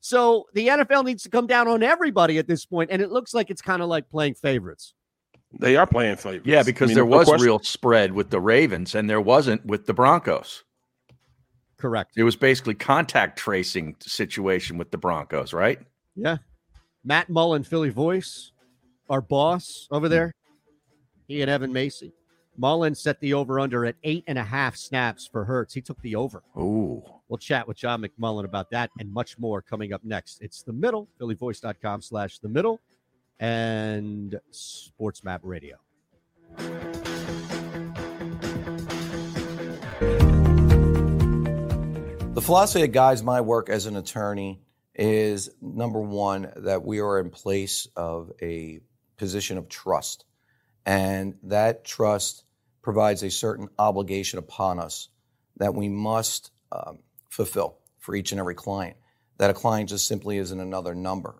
So 0.00 0.46
the 0.54 0.68
NFL 0.68 1.04
needs 1.04 1.22
to 1.24 1.30
come 1.30 1.46
down 1.46 1.68
on 1.68 1.82
everybody 1.82 2.38
at 2.38 2.46
this 2.46 2.64
point, 2.64 2.90
and 2.90 3.02
it 3.02 3.10
looks 3.10 3.34
like 3.34 3.50
it's 3.50 3.62
kind 3.62 3.82
of 3.82 3.88
like 3.88 4.08
playing 4.08 4.34
favorites. 4.34 4.94
They 5.58 5.76
are 5.76 5.86
playing 5.86 6.16
favorites. 6.16 6.46
Yeah, 6.46 6.60
I 6.60 6.62
because 6.62 6.88
mean, 6.88 6.94
there 6.94 7.04
no 7.04 7.16
was 7.16 7.28
question. 7.28 7.44
real 7.44 7.58
spread 7.60 8.12
with 8.12 8.30
the 8.30 8.40
Ravens 8.40 8.94
and 8.94 9.10
there 9.10 9.20
wasn't 9.20 9.64
with 9.66 9.86
the 9.86 9.94
Broncos. 9.94 10.62
Correct. 11.76 12.12
It 12.16 12.24
was 12.24 12.36
basically 12.36 12.74
contact 12.74 13.38
tracing 13.38 13.96
situation 14.00 14.78
with 14.78 14.90
the 14.90 14.98
Broncos, 14.98 15.52
right? 15.52 15.80
Yeah. 16.14 16.36
Matt 17.04 17.30
Mullen, 17.30 17.64
Philly 17.64 17.88
voice, 17.88 18.52
our 19.08 19.22
boss 19.22 19.88
over 19.90 20.08
there. 20.08 20.32
He 21.26 21.40
and 21.42 21.50
Evan 21.50 21.72
Macy. 21.72 22.12
Mullen 22.56 22.94
set 22.94 23.18
the 23.20 23.32
over 23.32 23.58
under 23.58 23.86
at 23.86 23.96
eight 24.04 24.24
and 24.26 24.38
a 24.38 24.44
half 24.44 24.76
snaps 24.76 25.26
for 25.26 25.44
Hurts. 25.44 25.72
He 25.72 25.80
took 25.80 26.00
the 26.02 26.14
over. 26.14 26.42
Ooh. 26.58 27.02
We'll 27.28 27.38
chat 27.38 27.66
with 27.66 27.78
John 27.78 28.02
McMullen 28.02 28.44
about 28.44 28.70
that 28.70 28.90
and 28.98 29.10
much 29.10 29.38
more 29.38 29.62
coming 29.62 29.94
up 29.94 30.04
next. 30.04 30.42
It's 30.42 30.62
the 30.62 30.72
middle, 30.72 31.08
phillyvoice.com 31.18 32.02
slash 32.02 32.38
the 32.38 32.48
middle 32.48 32.80
and 33.40 34.38
Sports 34.50 35.24
Map 35.24 35.40
Radio. 35.42 35.78
The 42.34 42.42
philosophy 42.42 42.82
that 42.82 42.92
guides 42.92 43.22
my 43.22 43.40
work 43.40 43.68
as 43.68 43.86
an 43.86 43.96
attorney 43.96 44.60
is 44.94 45.50
number 45.60 46.00
one, 46.00 46.52
that 46.56 46.84
we 46.84 47.00
are 47.00 47.18
in 47.18 47.30
place 47.30 47.88
of 47.96 48.30
a 48.40 48.80
position 49.16 49.58
of 49.58 49.68
trust. 49.68 50.24
And 50.86 51.36
that 51.44 51.84
trust 51.84 52.44
provides 52.82 53.22
a 53.22 53.30
certain 53.30 53.68
obligation 53.78 54.38
upon 54.38 54.78
us 54.78 55.08
that 55.56 55.74
we 55.74 55.88
must 55.88 56.50
um, 56.72 57.00
fulfill 57.30 57.78
for 57.98 58.14
each 58.14 58.32
and 58.32 58.38
every 58.38 58.54
client. 58.54 58.96
That 59.38 59.50
a 59.50 59.54
client 59.54 59.88
just 59.88 60.06
simply 60.06 60.38
isn't 60.38 60.60
another 60.60 60.94
number. 60.94 61.39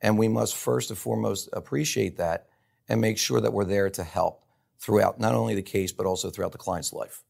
And 0.00 0.18
we 0.18 0.28
must 0.28 0.56
first 0.56 0.90
and 0.90 0.98
foremost 0.98 1.48
appreciate 1.52 2.16
that 2.18 2.48
and 2.88 3.00
make 3.00 3.18
sure 3.18 3.40
that 3.40 3.52
we're 3.52 3.64
there 3.64 3.90
to 3.90 4.04
help 4.04 4.44
throughout 4.78 5.18
not 5.20 5.34
only 5.34 5.54
the 5.54 5.62
case, 5.62 5.92
but 5.92 6.06
also 6.06 6.30
throughout 6.30 6.52
the 6.52 6.58
client's 6.58 6.92
life. 6.92 7.24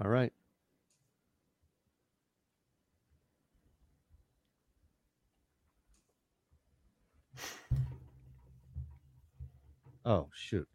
All 0.00 0.08
right. 0.10 0.32
Oh, 10.04 10.28
shoot. 10.32 10.68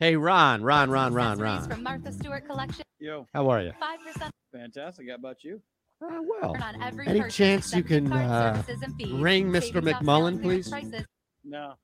Hey, 0.00 0.14
Ron, 0.14 0.62
Ron, 0.62 0.90
Ron, 0.90 1.12
Ron, 1.12 1.40
Ron. 1.40 1.68
From 1.68 1.82
Martha 1.82 2.12
Stewart 2.12 2.46
Collection. 2.46 2.84
Yo, 3.00 3.26
How 3.34 3.50
are 3.50 3.62
you? 3.62 3.72
5% 3.82 4.30
fantastic. 4.52 5.08
How 5.08 5.16
about 5.16 5.42
you? 5.42 5.60
Uh, 6.00 6.20
well, 6.22 6.54
on 6.62 6.80
every 6.80 7.04
any 7.08 7.28
chance 7.28 7.74
you 7.74 7.82
can 7.82 8.12
uh, 8.12 8.54
services 8.62 8.82
and 8.82 8.94
fees. 8.94 9.10
ring 9.10 9.48
Mr. 9.50 9.82
McMullen, 9.82 10.40
please? 10.40 10.72
No. 11.44 11.74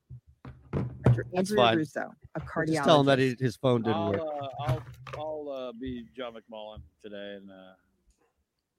That's 0.73 1.19
Andrew 1.35 1.57
fine. 1.57 1.79
Russo, 1.79 2.13
a 2.37 2.41
cardiologist. 2.41 2.67
Just 2.69 2.85
tell 2.85 3.01
him 3.01 3.07
that 3.07 3.19
he, 3.19 3.35
his 3.41 3.57
phone 3.57 3.83
didn't 3.83 3.97
I'll, 3.97 4.13
work. 4.13 4.21
uh, 4.21 4.47
I'll, 4.61 4.83
I'll 5.19 5.49
uh, 5.51 5.73
be 5.73 6.05
John 6.17 6.35
McMullen 6.35 6.83
today, 7.03 7.39
and 7.39 7.51
uh, 7.51 7.73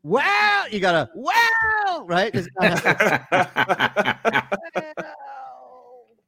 Wow, 0.04 0.66
you 0.72 0.80
gotta 0.80 1.10
wow, 1.16 2.06
right? 2.06 2.34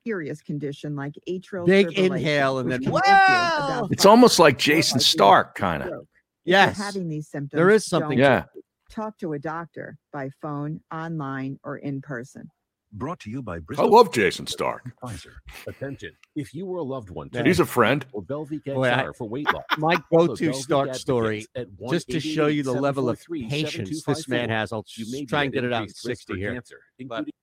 Is 0.07 0.11
serious 0.11 0.41
condition 0.41 0.95
like 0.95 1.13
atrial 1.27 1.65
Big 1.65 1.91
inhale 1.97 2.59
and 2.59 2.71
then 2.71 2.81
can 2.81 2.91
wow. 2.91 3.87
It's 3.91 4.05
almost 4.05 4.39
like 4.39 4.57
Jayson 4.57 4.99
Stark, 5.01 5.55
kind 5.55 5.83
of. 5.83 6.07
Yes. 6.45 6.77
having 6.77 7.09
these 7.09 7.27
symptoms, 7.27 7.57
There 7.57 7.69
is 7.69 7.85
something 7.85 8.17
Yeah. 8.17 8.45
Talk 8.89 9.17
to 9.19 9.33
a 9.33 9.39
doctor 9.39 9.97
by 10.13 10.29
phone, 10.41 10.79
online, 10.93 11.59
or 11.63 11.77
in 11.77 12.01
person. 12.01 12.49
Brought 12.93 13.19
to 13.21 13.29
you 13.29 13.41
by 13.41 13.59
I 13.77 13.83
love 13.83 14.11
Jayson 14.13 14.47
Stark. 14.47 14.85
and 14.85 14.93
Pfizer. 15.11 15.33
Attention. 15.67 16.13
If 16.37 16.53
you 16.53 16.65
were 16.65 16.77
a 16.77 16.83
loved 16.83 17.09
one 17.09 17.29
Man. 17.33 17.45
He's 17.45 17.59
a 17.59 17.65
friend. 17.65 18.05
or 18.13 18.23
Belviq 18.23 18.63
Boy, 18.63 18.89
I- 18.89 19.11
for 19.17 19.27
weight 19.27 19.51
loss. 19.53 19.65
My 19.77 19.97
Call 20.09 20.27
go-to 20.27 20.51
Belvic 20.51 20.55
Stark 20.55 20.95
story, 20.95 21.45
just 21.89 22.07
to 22.11 22.21
show 22.21 22.47
you 22.47 22.63
the 22.63 22.71
level 22.71 23.09
of 23.09 23.19
1-888-743-7254. 23.27 23.49
patience 23.49 24.03
this 24.05 24.27
man 24.29 24.47
has. 24.49 24.71
I'll 24.71 24.85
You 24.95 25.11
may 25.11 25.25
try 25.25 25.43
and 25.43 25.53
get 25.53 25.65
it 25.65 25.73
out 25.73 25.83
in 25.83 25.89
60 25.89 26.37
here. 26.37 26.53
cancer, 26.53 26.79
But 26.97 27.03
including 27.03 27.33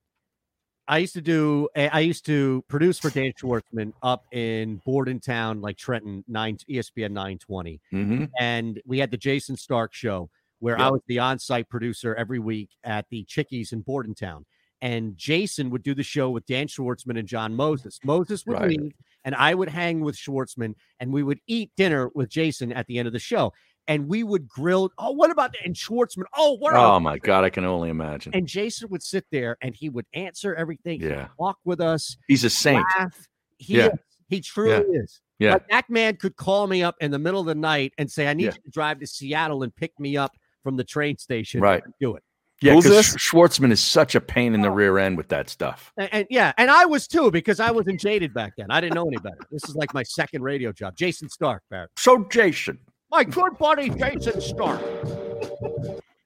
I 0.87 0.99
used 0.99 1.15
to 1.15 1.23
do. 1.23 1.69
eh, 1.75 1.89
I 1.93 2.01
used 2.01 2.27
to 2.27 2.63
produce 2.69 2.99
for 2.99 3.11
Dan 3.11 3.33
Schwartzman 3.41 3.93
up 4.03 4.25
in 4.33 4.81
Bordentown, 4.87 5.61
like 5.61 5.77
Trenton, 5.79 6.25
nine 6.29 6.59
ESPN 6.69 7.13
920, 7.13 7.81
Mm-hmm. 7.93 8.25
and 8.39 8.81
we 8.85 8.99
had 8.99 9.11
the 9.11 9.17
Jayson 9.19 9.57
Stark 9.57 9.95
show 9.95 10.29
where 10.61 10.79
I 10.79 10.89
was 10.91 11.01
the 11.09 11.19
on-site 11.19 11.69
producer 11.69 12.15
every 12.15 12.39
week 12.39 12.71
at 12.85 13.07
the 13.11 13.25
Chickies 13.25 13.73
in 13.73 13.81
Bordentown. 13.83 14.47
And 14.81 15.15
Jayson 15.17 15.71
would 15.71 15.83
do 15.83 15.95
the 15.95 16.03
show 16.03 16.31
with 16.31 16.47
Dan 16.47 16.69
Schwartzman 16.69 17.19
and 17.19 17.29
John 17.29 17.55
Moses. 17.55 17.99
Moses 18.05 18.45
would 18.47 18.61
Right. 18.61 18.69
leave, 18.79 18.93
and 19.25 19.35
I 19.35 19.55
would 19.55 19.69
hang 19.69 20.01
with 20.01 20.17
Schwartzman, 20.17 20.75
and 21.01 21.13
we 21.13 21.23
would 21.23 21.41
eat 21.47 21.71
dinner 21.77 22.11
with 22.15 22.29
Jayson 22.31 22.73
at 22.73 22.87
the 22.87 22.99
end 22.99 23.07
of 23.07 23.13
the 23.13 23.19
show. 23.19 23.53
And 23.87 24.09
we 24.09 24.23
would 24.23 24.49
grill. 24.49 24.91
Oh, 24.99 25.11
what 25.13 25.31
about 25.31 25.53
that? 25.53 25.65
And 25.65 25.75
Schwartzman. 25.75 26.25
Oh, 26.37 26.57
what? 26.57 26.75
Oh 26.75 26.99
my 27.01 27.19
God, 27.19 27.45
I 27.45 27.51
can 27.51 27.65
only 27.65 27.91
imagine. 27.91 28.35
and 28.35 28.47
Jayson 28.47 28.89
would 28.91 29.03
sit 29.03 29.27
there 29.31 29.57
and 29.61 29.75
he 29.75 29.89
would 29.91 30.07
answer 30.15 30.55
everything. 30.55 31.01
he'd 31.01 31.11
Yeah. 31.11 31.29
Walk 31.39 31.59
with 31.65 31.81
us. 31.81 32.17
He's 32.27 32.45
a 32.45 32.51
saint. 32.51 32.85
Laugh. 32.99 33.29
He, 33.59 33.77
Yeah. 33.77 33.87
is. 33.89 33.99
he 34.29 34.41
truly 34.41 34.85
is. 34.97 35.21
Yeah. 35.39 35.55
Like 35.55 35.69
that 35.69 35.91
man 35.91 36.17
could 36.17 36.37
call 36.37 36.67
me 36.67 36.83
up 36.83 36.97
in 37.01 37.11
the 37.11 37.19
middle 37.19 37.41
of 37.41 37.47
the 37.47 37.55
night 37.55 37.93
and 37.99 38.11
say, 38.11 38.27
I 38.27 38.35
need 38.35 38.45
Yeah. 38.45 38.53
you 38.55 38.63
to 38.63 38.71
drive 38.71 39.01
to 39.01 39.07
Seattle 39.07 39.63
and 39.63 39.75
pick 39.75 39.99
me 40.01 40.17
up 40.17 40.33
from 40.63 40.77
the 40.77 40.85
train 40.85 41.19
station. 41.19 41.61
Right. 41.61 41.83
I'd 41.85 41.93
Do 42.01 42.17
it. 42.17 42.23
Yeah, 42.63 42.77
because? 42.77 43.15
Schwartzman 43.17 43.73
is 43.73 43.81
such 43.81 44.15
a 44.15 44.21
pain 44.21 44.55
in 44.55 44.63
the 44.63 44.69
oh. 44.69 44.75
rear 44.75 44.97
end 44.99 45.19
with 45.19 45.29
that 45.29 45.51
stuff. 45.51 45.93
And, 45.99 46.09
and 46.13 46.27
yeah, 46.31 46.53
and 46.57 46.71
I 46.71 46.87
was 46.87 47.07
too 47.07 47.31
because 47.31 47.61
I 47.61 47.71
wasn't 47.71 48.01
jaded 48.01 48.33
back 48.33 48.55
then. 48.57 48.71
I 48.71 48.81
didn't 48.81 48.95
know 48.95 49.07
any 49.07 49.19
better. 49.19 49.37
This 49.51 49.69
is 49.69 49.75
like 49.75 49.93
my 49.93 50.03
second 50.03 50.43
radio 50.43 50.73
job. 50.73 50.97
Jayson 50.97 51.29
Stark, 51.29 51.63
Barrett. 51.69 51.91
So, 51.99 52.25
Jayson, 52.25 52.79
My 53.15 53.23
good 53.23 53.57
buddy, 53.59 53.91
Jayson 53.91 54.43
Stark. 54.43 54.81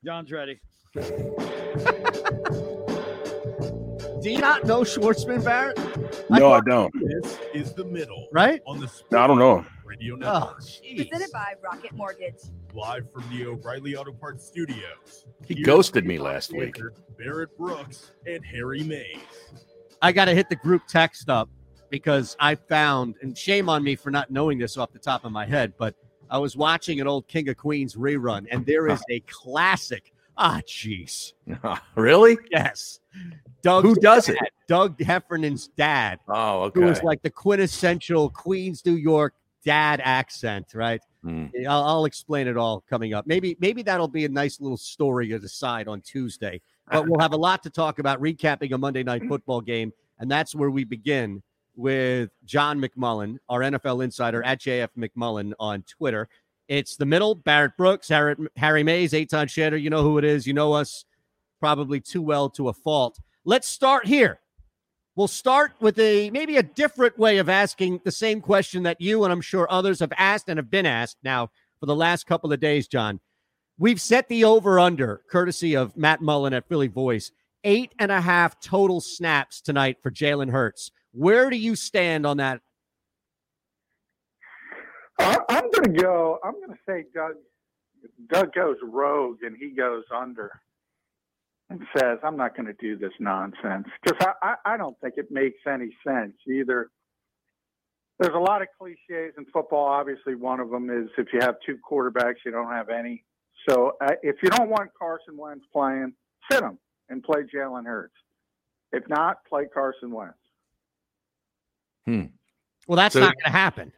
John's 0.02 0.32
ready. 0.32 0.58
Do 4.22 4.30
you 4.30 4.38
not 4.38 4.64
know 4.64 4.80
Schwartzman, 4.80 5.44
Barrett? 5.44 5.76
No, 6.30 6.36
I 6.36 6.38
thought- 6.60 6.64
don't. 6.64 6.94
This 7.22 7.38
is 7.52 7.74
the 7.74 7.84
middle. 7.84 8.26
Right? 8.32 8.62
On 8.66 8.80
the 8.80 8.90
No, 9.10 9.18
I 9.18 9.26
don't 9.26 9.38
know. 9.38 9.66
Radio 9.84 10.14
Oh, 10.14 10.16
Network. 10.16 10.60
jeez. 10.62 10.96
Presented 11.10 11.30
by 11.30 11.52
Rocket 11.62 11.92
Mortgage. 11.92 12.40
Live 12.72 13.12
from 13.12 13.24
the 13.30 13.44
O'Reilly 13.48 13.94
Auto 13.94 14.12
Parts 14.12 14.46
Studios. 14.46 15.26
He 15.44 15.56
Here's 15.56 15.66
ghosted 15.66 16.06
me 16.06 16.16
last 16.18 16.54
week. 16.54 16.78
Barrett 17.18 17.54
Brooks 17.58 18.12
and 18.26 18.42
Harry 18.46 18.82
Mayes. 18.82 19.18
I 20.00 20.12
got 20.12 20.24
to 20.24 20.34
hit 20.34 20.48
the 20.48 20.56
group 20.56 20.86
text 20.88 21.28
up 21.28 21.50
because 21.90 22.34
I 22.40 22.54
found, 22.54 23.16
and 23.20 23.36
shame 23.36 23.68
on 23.68 23.84
me 23.84 23.94
for 23.94 24.10
not 24.10 24.30
knowing 24.30 24.56
this 24.56 24.78
off 24.78 24.90
the 24.90 24.98
top 24.98 25.26
of 25.26 25.32
my 25.32 25.44
head, 25.44 25.74
but 25.78 25.94
I 26.30 26.38
was 26.38 26.56
watching 26.56 27.00
an 27.00 27.06
old 27.06 27.28
King 27.28 27.48
of 27.48 27.56
Queens 27.56 27.94
rerun, 27.94 28.46
and 28.50 28.64
there 28.66 28.88
is 28.88 29.02
a 29.10 29.20
classic. 29.20 30.12
Ah, 30.36 30.60
jeez. 30.66 31.32
really? 31.96 32.38
Yes. 32.50 33.00
Doug. 33.62 33.84
Who 33.84 33.94
does 33.96 34.28
it? 34.28 34.38
Doug 34.68 34.98
Heffernan's 35.00 35.68
dad, 35.68 36.20
Oh, 36.28 36.64
okay. 36.64 36.80
who 36.80 36.86
was 36.86 37.02
like 37.02 37.22
the 37.22 37.30
quintessential 37.30 38.30
Queens, 38.30 38.84
New 38.84 38.94
York 38.94 39.34
dad 39.64 40.00
accent, 40.04 40.66
right? 40.74 41.00
Hmm. 41.24 41.46
I'll, 41.68 41.82
I'll 41.84 42.04
explain 42.04 42.46
it 42.46 42.56
all 42.56 42.84
coming 42.88 43.14
up. 43.14 43.26
Maybe 43.26 43.56
maybe 43.58 43.82
that'll 43.82 44.06
be 44.08 44.24
a 44.24 44.28
nice 44.28 44.60
little 44.60 44.76
story 44.76 45.28
to 45.28 45.38
decide 45.38 45.88
on 45.88 46.00
Tuesday. 46.02 46.60
But 46.90 47.08
we'll 47.08 47.20
have 47.20 47.32
a 47.32 47.36
lot 47.36 47.62
to 47.64 47.70
talk 47.70 47.98
about 47.98 48.20
recapping 48.20 48.72
a 48.72 48.78
Monday 48.78 49.02
night 49.02 49.22
football 49.28 49.60
game, 49.60 49.92
and 50.20 50.30
that's 50.30 50.54
where 50.54 50.70
we 50.70 50.84
begin 50.84 51.42
with 51.78 52.30
John 52.44 52.80
McMullen, 52.80 53.38
our 53.48 53.60
NFL 53.60 54.02
insider 54.02 54.42
at 54.42 54.60
JF 54.60 54.88
McMullen 54.98 55.52
on 55.60 55.84
Twitter. 55.84 56.28
It's 56.66 56.96
the 56.96 57.06
middle, 57.06 57.36
Barrett 57.36 57.76
Brooks, 57.78 58.08
Harry, 58.08 58.34
Harry 58.56 58.82
Mayes, 58.82 59.12
Eytan 59.12 59.46
Shander. 59.46 59.80
You 59.80 59.88
know 59.88 60.02
who 60.02 60.18
it 60.18 60.24
is. 60.24 60.46
You 60.46 60.54
know 60.54 60.72
us 60.72 61.04
probably 61.60 62.00
too 62.00 62.20
well 62.20 62.50
to 62.50 62.68
a 62.68 62.72
fault. 62.72 63.18
Let's 63.44 63.68
start 63.68 64.06
here. 64.06 64.40
We'll 65.14 65.28
start 65.28 65.72
with 65.80 65.98
a 65.98 66.30
maybe 66.30 66.56
a 66.56 66.62
different 66.62 67.16
way 67.16 67.38
of 67.38 67.48
asking 67.48 68.00
the 68.04 68.12
same 68.12 68.40
question 68.40 68.82
that 68.82 69.00
you 69.00 69.24
and 69.24 69.32
I'm 69.32 69.40
sure 69.40 69.66
others 69.70 70.00
have 70.00 70.12
asked 70.18 70.48
and 70.48 70.58
have 70.58 70.70
been 70.70 70.86
asked 70.86 71.16
now 71.22 71.50
for 71.80 71.86
the 71.86 71.96
last 71.96 72.26
couple 72.26 72.52
of 72.52 72.60
days, 72.60 72.88
John. 72.88 73.20
We've 73.78 74.00
set 74.00 74.28
the 74.28 74.44
over 74.44 74.80
under, 74.80 75.22
courtesy 75.30 75.76
of 75.76 75.96
Matt 75.96 76.20
Mullen 76.20 76.52
at 76.52 76.68
Philly 76.68 76.88
Voice, 76.88 77.30
eight 77.62 77.92
and 78.00 78.10
a 78.10 78.20
half 78.20 78.60
total 78.60 79.00
snaps 79.00 79.60
tonight 79.60 79.98
for 80.02 80.10
Jalen 80.10 80.50
Hurts. 80.50 80.90
Where 81.18 81.50
do 81.50 81.56
you 81.56 81.74
stand 81.74 82.24
on 82.24 82.36
that? 82.36 82.60
I'm 85.18 85.68
going 85.72 85.96
to 85.96 86.00
go. 86.00 86.38
I'm 86.44 86.52
going 86.52 86.70
to 86.70 86.78
say 86.86 87.06
Doug. 87.12 87.32
Doug 88.28 88.54
goes 88.54 88.76
rogue 88.84 89.38
and 89.42 89.56
he 89.58 89.70
goes 89.70 90.04
under 90.14 90.52
and 91.68 91.80
says, 91.96 92.18
"I'm 92.22 92.36
not 92.36 92.56
going 92.56 92.66
to 92.66 92.72
do 92.74 92.96
this 92.96 93.10
nonsense," 93.18 93.88
because 94.00 94.16
I, 94.20 94.32
I 94.64 94.74
I 94.74 94.76
don't 94.76 94.96
think 95.00 95.14
it 95.16 95.32
makes 95.32 95.58
any 95.66 95.90
sense 96.06 96.34
either. 96.46 96.88
There's 98.20 98.34
a 98.36 98.38
lot 98.38 98.62
of 98.62 98.68
cliches 98.78 99.34
in 99.36 99.44
football. 99.52 99.86
Obviously, 99.86 100.36
one 100.36 100.60
of 100.60 100.70
them 100.70 100.88
is 100.88 101.08
if 101.18 101.32
you 101.32 101.40
have 101.40 101.56
two 101.66 101.78
quarterbacks, 101.90 102.36
you 102.46 102.52
don't 102.52 102.70
have 102.70 102.90
any. 102.90 103.24
So 103.68 103.96
uh, 104.00 104.12
if 104.22 104.36
you 104.40 104.50
don't 104.50 104.70
want 104.70 104.90
Carson 104.96 105.36
Wentz 105.36 105.64
playing, 105.72 106.12
sit 106.48 106.62
him 106.62 106.78
and 107.08 107.24
play 107.24 107.40
Jalen 107.52 107.86
Hurts. 107.86 108.14
If 108.92 109.08
not, 109.08 109.44
play 109.48 109.66
Carson 109.66 110.12
Wentz. 110.12 110.38
Well, 112.86 112.96
that's 112.96 113.12
So- 113.14 113.20
not 113.20 113.34
going 113.34 113.44
to 113.44 113.50
happen. 113.50 113.92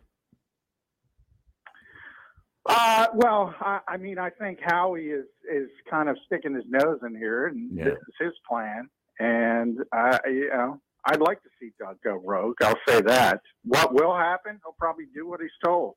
Uh, 2.67 3.07
well, 3.15 3.55
I, 3.61 3.81
I 3.89 3.97
mean, 3.97 4.19
I 4.19 4.31
think 4.31 4.59
Howie 4.63 5.07
is 5.09 5.25
is 5.51 5.69
kind 5.89 6.09
of 6.09 6.17
sticking 6.27 6.55
his 6.55 6.65
nose 6.69 7.01
in 7.07 7.17
here, 7.17 7.47
and 7.47 7.71
Yeah. 7.77 7.85
this 7.85 7.95
is 7.95 8.15
his 8.27 8.33
plan. 8.49 8.89
And 9.19 9.79
I, 9.93 10.19
you 10.27 10.49
know, 10.51 10.81
I'd 11.07 11.21
like 11.21 11.43
to 11.43 11.49
see 11.59 11.71
Doug 11.79 11.97
go 12.05 12.17
rogue. 12.25 12.57
I'll 12.63 12.79
say 12.87 13.01
that. 13.03 13.41
What 13.65 13.95
will 13.95 14.15
happen? 14.15 14.61
He'll 14.65 14.77
probably 14.79 15.07
do 15.15 15.27
what 15.27 15.41
he's 15.41 15.51
told. 15.65 15.95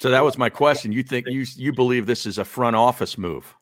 So 0.00 0.10
that 0.10 0.22
was 0.22 0.38
my 0.38 0.48
question. 0.50 0.92
You 0.92 1.02
think 1.02 1.26
you 1.28 1.44
you 1.56 1.72
believe 1.72 2.06
this 2.06 2.26
is 2.26 2.38
a 2.38 2.44
front 2.44 2.76
office 2.76 3.18
move? 3.18 3.54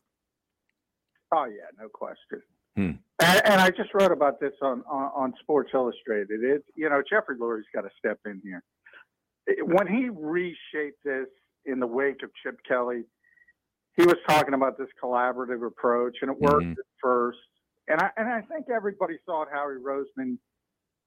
Oh 1.33 1.45
yeah, 1.45 1.65
no 1.79 1.89
question. 1.89 2.41
Hmm. 2.77 2.91
And, 3.19 3.41
and 3.45 3.59
I 3.61 3.71
just 3.71 3.89
wrote 3.95 4.11
about 4.11 4.39
this 4.39 4.53
on, 4.61 4.83
on 4.87 5.11
on 5.15 5.33
Sports 5.41 5.71
Illustrated. 5.73 6.43
It 6.43 6.63
you 6.75 6.87
know 6.89 7.01
Jeffrey 7.09 7.35
Lurie's 7.37 7.65
got 7.73 7.81
to 7.81 7.89
step 7.97 8.19
in 8.25 8.39
here. 8.43 8.63
When 9.63 9.87
he 9.87 10.09
reshaped 10.09 11.03
this 11.03 11.27
in 11.65 11.79
the 11.79 11.87
wake 11.87 12.21
of 12.21 12.29
Chip 12.43 12.59
Kelly, 12.67 13.03
he 13.95 14.03
was 14.05 14.17
talking 14.29 14.53
about 14.53 14.77
this 14.77 14.89
collaborative 15.03 15.65
approach, 15.65 16.17
and 16.21 16.29
it 16.29 16.39
worked 16.39 16.65
Mhm. 16.65 16.71
at 16.73 16.85
first. 17.01 17.39
And 17.87 17.99
I 17.99 18.11
and 18.17 18.29
I 18.29 18.41
think 18.41 18.69
everybody 18.69 19.17
thought 19.25 19.47
Howie 19.51 19.77
Roseman 19.83 20.37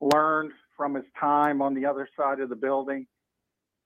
learned 0.01 0.53
from 0.77 0.95
his 0.95 1.05
time 1.19 1.63
on 1.63 1.75
the 1.75 1.87
other 1.87 2.09
side 2.17 2.41
of 2.41 2.49
the 2.49 2.57
building 2.57 3.07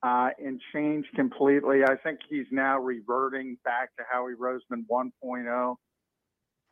uh, 0.02 0.30
and 0.38 0.60
changed 0.72 1.08
completely. 1.14 1.84
I 1.84 1.96
think 1.96 2.20
he's 2.30 2.46
now 2.50 2.78
reverting 2.78 3.58
back 3.64 3.94
to 3.96 4.04
Howie 4.10 4.34
Roseman 4.34 4.86
1.0. 4.88 5.76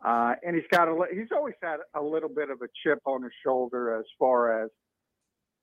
Uh, 0.05 0.35
and 0.45 0.57
he's 0.57 0.65
got 0.71 0.89
a 0.89 1.07
he's 1.13 1.29
always 1.33 1.55
had 1.63 1.77
a 1.95 2.03
little 2.03 2.29
bit 2.29 2.51
of 2.51 2.61
a 2.63 2.67
chip 2.83 2.99
on 3.07 3.23
his 3.23 3.33
shoulder 3.45 3.97
as 3.99 4.05
far 4.19 4.65
as 4.65 4.71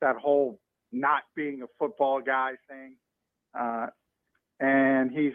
that 0.02 0.16
whole 0.16 0.60
not 0.92 1.24
being 1.36 1.62
a 1.62 1.68
football 1.78 2.22
guy 2.22 2.52
thing. 2.70 2.96
Uh, 3.58 3.88
and 4.62 5.12
he's 5.12 5.34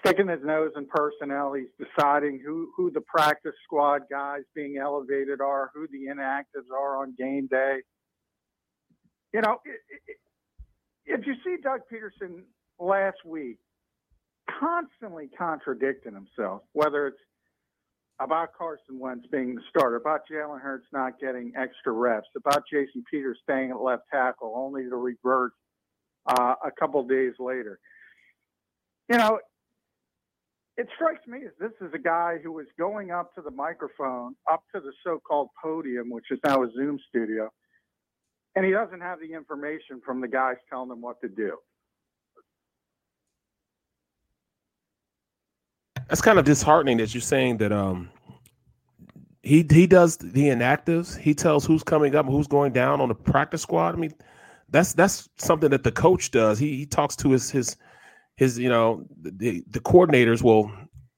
sticking 0.00 0.28
his 0.28 0.40
nose 0.44 0.72
in 0.76 0.86
personnel. 0.86 1.52
He's 1.52 1.68
deciding 1.78 2.40
who, 2.44 2.70
who 2.76 2.90
the 2.90 3.00
practice 3.02 3.54
squad 3.64 4.02
guys 4.10 4.42
being 4.54 4.78
elevated 4.78 5.40
are, 5.40 5.70
who 5.74 5.86
the 5.88 6.06
inactives 6.12 6.70
are 6.72 7.02
on 7.02 7.14
game 7.18 7.48
day. 7.50 7.78
You 9.32 9.40
know, 9.42 9.60
i- 9.66 9.70
i- 10.10 10.14
if 11.06 11.26
you 11.26 11.34
see 11.44 11.56
Doug 11.62 11.80
Pederson 11.92 12.44
last 12.78 13.24
week 13.24 13.58
constantly 14.60 15.28
contradicting 15.28 16.14
himself, 16.14 16.62
whether 16.72 17.06
it's 17.08 17.20
about 18.20 18.50
Carson 18.56 18.98
Wentz 18.98 19.26
being 19.30 19.54
the 19.54 19.62
starter, 19.68 19.96
about 19.96 20.22
Jalen 20.30 20.60
Hurts 20.60 20.86
not 20.92 21.20
getting 21.20 21.52
extra 21.56 21.92
reps, 21.92 22.28
about 22.36 22.64
Jason 22.70 23.04
Peters 23.10 23.38
staying 23.42 23.70
at 23.70 23.80
left 23.80 24.02
tackle 24.12 24.54
only 24.56 24.82
to 24.88 24.96
revert 24.96 25.52
uh, 26.26 26.54
a 26.64 26.70
couple 26.78 27.02
days 27.04 27.34
later. 27.38 27.78
You 29.08 29.18
know, 29.18 29.38
it 30.76 30.88
strikes 30.94 31.26
me 31.26 31.38
as 31.44 31.52
this 31.58 31.72
is 31.80 31.92
a 31.94 31.98
guy 31.98 32.38
who 32.42 32.52
was 32.52 32.66
going 32.78 33.10
up 33.10 33.34
to 33.34 33.42
the 33.42 33.50
microphone, 33.50 34.34
up 34.50 34.62
to 34.74 34.80
the 34.80 34.92
so-called 35.04 35.48
podium, 35.62 36.10
which 36.10 36.26
is 36.30 36.38
now 36.44 36.62
a 36.62 36.70
Zoom 36.76 36.98
studio, 37.08 37.50
and 38.54 38.64
he 38.64 38.72
doesn't 38.72 39.00
have 39.00 39.20
the 39.20 39.32
information 39.32 40.00
from 40.04 40.20
the 40.20 40.28
guys 40.28 40.56
telling 40.68 40.90
him 40.90 41.00
what 41.00 41.20
to 41.20 41.28
do. 41.28 41.56
That's 46.08 46.20
kind 46.20 46.38
of 46.38 46.44
disheartening 46.44 46.96
that 46.98 47.14
you're 47.14 47.20
saying 47.20 47.58
that 47.58 47.72
um 47.72 48.10
he 49.42 49.66
he 49.70 49.86
does 49.86 50.16
the 50.16 50.48
inactives. 50.48 51.16
He 51.16 51.34
tells 51.34 51.64
who's 51.64 51.82
coming 51.82 52.14
up 52.14 52.26
who's 52.26 52.46
going 52.46 52.72
down 52.72 53.00
on 53.00 53.08
the 53.08 53.14
practice 53.14 53.62
squad. 53.62 53.94
I 53.94 53.98
mean, 53.98 54.14
that's 54.70 54.92
that's 54.94 55.28
something 55.36 55.70
that 55.70 55.84
the 55.84 55.92
coach 55.92 56.30
does. 56.30 56.58
He 56.58 56.76
he 56.76 56.86
talks 56.86 57.16
to 57.16 57.30
his 57.30 57.50
his 57.50 57.76
his 58.36 58.58
you 58.58 58.68
know 58.68 59.04
the 59.20 59.62
the 59.70 59.80
coordinators. 59.80 60.42
Well, 60.42 60.70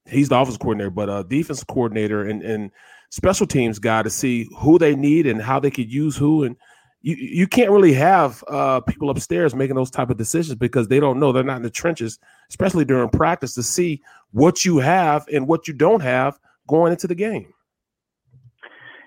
he's 0.07 0.29
the 0.29 0.35
office 0.35 0.57
coordinator, 0.57 0.91
but 0.91 1.09
uh 1.09 1.23
defense 1.25 1.65
coordinator 1.65 2.29
and 2.29 2.43
and 2.43 2.71
special 3.11 3.47
teams 3.47 3.79
guy 3.79 4.03
to 4.03 4.11
see 4.11 4.49
who 4.59 4.79
they 4.79 4.95
need 4.95 5.27
and 5.27 5.43
how 5.43 5.61
they 5.61 5.71
could 5.71 5.93
use 5.93 6.17
who 6.17 6.45
and 6.45 6.57
you 7.03 7.17
you 7.17 7.47
can't 7.47 7.71
really 7.71 7.95
have 7.95 8.45
uh, 8.49 8.81
people 8.81 9.11
upstairs 9.11 9.55
making 9.55 9.77
those 9.77 9.91
type 9.91 10.11
of 10.11 10.17
decisions 10.17 10.57
because 10.57 10.89
they 10.89 11.01
don't 11.01 11.19
know 11.19 11.33
they're 11.33 11.43
not 11.43 11.57
in 11.57 11.63
the 11.63 11.71
trenches, 11.71 12.19
especially 12.49 12.85
during 12.85 13.09
practice, 13.09 13.55
to 13.55 13.63
see 13.63 14.03
what 14.33 14.65
you 14.65 14.79
have 14.79 15.27
and 15.33 15.47
what 15.47 15.67
you 15.67 15.75
don't 15.75 16.01
have 16.01 16.39
going 16.69 16.93
into 16.93 17.07
the 17.07 17.15
game. 17.15 17.53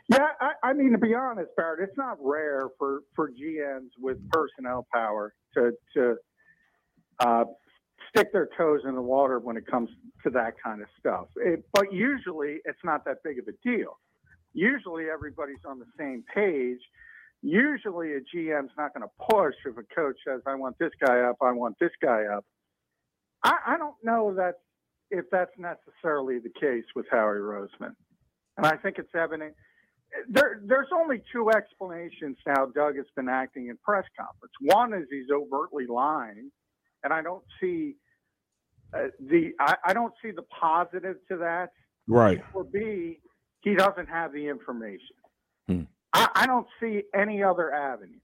Yeah, 0.10 0.28
I, 0.42 0.52
I 0.64 0.74
mean 0.74 0.92
to 0.92 0.98
be 0.98 1.14
honest, 1.14 1.52
Barrett, 1.56 1.88
it's 1.88 1.98
not 1.98 2.18
rare 2.20 2.70
for 2.78 3.02
for 3.16 3.30
GMs 3.30 3.90
with 4.00 4.18
personnel 4.32 4.88
power 4.94 5.34
to 5.56 5.72
to 5.96 6.16
uh, 7.20 7.46
stick 8.10 8.34
their 8.34 8.50
toes 8.58 8.82
in 8.86 8.96
the 8.96 9.02
water 9.02 9.40
when 9.40 9.56
it 9.56 9.66
comes 9.68 9.90
to 10.24 10.30
that 10.32 10.54
kind 10.62 10.82
of 10.82 10.88
stuff. 11.00 11.28
It, 11.38 11.64
but 11.74 11.94
usually, 11.94 12.58
it's 12.66 12.84
not 12.84 13.06
that 13.06 13.18
big 13.24 13.40
of 13.40 13.46
a 13.48 13.54
deal. 13.64 14.00
Usually, 14.54 15.06
everybody's 15.10 15.64
on 15.66 15.80
the 15.80 15.86
same 15.98 16.24
page 16.34 16.82
Usually, 17.44 18.14
a 18.14 18.22
GM's 18.22 18.72
not 18.78 18.94
going 18.94 19.06
to 19.06 19.26
push 19.30 19.54
if 19.66 19.78
a 19.78 19.84
coach 19.94 20.16
says, 20.26 20.42
"I 20.48 20.56
want 20.56 20.78
this 20.80 20.92
guy 21.06 21.20
up, 21.20 21.36
I 21.42 21.52
want 21.52 21.76
this 21.78 21.92
guy 22.02 22.24
up." 22.26 22.46
I, 23.44 23.58
I 23.68 23.78
don't 23.78 23.96
know 24.02 24.34
that 24.36 24.62
if 25.12 25.26
that's 25.30 25.52
necessarily 25.58 26.40
the 26.40 26.52
case 26.58 26.86
with 26.96 27.06
Howie 27.12 27.36
Roseman, 27.36 27.96
and 28.56 28.66
I 28.66 28.78
think 28.78 28.98
it's 28.98 29.14
evident. 29.14 29.56
There, 30.30 30.62
there's 30.64 30.88
only 30.96 31.22
two 31.34 31.50
explanations 31.50 32.38
how 32.48 32.68
Doug 32.68 32.96
has 32.96 33.08
been 33.14 33.28
acting 33.28 33.68
in 33.68 33.78
press 33.84 34.06
conference. 34.18 34.54
One 34.62 34.94
is 34.94 35.08
he's 35.12 35.30
overtly 35.30 35.86
lying, 35.86 36.50
and 37.04 37.12
I 37.12 37.22
don't 37.22 37.44
see 37.60 37.96
uh, 38.94 39.08
the 39.20 39.52
I, 39.60 39.76
I 39.88 39.94
don't 39.94 40.14
see 40.22 40.32
the 40.32 40.44
positive 40.44 41.18
to 41.30 41.38
that. 41.38 41.72
Right. 42.08 42.42
Or 42.54 42.64
B, 42.64 43.20
he 43.62 43.76
doesn't 43.76 44.08
have 44.08 44.32
the 44.32 44.48
information. 44.48 45.16
Hmm. 46.14 46.24
I, 46.36 46.44
I 46.44 46.48
don't 46.48 46.68
see 46.80 47.04
any 47.16 47.44
other 47.44 47.74
avenue. 47.74 48.20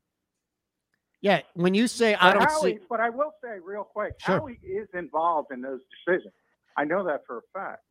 Yeah, 1.22 1.42
when 1.54 1.74
you 1.74 1.88
say 1.88 2.16
I 2.16 2.34
don't 2.34 2.44
Howie, 2.44 2.74
see, 2.74 2.80
but 2.90 3.02
I 3.02 3.10
will 3.10 3.34
say 3.44 3.60
real 3.62 3.84
quick, 3.84 4.14
Sure. 4.20 4.40
Howie 4.40 4.60
is 4.64 4.88
involved 4.94 5.50
in 5.52 5.62
those 5.62 5.82
decisions. 6.06 6.34
I 6.78 6.86
know 6.86 7.04
that 7.06 7.22
for 7.28 7.40
a 7.40 7.42
fact. 7.54 7.82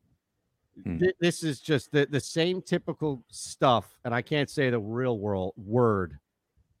Th- 0.83 1.15
this 1.19 1.43
is 1.43 1.59
just 1.59 1.91
the, 1.91 2.07
the 2.09 2.19
same 2.19 2.61
typical 2.61 3.23
stuff, 3.29 3.95
and 4.03 4.15
I 4.15 4.21
can't 4.21 4.49
say 4.49 4.69
the 4.69 4.79
real 4.79 5.19
world 5.19 5.53
word, 5.57 6.17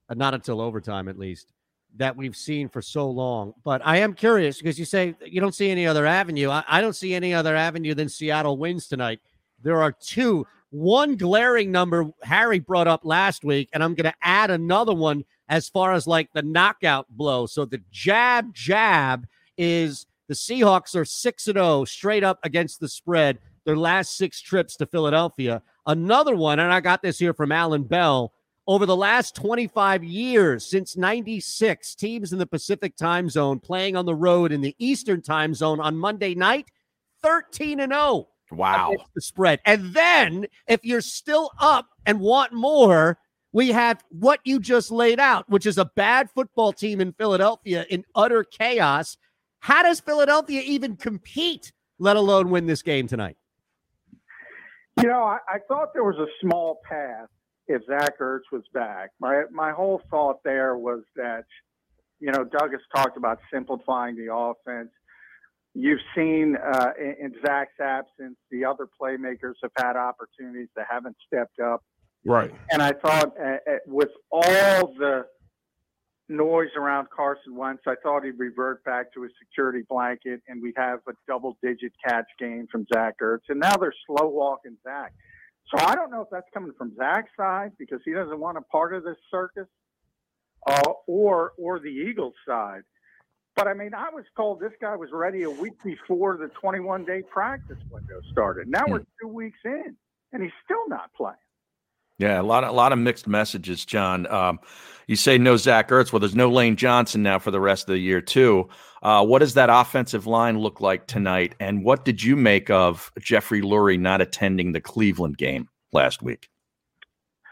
uh, 0.09 0.13
not 0.15 0.33
until 0.33 0.61
overtime 0.61 1.07
at 1.07 1.19
least, 1.19 1.51
that 1.97 2.15
we've 2.15 2.35
seen 2.35 2.69
for 2.69 2.81
so 2.81 3.09
long. 3.09 3.53
But 3.63 3.81
I 3.85 3.97
am 3.97 4.13
curious 4.13 4.57
because 4.57 4.79
you 4.79 4.85
say 4.85 5.15
you 5.25 5.41
don't 5.41 5.53
see 5.53 5.69
any 5.69 5.85
other 5.85 6.05
avenue. 6.05 6.49
I, 6.49 6.63
I 6.67 6.81
don't 6.81 6.95
see 6.95 7.13
any 7.13 7.33
other 7.33 7.55
avenue 7.55 7.93
than 7.93 8.09
Seattle 8.09 8.57
wins 8.57 8.87
tonight. 8.87 9.19
There 9.61 9.81
are 9.81 9.91
two. 9.91 10.47
One 10.71 11.15
glaring 11.15 11.71
number 11.71 12.11
Harry 12.23 12.59
brought 12.59 12.87
up 12.87 13.01
last 13.03 13.43
week, 13.43 13.69
and 13.73 13.83
I'm 13.83 13.95
going 13.95 14.11
to 14.11 14.17
add 14.21 14.51
another 14.51 14.93
one 14.93 15.23
as 15.47 15.67
far 15.67 15.93
as 15.93 16.05
like 16.05 16.29
the 16.33 16.43
knockout 16.43 17.07
blow. 17.09 17.47
So 17.47 17.65
the 17.65 17.81
jab, 17.91 18.53
jab 18.53 19.25
is 19.57 20.05
the 20.27 20.35
Seahawks 20.35 20.95
are 20.95 21.05
6 21.05 21.47
and 21.47 21.57
0 21.57 21.85
straight 21.85 22.23
up 22.23 22.39
against 22.43 22.79
the 22.79 22.87
spread 22.87 23.39
their 23.65 23.77
last 23.77 24.17
six 24.17 24.41
trips 24.41 24.75
to 24.77 24.85
Philadelphia. 24.85 25.61
Another 25.85 26.35
one, 26.35 26.59
and 26.59 26.73
I 26.73 26.79
got 26.79 27.01
this 27.01 27.19
here 27.19 27.33
from 27.33 27.51
Alan 27.51 27.83
Bell. 27.83 28.33
Over 28.65 28.85
the 28.85 28.95
last 28.95 29.35
25 29.35 30.03
years, 30.03 30.65
since 30.65 30.95
96, 30.95 31.95
teams 31.95 32.31
in 32.31 32.39
the 32.39 32.45
Pacific 32.45 32.95
time 32.95 33.29
zone 33.29 33.59
playing 33.59 33.95
on 33.95 34.05
the 34.05 34.15
road 34.15 34.51
in 34.51 34.61
the 34.61 34.75
Eastern 34.79 35.21
time 35.21 35.53
zone 35.53 35.79
on 35.79 35.97
Monday 35.97 36.35
night, 36.35 36.69
13 37.21 37.79
and 37.79 37.91
0 37.91 38.27
Wow. 38.51 38.95
the 39.13 39.21
spread. 39.21 39.59
And 39.65 39.93
then 39.93 40.47
if 40.67 40.83
you're 40.83 41.01
still 41.01 41.51
up 41.59 41.87
and 42.05 42.19
want 42.19 42.53
more, 42.53 43.17
we 43.51 43.71
have 43.71 44.03
what 44.09 44.39
you 44.43 44.59
just 44.59 44.91
laid 44.91 45.19
out, 45.19 45.49
which 45.49 45.65
is 45.65 45.77
a 45.77 45.85
bad 45.85 46.29
football 46.31 46.73
team 46.73 47.01
in 47.01 47.13
Philadelphia 47.13 47.85
in 47.89 48.05
utter 48.15 48.43
chaos. 48.43 49.17
How 49.59 49.83
does 49.83 49.99
Philadelphia 49.99 50.61
even 50.65 50.95
compete, 50.95 51.71
let 51.97 52.15
alone 52.15 52.49
win 52.49 52.67
this 52.67 52.81
game 52.81 53.07
tonight? 53.07 53.37
You 55.01 55.07
know, 55.07 55.23
I, 55.23 55.37
I 55.47 55.57
thought 55.67 55.93
there 55.93 56.03
was 56.03 56.17
a 56.17 56.27
small 56.41 56.81
path 56.87 57.27
if 57.67 57.85
Zach 57.85 58.19
Ertz 58.19 58.41
was 58.51 58.63
back. 58.73 59.11
My 59.19 59.43
my 59.51 59.71
whole 59.71 60.01
thought 60.09 60.43
there 60.43 60.77
was 60.77 61.03
that, 61.15 61.45
you 62.19 62.31
know, 62.31 62.43
Doug 62.43 62.71
has 62.71 62.81
talked 62.93 63.15
about 63.15 63.39
simplifying 63.51 64.15
the 64.15 64.33
offense. 64.33 64.89
You've 65.73 65.99
seen 66.15 66.57
uh, 66.57 66.91
in, 66.99 67.33
Zach's 67.45 67.79
absence, 67.79 68.37
the 68.51 68.65
other 68.65 68.87
playmakers 68.99 69.53
have 69.61 69.71
had 69.77 69.95
opportunities 69.95 70.69
that 70.75 70.87
haven't 70.89 71.15
stepped 71.27 71.59
up. 71.59 71.83
Right. 72.25 72.53
And 72.71 72.81
I 72.81 72.91
thought 72.91 73.33
uh, 73.39 73.43
uh, 73.43 73.75
with 73.85 74.09
all 74.31 74.93
the 74.97 75.25
noise 76.27 76.69
around 76.75 77.09
Carson 77.15 77.55
Wentz, 77.55 77.83
I 77.87 77.95
thought 78.01 78.23
he'd 78.23 78.37
revert 78.37 78.83
back 78.83 79.13
to 79.13 79.23
his 79.23 79.31
security 79.39 79.83
blanket 79.87 80.41
and 80.47 80.61
we'd 80.61 80.77
have 80.77 80.99
a 81.07 81.13
double 81.27 81.57
digit 81.61 81.93
catch 82.05 82.27
game 82.39 82.67
from 82.71 82.85
Zach 82.93 83.15
Ertz. 83.21 83.41
And 83.49 83.59
now 83.59 83.77
they're 83.77 83.93
slow 84.07 84.27
walking 84.27 84.77
Zach. 84.83 85.13
So 85.73 85.83
I 85.85 85.95
don't 85.95 86.11
know 86.11 86.21
if 86.21 86.29
that's 86.31 86.47
coming 86.53 86.73
from 86.77 86.95
Zach's 86.95 87.31
side 87.37 87.71
because 87.77 87.99
he 88.03 88.11
doesn't 88.11 88.39
want 88.39 88.57
a 88.57 88.61
part 88.61 88.93
of 88.93 89.03
this 89.03 89.17
circus 89.29 89.67
uh, 90.67 90.91
or, 91.07 91.53
or 91.57 91.79
the 91.79 91.89
Eagles 91.89 92.33
side. 92.47 92.81
But 93.55 93.67
I 93.67 93.73
mean, 93.73 93.93
I 93.93 94.09
was 94.09 94.23
told 94.37 94.59
this 94.59 94.71
guy 94.81 94.95
was 94.95 95.09
ready 95.11 95.43
a 95.43 95.49
week 95.49 95.73
before 95.83 96.37
the 96.37 96.47
21 96.59 97.05
day 97.05 97.21
practice 97.21 97.77
window 97.91 98.21
started. 98.31 98.67
Now 98.67 98.85
we're 98.87 99.03
two 99.21 99.27
weeks 99.27 99.59
in 99.65 99.95
and 100.31 100.43
he's 100.43 100.51
still 100.63 100.87
not 100.87 101.13
playing. 101.13 101.35
Yeah, 102.19 102.41
a 102.41 102.43
lot 102.43 102.65
of 102.65 102.71
a 102.71 102.73
lot 102.73 102.91
of 102.91 102.99
mixed 102.99 103.27
messages, 103.27 103.85
John. 103.85 104.27
Um, 104.27 104.59
you 105.07 105.15
say 105.15 105.37
no 105.37 105.55
Zach 105.55 105.87
Ertz. 105.87 106.11
Well, 106.11 106.19
there's 106.19 106.35
no 106.35 106.49
Lane 106.49 106.75
Johnson 106.75 107.23
now 107.23 107.39
for 107.39 107.49
the 107.49 107.61
rest 107.61 107.83
of 107.83 107.93
the 107.93 107.99
year 107.99 108.19
too. 108.19 108.67
Uh, 109.01 109.25
what 109.25 109.39
does 109.39 109.53
that 109.53 109.69
offensive 109.71 110.27
line 110.27 110.59
look 110.59 110.81
like 110.81 111.07
tonight? 111.07 111.55
And 111.61 111.83
what 111.83 112.03
did 112.03 112.21
you 112.21 112.35
make 112.35 112.69
of 112.69 113.09
Jeffrey 113.19 113.61
Lurie 113.61 113.97
not 113.97 114.19
attending 114.19 114.73
the 114.73 114.81
Cleveland 114.81 115.37
game 115.37 115.69
last 115.93 116.21
week? 116.21 116.49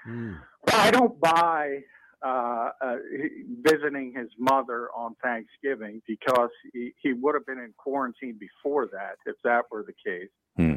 Well, 0.06 0.36
I 0.74 0.91
don't 0.91 1.18
buy 1.22 1.84
uh, 2.26 2.70
uh, 2.82 2.95
visiting 3.61 4.13
his 4.15 4.30
mother 4.39 4.89
on 4.95 5.15
Thanksgiving 5.24 6.01
because 6.07 6.49
he, 6.74 6.93
he 7.01 7.13
would 7.13 7.36
have 7.36 7.45
been 7.45 7.59
in 7.59 7.74
quarantine 7.78 8.39
before 8.39 8.88
that 8.88 9.18
if 9.26 9.36
that 9.43 9.65
were 9.72 9.84
the 9.86 9.93
case. 9.93 10.30
Hmm. 10.55 10.76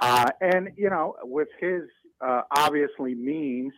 Uh, 0.00 0.30
and, 0.40 0.70
you 0.76 0.88
know, 0.88 1.16
with 1.22 1.48
his 1.60 1.82
uh, 2.20 2.42
obviously 2.56 3.14
means, 3.14 3.72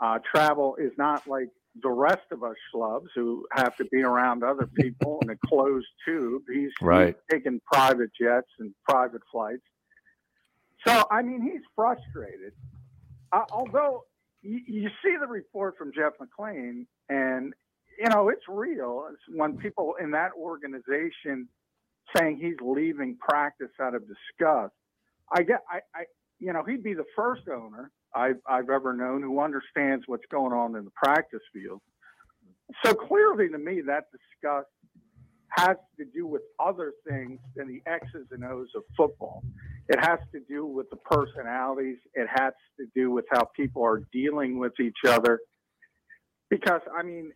uh, 0.00 0.18
travel 0.34 0.76
is 0.76 0.92
not 0.96 1.26
like 1.26 1.48
the 1.82 1.90
rest 1.90 2.22
of 2.30 2.42
us 2.42 2.54
schlubs 2.74 3.08
who 3.14 3.46
have 3.52 3.76
to 3.76 3.84
be 3.86 4.02
around 4.02 4.42
other 4.42 4.66
people 4.66 5.18
in 5.22 5.30
a 5.30 5.36
closed 5.46 5.86
tube. 6.06 6.42
He's, 6.52 6.70
Right. 6.80 7.08
he's 7.08 7.38
taking 7.38 7.60
private 7.70 8.10
jets 8.18 8.48
and 8.58 8.74
private 8.88 9.22
flights. 9.30 9.62
So, 10.86 11.06
I 11.10 11.20
mean, 11.22 11.42
he's 11.42 11.62
frustrated. 11.74 12.52
Uh, 13.32 13.44
although 13.50 14.04
you, 14.42 14.88
see 15.02 15.16
the 15.20 15.26
report 15.26 15.76
from 15.76 15.92
Jeff 15.92 16.12
McLane, 16.20 16.86
and 17.08 17.52
you 17.98 18.08
know 18.08 18.28
it's 18.28 18.44
real. 18.48 19.06
It's 19.10 19.22
when 19.36 19.56
people 19.56 19.94
in 20.00 20.10
that 20.12 20.30
organization 20.38 21.48
saying 22.14 22.38
he's 22.40 22.56
leaving 22.60 23.16
practice 23.16 23.70
out 23.80 23.94
of 23.94 24.02
disgust. 24.02 24.72
I 25.32 25.42
get, 25.42 25.62
I, 25.70 25.78
I, 25.94 26.04
you 26.38 26.52
know, 26.52 26.62
he'd 26.62 26.82
be 26.82 26.94
the 26.94 27.06
first 27.16 27.42
owner 27.48 27.90
I've, 28.14 28.38
I've 28.48 28.70
ever 28.70 28.92
known 28.92 29.22
who 29.22 29.40
understands 29.40 30.04
what's 30.06 30.26
going 30.30 30.52
on 30.52 30.76
in 30.76 30.84
the 30.84 30.92
practice 30.92 31.40
field. 31.52 31.80
So 32.84 32.94
clearly, 32.94 33.48
to 33.48 33.58
me, 33.58 33.80
that 33.86 34.04
disgust 34.12 34.68
has 35.56 35.76
to 35.98 36.04
do 36.04 36.26
with 36.26 36.42
other 36.58 36.92
things 37.08 37.40
than 37.54 37.68
the 37.68 37.82
X's 37.90 38.26
and 38.30 38.44
O's 38.44 38.68
of 38.74 38.82
football. 38.96 39.42
It 39.88 39.98
has 40.04 40.18
to 40.32 40.40
do 40.48 40.66
with 40.66 40.90
the 40.90 40.96
personalities. 40.96 41.98
It 42.14 42.28
has 42.28 42.52
to 42.78 42.86
do 42.94 43.10
with 43.10 43.24
how 43.30 43.44
people 43.56 43.84
are 43.84 44.02
dealing 44.12 44.58
with 44.58 44.72
each 44.80 44.98
other. 45.06 45.40
Because, 46.50 46.80
I 46.96 47.02
mean, 47.02 47.32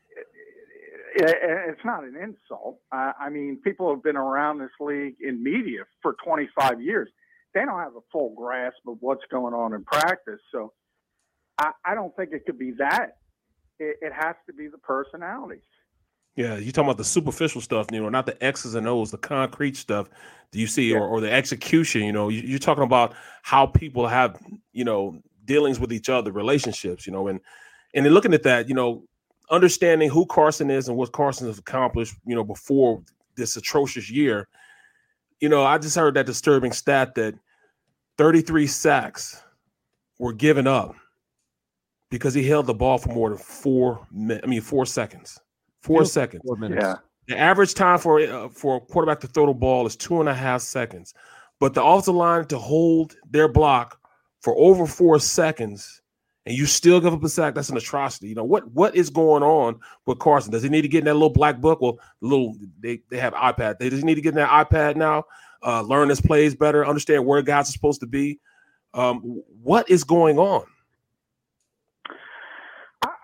it, 1.16 1.30
it, 1.30 1.70
it's 1.70 1.84
not 1.84 2.04
an 2.04 2.16
insult. 2.16 2.78
I, 2.92 3.28
mean, 3.30 3.60
people 3.62 3.90
have 3.94 4.02
been 4.02 4.16
around 4.16 4.58
this 4.58 4.70
league 4.80 5.16
in 5.20 5.42
media 5.42 5.80
for 6.02 6.16
25 6.24 6.82
years. 6.82 7.08
They 7.54 7.64
don't 7.64 7.78
have 7.78 7.96
a 7.96 8.04
full 8.12 8.34
grasp 8.36 8.78
of 8.86 8.98
what's 9.00 9.24
going 9.30 9.54
on 9.54 9.74
in 9.74 9.84
practice. 9.84 10.40
So 10.52 10.72
I, 11.58 11.94
don't 11.94 12.14
think 12.16 12.30
it 12.32 12.44
could 12.46 12.58
be 12.58 12.72
that. 12.78 13.16
It 13.78 14.12
has 14.12 14.36
to 14.46 14.52
be 14.52 14.68
the 14.68 14.78
personalities. 14.78 15.62
Yeah, 16.36 16.56
you 16.56 16.72
talking 16.72 16.88
about 16.88 16.98
the 16.98 17.04
superficial 17.04 17.60
stuff, 17.60 17.86
you 17.92 18.00
know, 18.00 18.08
not 18.08 18.26
the 18.26 18.42
X's 18.42 18.74
and 18.74 18.86
O's, 18.86 19.10
the 19.10 19.18
concrete 19.18 19.76
stuff. 19.76 20.08
Do 20.52 20.58
you 20.58 20.66
see, 20.66 20.92
or, 20.92 21.06
or 21.06 21.20
the 21.20 21.30
execution? 21.30 22.02
You 22.02 22.12
know, 22.12 22.28
you, 22.28 22.40
you're 22.40 22.58
talking 22.58 22.84
about 22.84 23.14
how 23.42 23.66
people 23.66 24.06
have, 24.06 24.40
you 24.72 24.84
know, 24.84 25.20
dealings 25.44 25.80
with 25.80 25.92
each 25.92 26.08
other, 26.08 26.32
relationships, 26.32 27.06
you 27.06 27.12
know, 27.12 27.28
and 27.28 27.40
and 27.94 28.06
then 28.06 28.12
looking 28.12 28.34
at 28.34 28.44
that, 28.44 28.68
you 28.68 28.74
know, 28.74 29.04
understanding 29.50 30.08
who 30.08 30.24
Carson 30.26 30.70
is 30.70 30.88
and 30.88 30.96
what 30.96 31.12
Carson 31.12 31.48
has 31.48 31.58
accomplished, 31.58 32.14
you 32.24 32.34
know, 32.34 32.44
before 32.44 33.02
this 33.36 33.56
atrocious 33.56 34.10
year. 34.10 34.48
You 35.40 35.48
know, 35.48 35.64
I 35.64 35.78
just 35.78 35.96
heard 35.96 36.14
that 36.14 36.26
disturbing 36.26 36.72
stat 36.72 37.14
that 37.16 37.34
33 38.18 38.66
sacks 38.66 39.42
were 40.18 40.32
given 40.32 40.66
up 40.66 40.94
because 42.10 42.34
he 42.34 42.46
held 42.46 42.66
the 42.66 42.74
ball 42.74 42.98
for 42.98 43.08
more 43.08 43.30
than 43.30 43.38
four 43.38 44.06
minutes. 44.12 44.44
I 44.44 44.48
mean, 44.48 44.60
four 44.60 44.86
seconds. 44.86 45.40
Four 45.80 46.04
seconds. 46.04 46.42
Four 46.46 46.56
minutes. 46.56 46.82
Yeah. 46.82 46.96
The 47.28 47.38
average 47.38 47.74
time 47.74 47.98
for 47.98 48.20
uh, 48.20 48.48
for 48.48 48.76
a 48.76 48.80
quarterback 48.80 49.20
to 49.20 49.26
throw 49.26 49.46
the 49.46 49.52
ball 49.52 49.86
is 49.86 49.96
two 49.96 50.20
and 50.20 50.28
a 50.28 50.34
half 50.34 50.62
seconds, 50.62 51.14
but 51.60 51.74
the 51.74 51.84
offensive 51.84 52.14
line 52.14 52.44
to 52.46 52.58
hold 52.58 53.14
their 53.30 53.48
block 53.48 54.00
for 54.40 54.54
over 54.58 54.86
four 54.86 55.20
seconds, 55.20 56.02
and 56.44 56.56
you 56.56 56.66
still 56.66 57.00
give 57.00 57.12
up 57.12 57.22
a 57.22 57.28
sack. 57.28 57.54
That's 57.54 57.68
an 57.68 57.76
atrocity. 57.76 58.28
You 58.28 58.34
know 58.34 58.44
what? 58.44 58.70
What 58.72 58.96
is 58.96 59.10
going 59.10 59.42
on 59.42 59.78
with 60.06 60.18
Carson? 60.18 60.50
Does 60.50 60.62
he 60.62 60.68
need 60.68 60.82
to 60.82 60.88
get 60.88 61.00
in 61.00 61.04
that 61.04 61.14
little 61.14 61.30
black 61.30 61.60
book? 61.60 61.80
Well, 61.80 62.00
the 62.20 62.28
little 62.28 62.56
they 62.80 63.02
they 63.10 63.18
have 63.18 63.34
iPad. 63.34 63.78
They 63.78 63.90
just 63.90 64.04
need 64.04 64.16
to 64.16 64.20
get 64.20 64.30
in 64.30 64.36
that 64.36 64.68
iPad 64.68 64.96
now? 64.96 65.24
Uh, 65.62 65.82
learn 65.82 66.08
his 66.08 66.20
plays 66.20 66.54
better, 66.54 66.86
understand 66.86 67.26
where 67.26 67.42
guys 67.42 67.68
are 67.68 67.72
supposed 67.72 68.00
to 68.00 68.06
be. 68.06 68.40
Um, 68.94 69.42
what 69.62 69.88
is 69.88 70.04
going 70.04 70.38
on? 70.38 70.64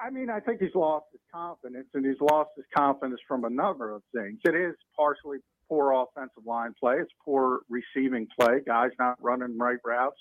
I, 0.06 0.10
mean, 0.10 0.30
I 0.30 0.40
think 0.40 0.60
he's 0.60 0.74
lost 0.74 1.06
his 1.12 1.20
confidence, 1.32 1.88
and 1.94 2.04
he's 2.04 2.20
lost 2.20 2.50
his 2.56 2.66
confidence 2.76 3.20
from 3.26 3.44
a 3.44 3.50
number 3.50 3.94
of 3.94 4.02
things. 4.14 4.38
It 4.44 4.54
is 4.54 4.74
partially 4.96 5.38
poor 5.68 5.92
offensive 5.92 6.44
line 6.46 6.74
play. 6.78 6.96
It's 7.00 7.10
poor 7.24 7.60
receiving 7.68 8.28
play. 8.38 8.60
Guys 8.66 8.90
not 8.98 9.16
running 9.20 9.58
right 9.58 9.78
routes, 9.84 10.18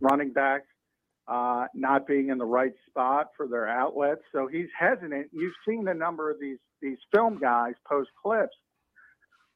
running 0.00 0.32
backs 0.32 0.66
uh, 1.28 1.66
not 1.74 2.06
being 2.06 2.30
in 2.30 2.38
the 2.38 2.46
right 2.46 2.72
spot 2.88 3.28
for 3.36 3.46
their 3.46 3.68
outlets. 3.68 4.22
So 4.32 4.48
he's 4.50 4.68
hesitant. 4.78 5.28
You've 5.32 5.54
seen 5.68 5.86
a 5.88 5.94
number 5.94 6.30
of 6.30 6.38
these 6.40 6.58
these 6.80 6.98
film 7.14 7.38
guys 7.38 7.74
post 7.88 8.10
clips. 8.22 8.56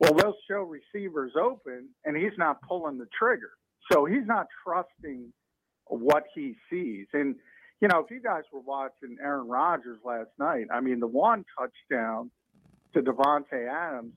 Well, 0.01 0.15
they'll 0.15 0.37
show 0.51 0.69
receivers 0.69 1.33
open, 1.41 1.89
and 2.05 2.17
he's 2.17 2.37
not 2.37 2.61
pulling 2.63 2.99
the 2.99 3.07
trigger. 3.17 3.51
So 3.91 4.05
he's 4.05 4.27
not 4.27 4.47
trusting 4.65 5.33
what 5.87 6.25
he 6.35 6.57
sees. 6.69 7.07
And 7.13 7.37
you 7.83 7.89
know, 7.89 7.99
if 7.99 8.11
you 8.13 8.21
guys 8.23 8.45
were 8.53 8.61
watching 8.61 9.17
Aaron 9.21 9.49
Rodgers 9.49 9.99
last 10.05 10.31
night, 10.39 10.67
I 10.73 10.81
mean, 10.81 11.01
the 11.01 11.09
one 11.09 11.45
touchdown 11.59 12.31
to 12.95 13.03
Davante 13.03 13.69
Adams, 13.69 14.13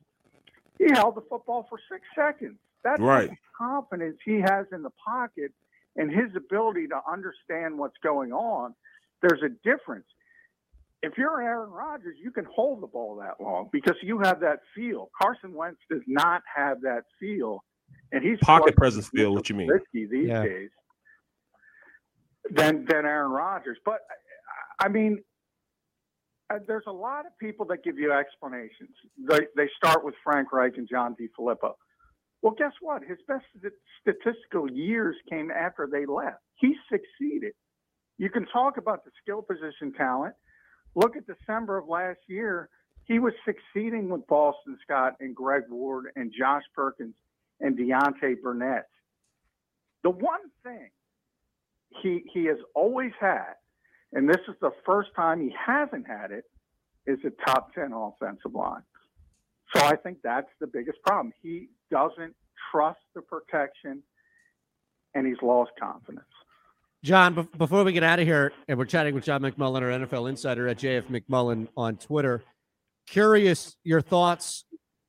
he 0.77 0.85
held 0.91 1.15
the 1.15 1.21
football 1.21 1.65
for 1.67 1.79
six 1.91 2.03
seconds. 2.15 2.59
That's 2.83 3.01
Right. 3.01 3.31
the 3.31 3.35
confidence 3.57 4.17
he 4.23 4.39
has 4.39 4.67
in 4.71 4.83
the 4.83 4.91
pocket 5.03 5.51
and 5.95 6.11
his 6.11 6.35
ability 6.35 6.87
to 6.89 7.01
understand 7.11 7.79
what's 7.79 7.97
going 8.03 8.31
on. 8.31 8.75
There's 9.23 9.41
a 9.41 9.49
difference. 9.67 10.05
If 11.01 11.17
you're 11.17 11.41
Aaron 11.41 11.71
Rodgers, 11.71 12.17
you 12.21 12.29
can 12.31 12.45
hold 12.45 12.81
the 12.83 12.87
ball 12.87 13.15
that 13.15 13.41
long 13.41 13.69
because 13.71 13.95
you 14.03 14.19
have 14.19 14.41
that 14.41 14.59
feel. 14.75 15.09
Carson 15.19 15.53
Wentz 15.55 15.79
does 15.89 16.01
not 16.05 16.43
have 16.55 16.81
that 16.81 17.05
feel, 17.19 17.63
and 18.11 18.23
he's 18.23 18.37
Pocket 18.39 18.67
much 18.67 18.75
presence 18.75 19.09
feel, 19.09 19.33
what 19.33 19.49
you 19.49 19.55
mean? 19.55 19.69
risky 19.69 20.05
these 20.05 20.27
Yeah. 20.27 20.43
days 20.43 20.69
than 22.51 22.85
than 22.87 23.05
Aaron 23.05 23.31
Rodgers. 23.31 23.77
But 23.85 23.99
I 24.79 24.89
mean, 24.89 25.19
uh, 26.49 26.59
there's 26.67 26.83
a 26.87 26.91
lot 26.91 27.25
of 27.25 27.37
people 27.39 27.65
that 27.67 27.83
give 27.83 27.97
you 27.97 28.11
explanations. 28.11 28.91
They 29.17 29.47
they 29.55 29.69
start 29.77 30.03
with 30.03 30.15
Frank 30.23 30.51
Reich 30.51 30.73
and 30.77 30.87
John 30.87 31.15
DeFilippo. 31.15 31.73
Well, 32.41 32.53
guess 32.57 32.73
what? 32.79 33.01
His 33.03 33.17
best 33.27 33.45
statistical 34.01 34.69
years 34.69 35.15
came 35.29 35.49
after 35.49 35.89
they 35.91 36.05
left. 36.05 36.41
He 36.57 36.75
succeeded. 36.91 37.53
You 38.17 38.29
can 38.29 38.45
talk 38.45 38.77
about 38.77 39.03
the 39.03 39.11
skill 39.21 39.41
position 39.41 39.93
talent. 39.97 40.35
Look 40.93 41.17
at 41.17 41.23
December 41.25 41.77
of 41.77 41.87
last 41.87 42.19
year. 42.27 42.69
He 43.05 43.19
was 43.19 43.33
succeeding 43.45 44.09
with 44.09 44.25
Boston 44.27 44.77
Scott 44.83 45.13
and 45.19 45.35
Greg 45.35 45.63
Ward 45.69 46.05
and 46.15 46.31
Josh 46.37 46.63
Perkins 46.75 47.15
and 47.59 47.77
Deontay 47.77 48.41
Burnett. 48.41 48.85
The 50.03 50.11
one 50.11 50.41
thing 50.63 50.89
he 52.01 52.23
he 52.33 52.45
has 52.45 52.57
always 52.73 53.11
had, 53.19 53.53
and 54.13 54.29
this 54.29 54.41
is 54.47 54.55
the 54.61 54.71
first 54.85 55.09
time 55.15 55.41
he 55.41 55.53
hasn't 55.65 56.07
had 56.07 56.31
it, 56.31 56.45
is 57.07 57.19
a 57.25 57.31
top 57.45 57.73
ten 57.73 57.91
offensive 57.93 58.53
line. 58.53 58.83
So 59.75 59.83
I 59.83 59.95
think 59.95 60.19
that's 60.23 60.49
the 60.59 60.67
biggest 60.67 60.99
problem. 61.05 61.33
He 61.41 61.69
doesn't 61.91 62.35
trust 62.71 62.99
the 63.13 63.21
protection, 63.21 64.03
and 65.13 65.27
he's 65.27 65.41
lost 65.41 65.71
confidence. 65.79 66.25
John, 67.03 67.35
bef- 67.35 67.57
before 67.57 67.83
we 67.83 67.93
get 67.93 68.03
out 68.03 68.19
of 68.19 68.25
here, 68.25 68.51
and 68.67 68.77
we're 68.77 68.85
chatting 68.85 69.13
with 69.13 69.25
John 69.25 69.41
McMullen, 69.41 69.81
our 69.81 70.07
NFL 70.07 70.29
insider 70.29 70.67
at 70.67 70.77
JF 70.77 71.03
McMullen 71.03 71.67
on 71.77 71.97
Twitter. 71.97 72.43
Curious 73.07 73.75
your 73.83 74.01
thoughts 74.01 74.65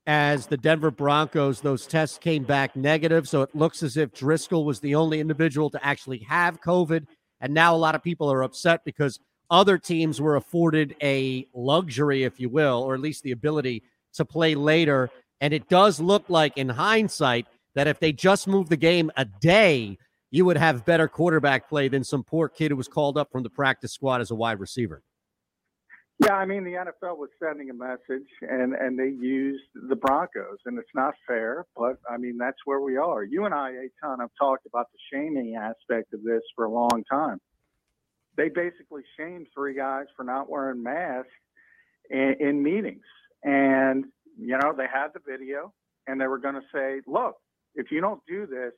as 0.07 0.47
the 0.47 0.57
Denver 0.57 0.91
Broncos, 0.91 1.61
those 1.61 1.87
tests 1.87 2.19
came 2.19 2.45
back 2.45 2.77
negative. 2.77 3.29
So 3.29 3.43
it 3.43 3.55
looks 3.55 3.83
as 3.83 3.97
if 3.97 4.13
Driskel 4.13 4.65
was 4.65 4.81
the 4.81 4.95
only 4.95 5.21
individual 5.21 5.69
to 5.71 5.85
actually 5.85 6.19
have 6.19 6.61
COVID. 6.61 7.07
And 7.41 7.53
now 7.53 7.75
a 7.75 7.77
lot 7.77 7.95
of 7.95 8.03
people 8.03 8.33
are 8.33 8.43
upset 8.43 8.85
because 8.85 9.19
other 9.51 9.79
teams 9.79 10.21
were 10.21 10.37
afforded 10.37 10.95
a 11.03 11.47
luxury, 11.55 12.25
if 12.25 12.41
you 12.41 12.49
will, 12.49 12.83
or 12.83 12.95
at 12.95 13.01
least 13.01 13.23
the 13.23 13.33
ability 13.33 13.83
to 14.15 14.25
play 14.25 14.55
later. 14.55 15.11
And 15.41 15.53
it 15.53 15.69
does 15.69 16.01
look 16.01 16.25
like, 16.29 16.57
in 16.57 16.69
hindsight, 16.69 17.47
that 17.75 17.87
if 17.87 18.01
they 18.01 18.13
just 18.13 18.49
moved 18.49 18.71
the 18.71 18.77
game 18.77 19.11
a 19.17 19.25
day, 19.25 19.99
you 20.31 20.45
would 20.45 20.57
have 20.57 20.85
better 20.85 21.09
quarterback 21.09 21.69
play 21.69 21.89
than 21.89 22.03
some 22.03 22.23
poor 22.25 22.49
kid 22.49 22.71
who 22.71 22.77
was 22.77 22.89
called 22.89 23.19
up 23.19 23.31
from 23.31 23.43
the 23.43 23.51
practice 23.51 23.93
squad 23.93 24.21
as 24.21 24.31
a 24.31 24.35
wide 24.35 24.61
receiver. 24.61 25.03
Yeah, 26.25 26.33
I 26.33 26.47
mean 26.47 26.64
the 26.64 26.73
NFL 26.73 27.19
was 27.19 27.29
sending 27.43 27.69
a 27.69 27.75
message, 27.75 28.29
and 28.41 28.73
and 28.75 28.99
they 28.99 29.11
used 29.11 29.64
the 29.75 29.97
Broncos, 29.97 30.59
and 30.64 30.79
it's 30.79 30.95
not 30.95 31.14
fair, 31.27 31.67
but 31.77 31.99
I 32.11 32.17
mean 32.17 32.39
that's 32.39 32.57
where 32.64 32.81
we 32.81 32.97
are. 32.97 33.23
You 33.23 33.45
and 33.45 33.53
I, 33.55 33.73
Eytan, 33.73 34.21
have 34.21 34.31
talked 34.39 34.64
about 34.64 34.87
the 34.93 34.99
shaming 35.12 35.57
aspect 35.57 36.14
of 36.14 36.23
this 36.23 36.41
for 36.55 36.64
a 36.64 36.71
long 36.71 37.05
time. 37.11 37.39
They 38.37 38.49
basically 38.49 39.03
shamed 39.19 39.49
three 39.55 39.75
guys 39.75 40.07
for 40.17 40.25
not 40.25 40.49
wearing 40.49 40.83
masks 40.83 41.29
in, 42.09 42.37
in 42.41 42.62
meetings, 42.62 43.05
and 43.43 44.07
you 44.39 44.57
know 44.57 44.73
they 44.75 44.87
had 44.91 45.09
the 45.12 45.21
video, 45.29 45.75
and 46.07 46.19
they 46.19 46.29
were 46.29 46.39
going 46.39 46.55
to 46.55 46.67
say, 46.73 47.03
look, 47.07 47.35
if 47.75 47.91
you 47.91 48.01
don't 48.01 48.23
do 48.27 48.47
this, 48.47 48.73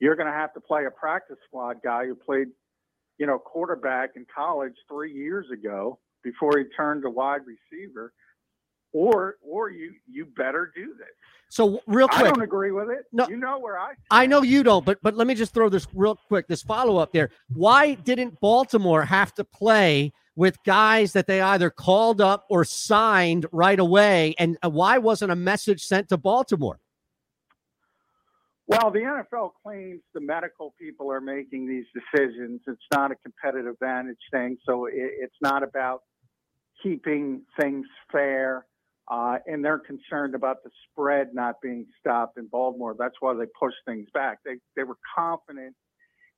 you're 0.00 0.16
going 0.16 0.28
to 0.28 0.32
have 0.32 0.54
to 0.54 0.60
play 0.60 0.86
a 0.86 0.90
practice 0.90 1.36
squad 1.46 1.82
guy 1.84 2.06
who 2.06 2.14
played, 2.14 2.48
you 3.18 3.26
know, 3.26 3.38
quarterback 3.38 4.12
in 4.16 4.24
college 4.34 4.72
three 4.88 5.12
years 5.12 5.46
ago 5.52 5.98
before 6.22 6.58
he 6.58 6.64
turned 6.76 7.02
to 7.02 7.10
wide 7.10 7.42
receiver, 7.46 8.12
or 8.92 9.36
or 9.42 9.70
you 9.70 9.94
you 10.10 10.26
better 10.26 10.72
do 10.74 10.94
this. 10.98 11.08
So 11.48 11.82
real 11.86 12.08
quick, 12.08 12.22
I 12.22 12.28
don't 12.28 12.42
agree 12.42 12.70
with 12.70 12.88
it. 12.88 13.04
No. 13.12 13.28
you 13.28 13.36
know 13.36 13.58
where 13.58 13.78
I. 13.78 13.92
I 14.10 14.26
know 14.26 14.42
you 14.42 14.62
don't, 14.62 14.86
but 14.86 14.98
but 15.02 15.14
let 15.14 15.26
me 15.26 15.34
just 15.34 15.52
throw 15.52 15.68
this 15.68 15.86
real 15.94 16.16
quick, 16.16 16.48
this 16.48 16.62
follow 16.62 16.96
up 16.96 17.12
there. 17.12 17.30
Why 17.52 17.94
didn't 17.94 18.40
Baltimore 18.40 19.04
have 19.04 19.34
to 19.34 19.44
play 19.44 20.12
with 20.34 20.56
guys 20.64 21.12
that 21.12 21.26
they 21.26 21.42
either 21.42 21.68
called 21.68 22.22
up 22.22 22.46
or 22.48 22.64
signed 22.64 23.44
right 23.52 23.78
away? 23.78 24.34
And 24.38 24.56
uh, 24.64 24.70
why 24.70 24.96
wasn't 24.98 25.30
a 25.30 25.36
message 25.36 25.82
sent 25.82 26.08
to 26.08 26.16
Baltimore? 26.16 26.80
Well, 28.66 28.90
the 28.90 29.00
NFL 29.00 29.50
claims 29.62 30.00
the 30.14 30.22
medical 30.22 30.74
people 30.80 31.12
are 31.12 31.20
making 31.20 31.68
these 31.68 31.84
decisions. 31.92 32.62
It's 32.66 32.80
not 32.90 33.10
a 33.10 33.16
competitive 33.16 33.74
advantage 33.74 34.16
thing, 34.30 34.56
so 34.64 34.86
it, 34.86 34.94
it's 34.94 35.36
not 35.42 35.62
about 35.62 36.02
keeping 36.82 37.42
things 37.60 37.86
fair. 38.10 38.66
Uh, 39.10 39.38
and 39.46 39.64
they're 39.64 39.80
concerned 39.80 40.34
about 40.34 40.62
the 40.64 40.70
spread 40.90 41.28
not 41.34 41.56
being 41.60 41.86
stopped 41.98 42.38
in 42.38 42.46
Baltimore. 42.46 42.94
That's 42.98 43.16
why 43.20 43.34
they 43.34 43.46
pushed 43.58 43.76
things 43.86 44.06
back. 44.14 44.38
They 44.44 44.56
they 44.76 44.84
were 44.84 44.96
confident 45.16 45.74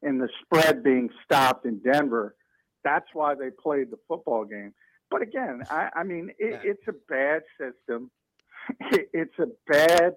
in 0.03 0.18
the 0.18 0.28
spread 0.42 0.82
being 0.82 1.11
stopped 1.24 1.66
in 1.66 1.78
Denver. 1.80 2.34
That's 2.82 3.07
why 3.12 3.34
they 3.34 3.51
played 3.51 3.90
the 3.90 3.99
football 4.09 4.45
game. 4.45 4.72
But 5.11 5.22
again, 5.22 5.62
I, 5.70 5.90
I 5.95 6.03
mean, 6.05 6.30
it, 6.38 6.61
it's 6.64 6.88
a 6.88 6.92
bad 7.09 7.42
system. 7.61 8.11
It, 8.80 9.09
it's 9.12 9.38
a 9.38 9.47
bad. 9.70 10.14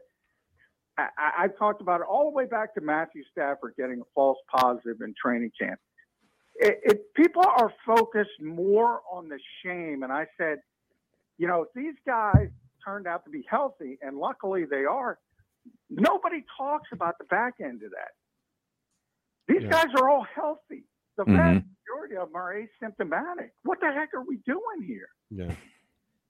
I, 0.97 1.07
I- 1.17 1.43
I've 1.43 1.57
talked 1.57 1.81
about 1.81 1.99
it 2.01 2.07
all 2.09 2.23
the 2.31 2.35
way 2.35 2.45
back 2.45 2.73
to 2.75 2.81
Matthew 2.81 3.23
Stafford 3.31 3.73
getting 3.77 3.99
a 4.01 4.05
false 4.15 4.37
positive 4.49 5.01
in 5.01 5.13
training 5.21 5.51
camp. 5.59 5.79
It, 6.59 6.79
it, 6.83 7.13
people 7.13 7.43
are 7.45 7.71
focused 7.85 8.41
more 8.41 9.01
on 9.11 9.29
the 9.29 9.39
shame, 9.63 10.03
and 10.03 10.11
I 10.11 10.25
said, 10.37 10.59
you 11.37 11.47
know, 11.47 11.63
if 11.63 11.69
these 11.75 11.93
guys 12.05 12.47
turned 12.83 13.05
out 13.07 13.23
to 13.25 13.29
be 13.31 13.43
healthy, 13.49 13.97
and 14.01 14.17
luckily 14.17 14.65
they 14.65 14.85
are, 14.85 15.19
nobody 15.89 16.43
talks 16.57 16.89
about 16.91 17.17
the 17.19 17.25
back 17.25 17.55
end 17.61 17.83
of 17.83 17.91
that. 17.91 18.11
These 19.47 19.63
Yeah. 19.63 19.69
guys 19.69 19.87
are 20.01 20.09
all 20.09 20.23
healthy. 20.23 20.83
The 21.17 21.25
Mhm. 21.25 21.35
vast 21.35 21.65
majority 21.87 22.17
of 22.17 22.27
them 22.29 22.35
are 22.35 22.53
asymptomatic. 22.53 23.51
What 23.63 23.79
the 23.79 23.91
heck 23.91 24.13
are 24.13 24.21
we 24.23 24.37
doing 24.37 24.81
here? 24.85 25.09
Yeah. 25.29 25.53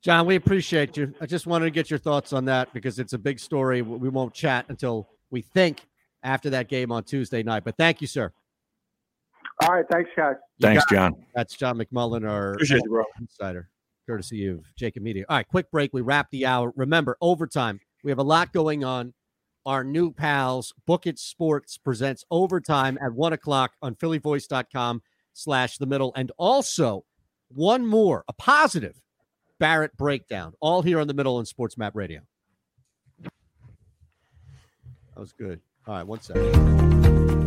John, 0.01 0.25
we 0.27 0.35
appreciate 0.35 0.95
you. 0.97 1.13
I 1.19 1.25
just 1.25 1.47
wanted 1.47 1.65
to 1.65 1.71
get 1.71 1.89
your 1.89 1.99
thoughts 1.99 2.31
on 2.33 2.45
that 2.45 2.71
because 2.73 2.99
it's 2.99 3.13
a 3.13 3.17
big 3.17 3.39
story. 3.39 3.81
We 3.81 4.09
won't 4.09 4.33
chat 4.33 4.65
until 4.69 5.09
we 5.31 5.41
think 5.41 5.87
after 6.23 6.49
that 6.51 6.67
game 6.69 6.91
on 6.91 7.03
Tuesday 7.03 7.43
night. 7.43 7.63
But 7.63 7.75
thank 7.77 8.01
you, 8.01 8.07
sir. 8.07 8.31
All 9.61 9.73
right, 9.73 9.85
thanks, 9.91 10.09
guys. 10.15 10.35
Thanks, 10.61 10.85
got 10.85 10.91
it. 10.91 10.95
John. 10.95 11.25
That's 11.33 11.55
John 11.55 11.77
McMullen, 11.79 12.29
our 12.29 12.53
Appreciate 12.53 12.81
you, 12.83 12.89
bro. 12.89 13.03
insider, 13.19 13.69
courtesy 14.05 14.47
of 14.47 14.63
JAKIB 14.79 15.01
Media. 15.01 15.25
All 15.29 15.37
right, 15.37 15.47
quick 15.47 15.71
break. 15.71 15.91
We 15.93 16.01
wrap 16.01 16.29
the 16.31 16.45
hour. 16.45 16.71
Remember, 16.75 17.17
overtime. 17.21 17.79
We 18.03 18.11
have 18.11 18.19
a 18.19 18.23
lot 18.23 18.53
going 18.53 18.83
on. 18.83 19.13
Our 19.65 19.83
new 19.83 20.11
pals, 20.13 20.73
Book 20.85 21.07
It 21.07 21.19
Sports 21.19 21.77
presents 21.77 22.23
overtime 22.31 22.97
at 23.01 23.13
one 23.13 23.33
o'clock 23.33 23.71
on 23.81 23.95
phillyvoice.com 23.95 25.01
slash 25.33 25.77
the 25.77 25.85
middle. 25.85 26.13
And 26.15 26.31
also 26.37 27.03
one 27.49 27.85
more, 27.85 28.23
a 28.29 28.33
positive 28.33 29.01
Barrett 29.59 29.97
breakdown, 29.97 30.53
all 30.61 30.83
here 30.83 30.99
on 30.99 31.07
the 31.07 31.13
middle 31.13 31.35
on 31.37 31.45
Sports 31.45 31.77
Map 31.77 31.95
Radio. 31.95 32.21
That 33.23 33.31
was 35.17 35.33
good. 35.33 35.59
All 35.87 35.95
right, 35.95 36.05
one 36.05 36.21
second. 36.21 37.46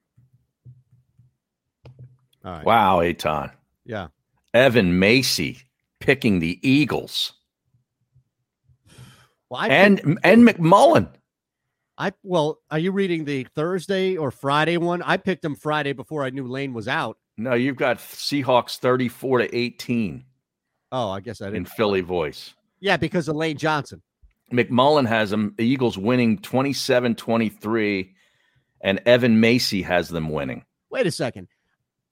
All 2.43 2.51
right. 2.51 2.65
Wow, 2.65 2.99
Eytan. 2.99 3.51
Yeah. 3.85 4.07
Evan 4.53 4.99
Macy 4.99 5.59
picking 5.99 6.39
the 6.39 6.59
Eagles. 6.67 7.33
Well, 9.49 9.61
I 9.61 9.67
and 9.67 10.19
and 10.23 10.47
McMullen. 10.47 11.09
I 11.97 12.13
well, 12.23 12.59
are 12.71 12.79
you 12.79 12.91
reading 12.91 13.25
the 13.25 13.45
Thursday 13.55 14.17
or 14.17 14.31
Friday 14.31 14.77
one? 14.77 15.01
I 15.01 15.17
picked 15.17 15.41
them 15.41 15.55
Friday 15.55 15.93
before 15.93 16.23
I 16.23 16.29
knew 16.29 16.47
Lane 16.47 16.73
was 16.73 16.87
out. 16.87 17.17
No, 17.37 17.53
you've 17.53 17.77
got 17.77 17.97
Seahawks 17.97 18.77
34 18.77 19.39
to 19.39 19.55
18 19.55 20.25
Oh, 20.91 21.09
I 21.09 21.21
guess 21.21 21.41
I 21.41 21.47
in 21.47 21.53
didn't. 21.53 21.69
Philly 21.69 22.01
voice. 22.01 22.53
Yeah, 22.79 22.97
because 22.97 23.27
of 23.27 23.35
Lane 23.35 23.57
Johnson. 23.57 24.01
McMullen 24.51 25.07
has 25.07 25.29
them, 25.29 25.53
the 25.57 25.65
Eagles 25.65 25.97
winning 25.97 26.37
27 26.39 27.15
23, 27.15 28.13
and 28.81 28.99
Evan 29.05 29.39
Macy 29.39 29.81
has 29.83 30.09
them 30.09 30.29
winning. 30.29 30.65
Wait 30.89 31.07
a 31.07 31.11
second. 31.11 31.47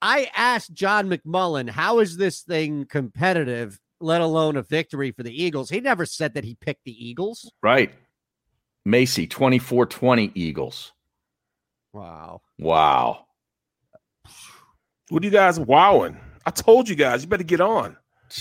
I 0.02 0.30
asked 0.34 0.72
John 0.72 1.08
McMullen, 1.08 1.68
how 1.68 1.98
is 1.98 2.16
this 2.16 2.40
thing 2.40 2.86
competitive, 2.86 3.78
let 4.00 4.20
alone 4.20 4.56
a 4.56 4.62
victory 4.62 5.10
for 5.10 5.22
the 5.22 5.42
Eagles? 5.42 5.70
He 5.70 5.80
never 5.80 6.06
said 6.06 6.34
that 6.34 6.44
he 6.44 6.54
picked 6.54 6.84
the 6.84 7.08
Eagles. 7.08 7.52
Right. 7.62 7.92
Macy 8.84 9.26
24 9.26 9.86
20 9.86 10.32
Eagles. 10.34 10.92
Wow. 11.92 12.40
Wow. 12.58 13.26
What 15.10 15.22
are 15.22 15.26
you 15.26 15.30
guys 15.30 15.58
wowing? 15.60 16.16
I 16.46 16.50
told 16.50 16.88
you 16.88 16.94
guys, 16.94 17.22
you 17.22 17.28
better 17.28 17.42
get 17.42 17.60
on. 17.60 17.96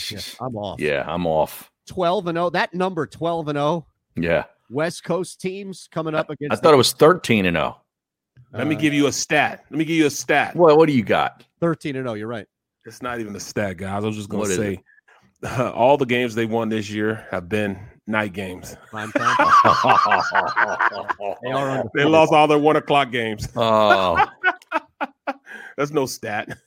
Yeah, 0.10 0.22
I'm 0.39 0.55
off. 0.55 0.80
Yeah, 0.80 1.03
I'm 1.07 1.26
off. 1.26 1.72
12 1.88 2.28
and 2.28 2.36
0. 2.38 2.51
That 2.51 2.74
number 2.74 3.07
12 3.07 3.49
and 3.49 3.57
0. 3.57 3.88
Yeah. 4.16 4.43
West 4.70 5.03
Coast 5.03 5.41
teams 5.41 5.89
coming 5.91 6.14
up 6.14 6.30
against. 6.30 6.41
I 6.41 6.45
against 6.45 6.64
thought 6.64 6.74
it 6.74 6.78
was 6.78 6.93
13 6.93 7.45
and 7.45 7.57
oh. 7.57 7.62
0. 7.62 7.76
Let 8.52 8.68
me 8.68 8.76
uh, 8.76 8.80
give 8.80 8.93
you 8.93 9.08
a 9.08 9.12
stat. 9.12 9.66
Let 9.70 9.78
me 9.78 9.86
give 9.86 9.95
you 9.95 10.08
a 10.08 10.12
stat. 10.12 10.56
Well, 10.56 10.78
what 10.78 10.88
do 10.88 10.93
you 10.93 11.04
got? 11.04 11.43
13 11.60 11.95
and 11.95 12.06
0. 12.06 12.16
You're 12.16 12.28
right. 12.28 12.47
It's 12.86 13.02
not 13.02 13.20
even 13.20 13.36
a 13.36 13.39
stat, 13.39 13.78
guys. 13.78 14.04
I 14.04 14.08
was 14.08 14.16
just 14.16 14.30
going 14.30 14.45
to 14.45 14.52
is 14.52 14.58
say 14.58 14.84
all 15.74 15.97
the 15.97 16.06
games 16.06 16.36
they 16.36 16.45
won 16.45 16.70
this 16.70 16.89
year 16.89 17.28
have 17.30 17.47
been 17.50 17.80
night 18.08 18.34
games. 18.34 18.76
They 21.43 21.52
are 21.52 21.84
They 21.93 22.06
lost 22.06 22.34
all 22.34 22.47
their 22.47 22.58
one 22.58 22.76
o'clock 22.76 23.12
games. 23.12 23.47
Oh. 23.56 24.26
That's 25.78 25.91
no 25.91 26.06
stat. 26.06 26.58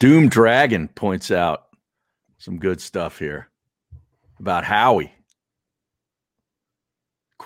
Doom 0.00 0.28
Dragon 0.28 0.88
points 0.88 1.30
out 1.30 1.66
some 2.38 2.58
good 2.58 2.80
stuff 2.80 3.18
here 3.18 3.48
about 4.40 4.64
Howie. 4.64 5.12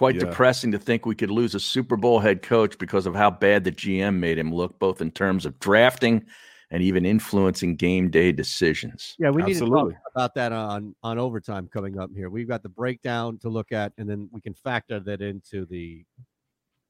Quite 0.00 0.14
Yeah. 0.14 0.30
depressing 0.30 0.72
to 0.72 0.78
think 0.78 1.04
we 1.04 1.14
could 1.14 1.30
lose 1.30 1.54
a 1.54 1.60
Super 1.60 1.94
Bowl 1.94 2.20
head 2.20 2.40
coach 2.40 2.78
because 2.78 3.04
of 3.04 3.14
how 3.14 3.30
bad 3.30 3.64
the 3.64 3.70
GM 3.70 4.18
made 4.18 4.38
him 4.38 4.50
look, 4.50 4.78
both 4.78 5.02
in 5.02 5.10
terms 5.10 5.44
of 5.44 5.58
drafting 5.58 6.24
and 6.70 6.82
even 6.82 7.04
influencing 7.04 7.76
game 7.76 8.08
day 8.08 8.32
decisions. 8.32 9.14
Yeah, 9.18 9.28
we 9.28 9.42
need 9.42 9.58
to 9.58 9.68
talk 9.68 9.92
about 10.14 10.34
that 10.36 10.52
on 10.52 10.96
on 11.02 11.18
overtime 11.18 11.68
coming 11.70 11.98
up 11.98 12.08
here. 12.16 12.30
We've 12.30 12.48
got 12.48 12.62
the 12.62 12.70
breakdown 12.70 13.36
to 13.40 13.50
look 13.50 13.72
at, 13.72 13.92
and 13.98 14.08
then 14.08 14.30
we 14.32 14.40
can 14.40 14.54
factor 14.54 15.00
that 15.00 15.20
into 15.20 15.66
the 15.66 16.06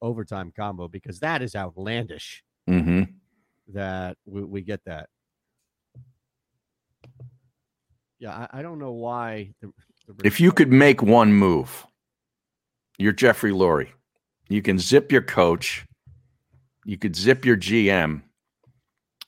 overtime 0.01 0.53
combo 0.55 0.87
because 0.87 1.19
that 1.19 1.41
is 1.41 1.53
outlandish 1.53 2.45
hmm 2.65 3.03
that 3.73 4.15
we, 4.25 4.41
we 4.41 4.61
get 4.61 4.85
that. 4.85 5.09
Yeah, 8.19 8.47
I, 8.53 8.59
I 8.59 8.61
don't 8.61 8.79
know 8.79 8.93
why. 8.93 9.53
The, 9.59 9.73
the 10.07 10.25
If 10.25 10.39
you 10.39 10.53
could 10.53 10.71
make 10.71 11.01
one 11.01 11.33
move, 11.33 11.85
you're 13.01 13.13
Jeffrey 13.13 13.51
Lurie. 13.51 13.89
You 14.49 14.61
can 14.61 14.77
zip 14.77 15.11
your 15.11 15.21
coach, 15.21 15.85
you 16.85 16.97
could 16.97 17.15
zip 17.15 17.45
your 17.45 17.57
GM, 17.57 18.21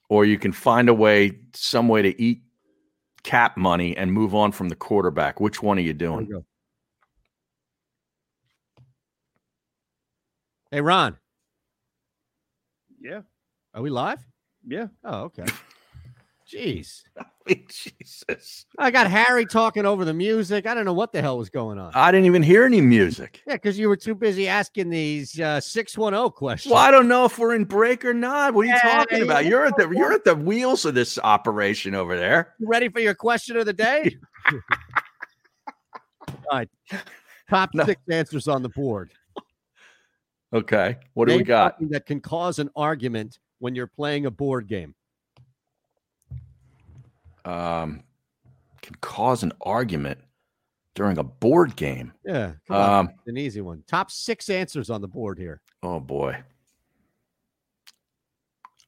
or 0.10 0.26
you 0.26 0.38
can 0.38 0.52
find 0.52 0.90
a 0.90 0.94
way, 0.94 1.40
some 1.54 1.88
way 1.88 2.02
to 2.02 2.22
eat 2.22 2.42
cap 3.24 3.58
money 3.58 3.96
and 3.96 4.12
move 4.12 4.36
on 4.36 4.52
from 4.52 4.70
the 4.70 4.76
quarterback. 4.76 5.40
Which 5.40 5.64
one 5.64 5.78
are 5.78 5.82
you 5.82 5.94
doing? 5.94 6.30
go. 6.30 6.44
Hey, 10.72 10.82
Ron, 10.82 11.18
Yeah. 13.00 13.22
are 13.74 13.82
we 13.82 13.90
live? 13.90 14.20
Yeah. 14.68 14.88
Oh, 15.04 15.24
okay. 15.24 15.46
Jeez. 16.54 17.04
Jesus. 17.70 18.66
I 18.78 18.92
got 18.92 19.08
Harry 19.10 19.46
talking 19.46 19.86
over 19.86 20.06
the 20.06 20.14
music. 20.14 20.66
I 20.68 20.74
don't 20.74 20.86
know 20.86 20.94
what 20.94 21.12
the 21.12 21.22
hell 21.22 21.38
was 21.38 21.50
going 21.50 21.80
on. 21.80 21.92
I 21.96 22.12
didn't 22.12 22.26
even 22.28 22.44
hear 22.44 22.64
any 22.66 22.80
music. 22.82 23.42
Yeah, 23.48 23.54
because 23.56 23.78
you 23.80 23.90
were 23.90 23.98
too 23.98 24.16
busy 24.16 24.48
asking 24.48 24.90
these 24.90 25.40
uh, 25.40 25.60
610 25.60 26.30
questions. 26.32 26.72
Well, 26.72 26.82
I 26.82 26.92
don't 26.92 27.08
know 27.08 27.26
if 27.26 27.38
we're 27.40 27.56
in 27.56 27.66
break 27.66 28.06
or 28.06 28.14
not. 28.14 28.54
What 28.54 28.62
are 28.64 28.66
you 28.70 28.74
Yeah, 28.76 28.82
talking 28.82 29.22
about? 29.24 29.44
yeah. 29.44 29.50
You're 29.50 29.66
at 29.66 29.76
the 29.78 29.90
you're 29.90 30.14
at 30.14 30.24
the 30.24 30.36
wheels 30.36 30.86
of 30.86 30.94
this 30.96 31.18
operation 31.24 31.96
over 31.96 32.16
there. 32.18 32.54
You 32.60 32.68
ready 32.68 32.90
for 32.90 33.00
your 33.00 33.16
question 33.16 33.58
of 33.58 33.66
the 33.66 33.74
day? 33.74 34.16
All 36.28 36.38
right. 36.60 36.70
Top 37.50 37.72
No. 37.74 37.86
six 37.86 38.02
answers 38.10 38.48
on 38.48 38.62
the 38.62 38.70
board. 38.70 39.12
Okay. 40.54 40.98
What 41.14 41.28
do 41.28 41.36
we 41.36 41.44
got? 41.44 41.78
That 41.90 42.06
can 42.06 42.22
cause 42.22 42.60
an 42.60 42.70
argument 42.76 43.40
when 43.60 43.74
you're 43.76 43.88
playing 43.88 44.28
a 44.28 44.32
board 44.32 44.68
game. 44.68 44.94
Um, 47.46 48.04
can 48.82 48.96
cause 49.02 49.44
an 49.44 49.52
argument 49.62 50.20
during 50.96 51.18
a 51.18 51.24
board 51.24 51.76
game? 51.76 52.14
Yeah, 52.26 52.54
come 52.68 52.78
on. 52.78 53.00
Um, 53.08 53.14
an 53.28 53.38
easy 53.38 53.62
one. 53.62 53.84
Top 53.88 54.12
six 54.12 54.50
answers 54.50 54.90
on 54.90 55.02
the 55.02 55.08
board 55.08 55.38
here. 55.40 55.62
Oh 55.82 56.00
boy. 56.00 56.42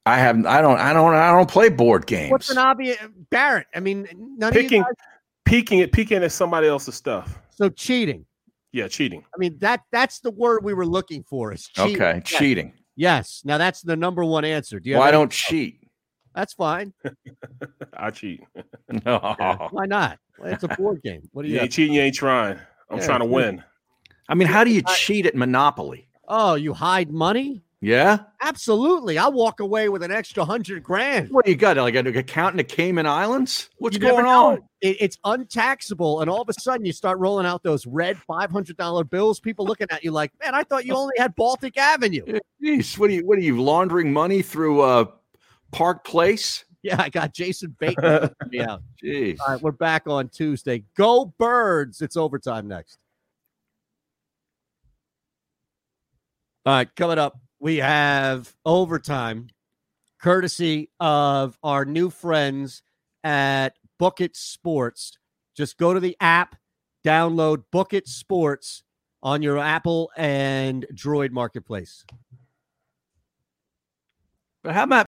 I 0.06 0.18
have 0.20 0.46
I 0.46 0.62
don't 0.62 0.78
I 0.80 0.94
don't 0.94 1.14
I 1.16 1.32
don't 1.32 1.50
play 1.50 1.70
board 1.70 2.06
games. 2.06 2.32
What's 2.32 2.50
an 2.52 2.58
obvious 2.60 2.98
Barrett? 3.32 3.68
I 3.74 3.80
mean, 3.80 4.08
none 4.38 4.54
Picking, 4.54 4.82
of 4.82 4.88
you 4.88 4.94
guys. 4.96 5.06
peeking 5.46 5.80
it, 5.80 5.92
peeking 5.92 6.24
at 6.24 6.32
somebody 6.32 6.68
else's 6.68 6.96
stuff. 6.96 7.40
So 7.50 7.70
cheating. 7.70 8.26
Yeah, 8.72 8.88
cheating. 8.88 9.24
I 9.34 9.38
mean 9.40 9.58
that 9.60 9.82
that's 9.92 10.20
the 10.20 10.30
word 10.32 10.64
we 10.64 10.74
were 10.76 10.86
looking 10.86 11.24
for. 11.24 11.54
Is 11.54 11.68
cheating. 11.68 11.96
Okay, 11.96 12.16
Yes. 12.18 12.40
cheating. 12.40 12.74
Yes. 12.96 13.42
Now 13.46 13.58
that's 13.58 13.82
the 13.82 13.96
number 13.96 14.24
one 14.24 14.46
answer. 14.46 14.80
Do 14.80 14.90
you? 14.90 14.96
have 14.96 15.00
Why 15.02 15.08
any- 15.08 15.14
don't 15.18 15.32
cheat? 15.32 15.85
That's 16.36 16.54
fine. 16.54 16.94
I 17.94 18.12
cheat. 18.12 18.44
No. 19.06 19.18
Why 19.72 19.86
not? 19.88 20.20
It's 20.44 20.64
a 20.64 20.68
board 20.68 21.02
game. 21.02 21.28
What 21.34 21.46
are 21.46 21.48
you? 21.48 21.56
You 21.56 21.62
ain't 21.62 21.72
cheating, 21.72 21.94
you 21.96 22.02
ain't 22.02 22.16
trying. 22.16 22.60
I'm 22.92 23.00
Yeah, 23.00 23.06
trying 23.06 23.20
to 23.22 23.26
win. 23.26 23.64
I 24.30 24.36
mean, 24.36 24.48
how 24.48 24.64
do 24.64 24.70
you 24.72 24.84
cheat 24.84 25.26
at 25.26 25.34
Monopoly? 25.36 26.08
Oh, 26.28 26.54
you 26.54 26.74
hide 26.74 27.10
money? 27.10 27.64
Yeah. 27.82 28.20
Absolutely. 28.42 29.18
I 29.18 29.28
walk 29.28 29.60
away 29.60 29.90
with 29.90 30.02
an 30.04 30.12
extra 30.12 30.46
hundred 30.46 30.84
grand. 30.84 31.30
What 31.32 31.46
do 31.46 31.52
you 31.52 31.58
got? 31.58 31.78
Like 31.78 31.96
an 31.96 32.08
account 32.08 32.54
in 32.54 32.58
the 32.58 32.64
Cayman 32.64 33.06
Islands? 33.08 33.70
What's 33.80 33.96
You 33.96 34.02
going 34.02 34.26
on? 34.26 34.60
It- 34.82 34.98
it's 35.00 35.18
untaxable, 35.24 36.22
and 36.22 36.30
all 36.30 36.42
of 36.42 36.50
a 36.50 36.54
sudden 36.54 36.86
you 36.86 36.94
start 36.94 37.18
rolling 37.20 37.46
out 37.48 37.64
those 37.64 37.86
red 37.88 38.18
five 38.28 38.52
hundred 38.52 38.78
dollar 38.78 39.04
bills. 39.04 39.40
People 39.40 39.66
looking 39.66 39.88
at 39.90 40.04
you 40.04 40.12
like, 40.12 40.32
"Man, 40.44 40.54
I 40.54 40.64
thought 40.64 40.86
you 40.86 40.94
only 40.96 41.16
had 41.18 41.36
Baltic 41.36 41.76
Avenue." 41.78 42.24
Jeez, 42.64 42.98
what 42.98 43.10
are 43.10 43.14
you 43.14 43.26
what 43.26 43.38
are 43.38 43.42
you 43.42 43.62
laundering 43.62 44.14
money 44.14 44.42
through 44.44 44.82
uh 44.82 45.06
Park 45.76 46.06
Place? 46.06 46.64
Yeah, 46.86 47.02
I 47.02 47.10
got 47.10 47.34
Jason 47.34 47.76
Bateman 47.80 48.30
yeah. 48.52 48.78
Jeez. 49.04 49.40
All 49.40 49.54
right, 49.54 49.60
we're 49.64 49.72
back 49.72 50.04
on 50.06 50.30
Tuesday. 50.30 50.84
Go 50.96 51.34
Birds! 51.40 52.00
It's 52.00 52.16
overtime 52.16 52.68
next. 52.68 53.00
All 56.64 56.76
right, 56.76 56.96
coming 56.96 57.18
up, 57.18 57.40
we 57.60 57.78
have 57.78 58.56
overtime, 58.68 59.48
courtesy 60.22 60.92
of 61.00 61.58
our 61.64 61.86
new 61.86 62.12
friends 62.12 62.84
at 63.24 63.74
Book 63.98 64.22
It 64.22 64.36
Sports. 64.36 65.18
Just 65.58 65.80
go 65.80 65.92
to 65.92 66.00
the 66.00 66.16
app, 66.22 66.56
download 67.04 67.64
Book 67.72 67.96
It 67.96 68.08
Sports 68.08 68.84
on 69.24 69.42
your 69.42 69.58
Apple 69.58 70.12
and 70.16 70.86
Droid 70.94 71.32
marketplace. 71.32 72.06
But 74.62 74.76
how 74.76 74.84
about 74.84 75.08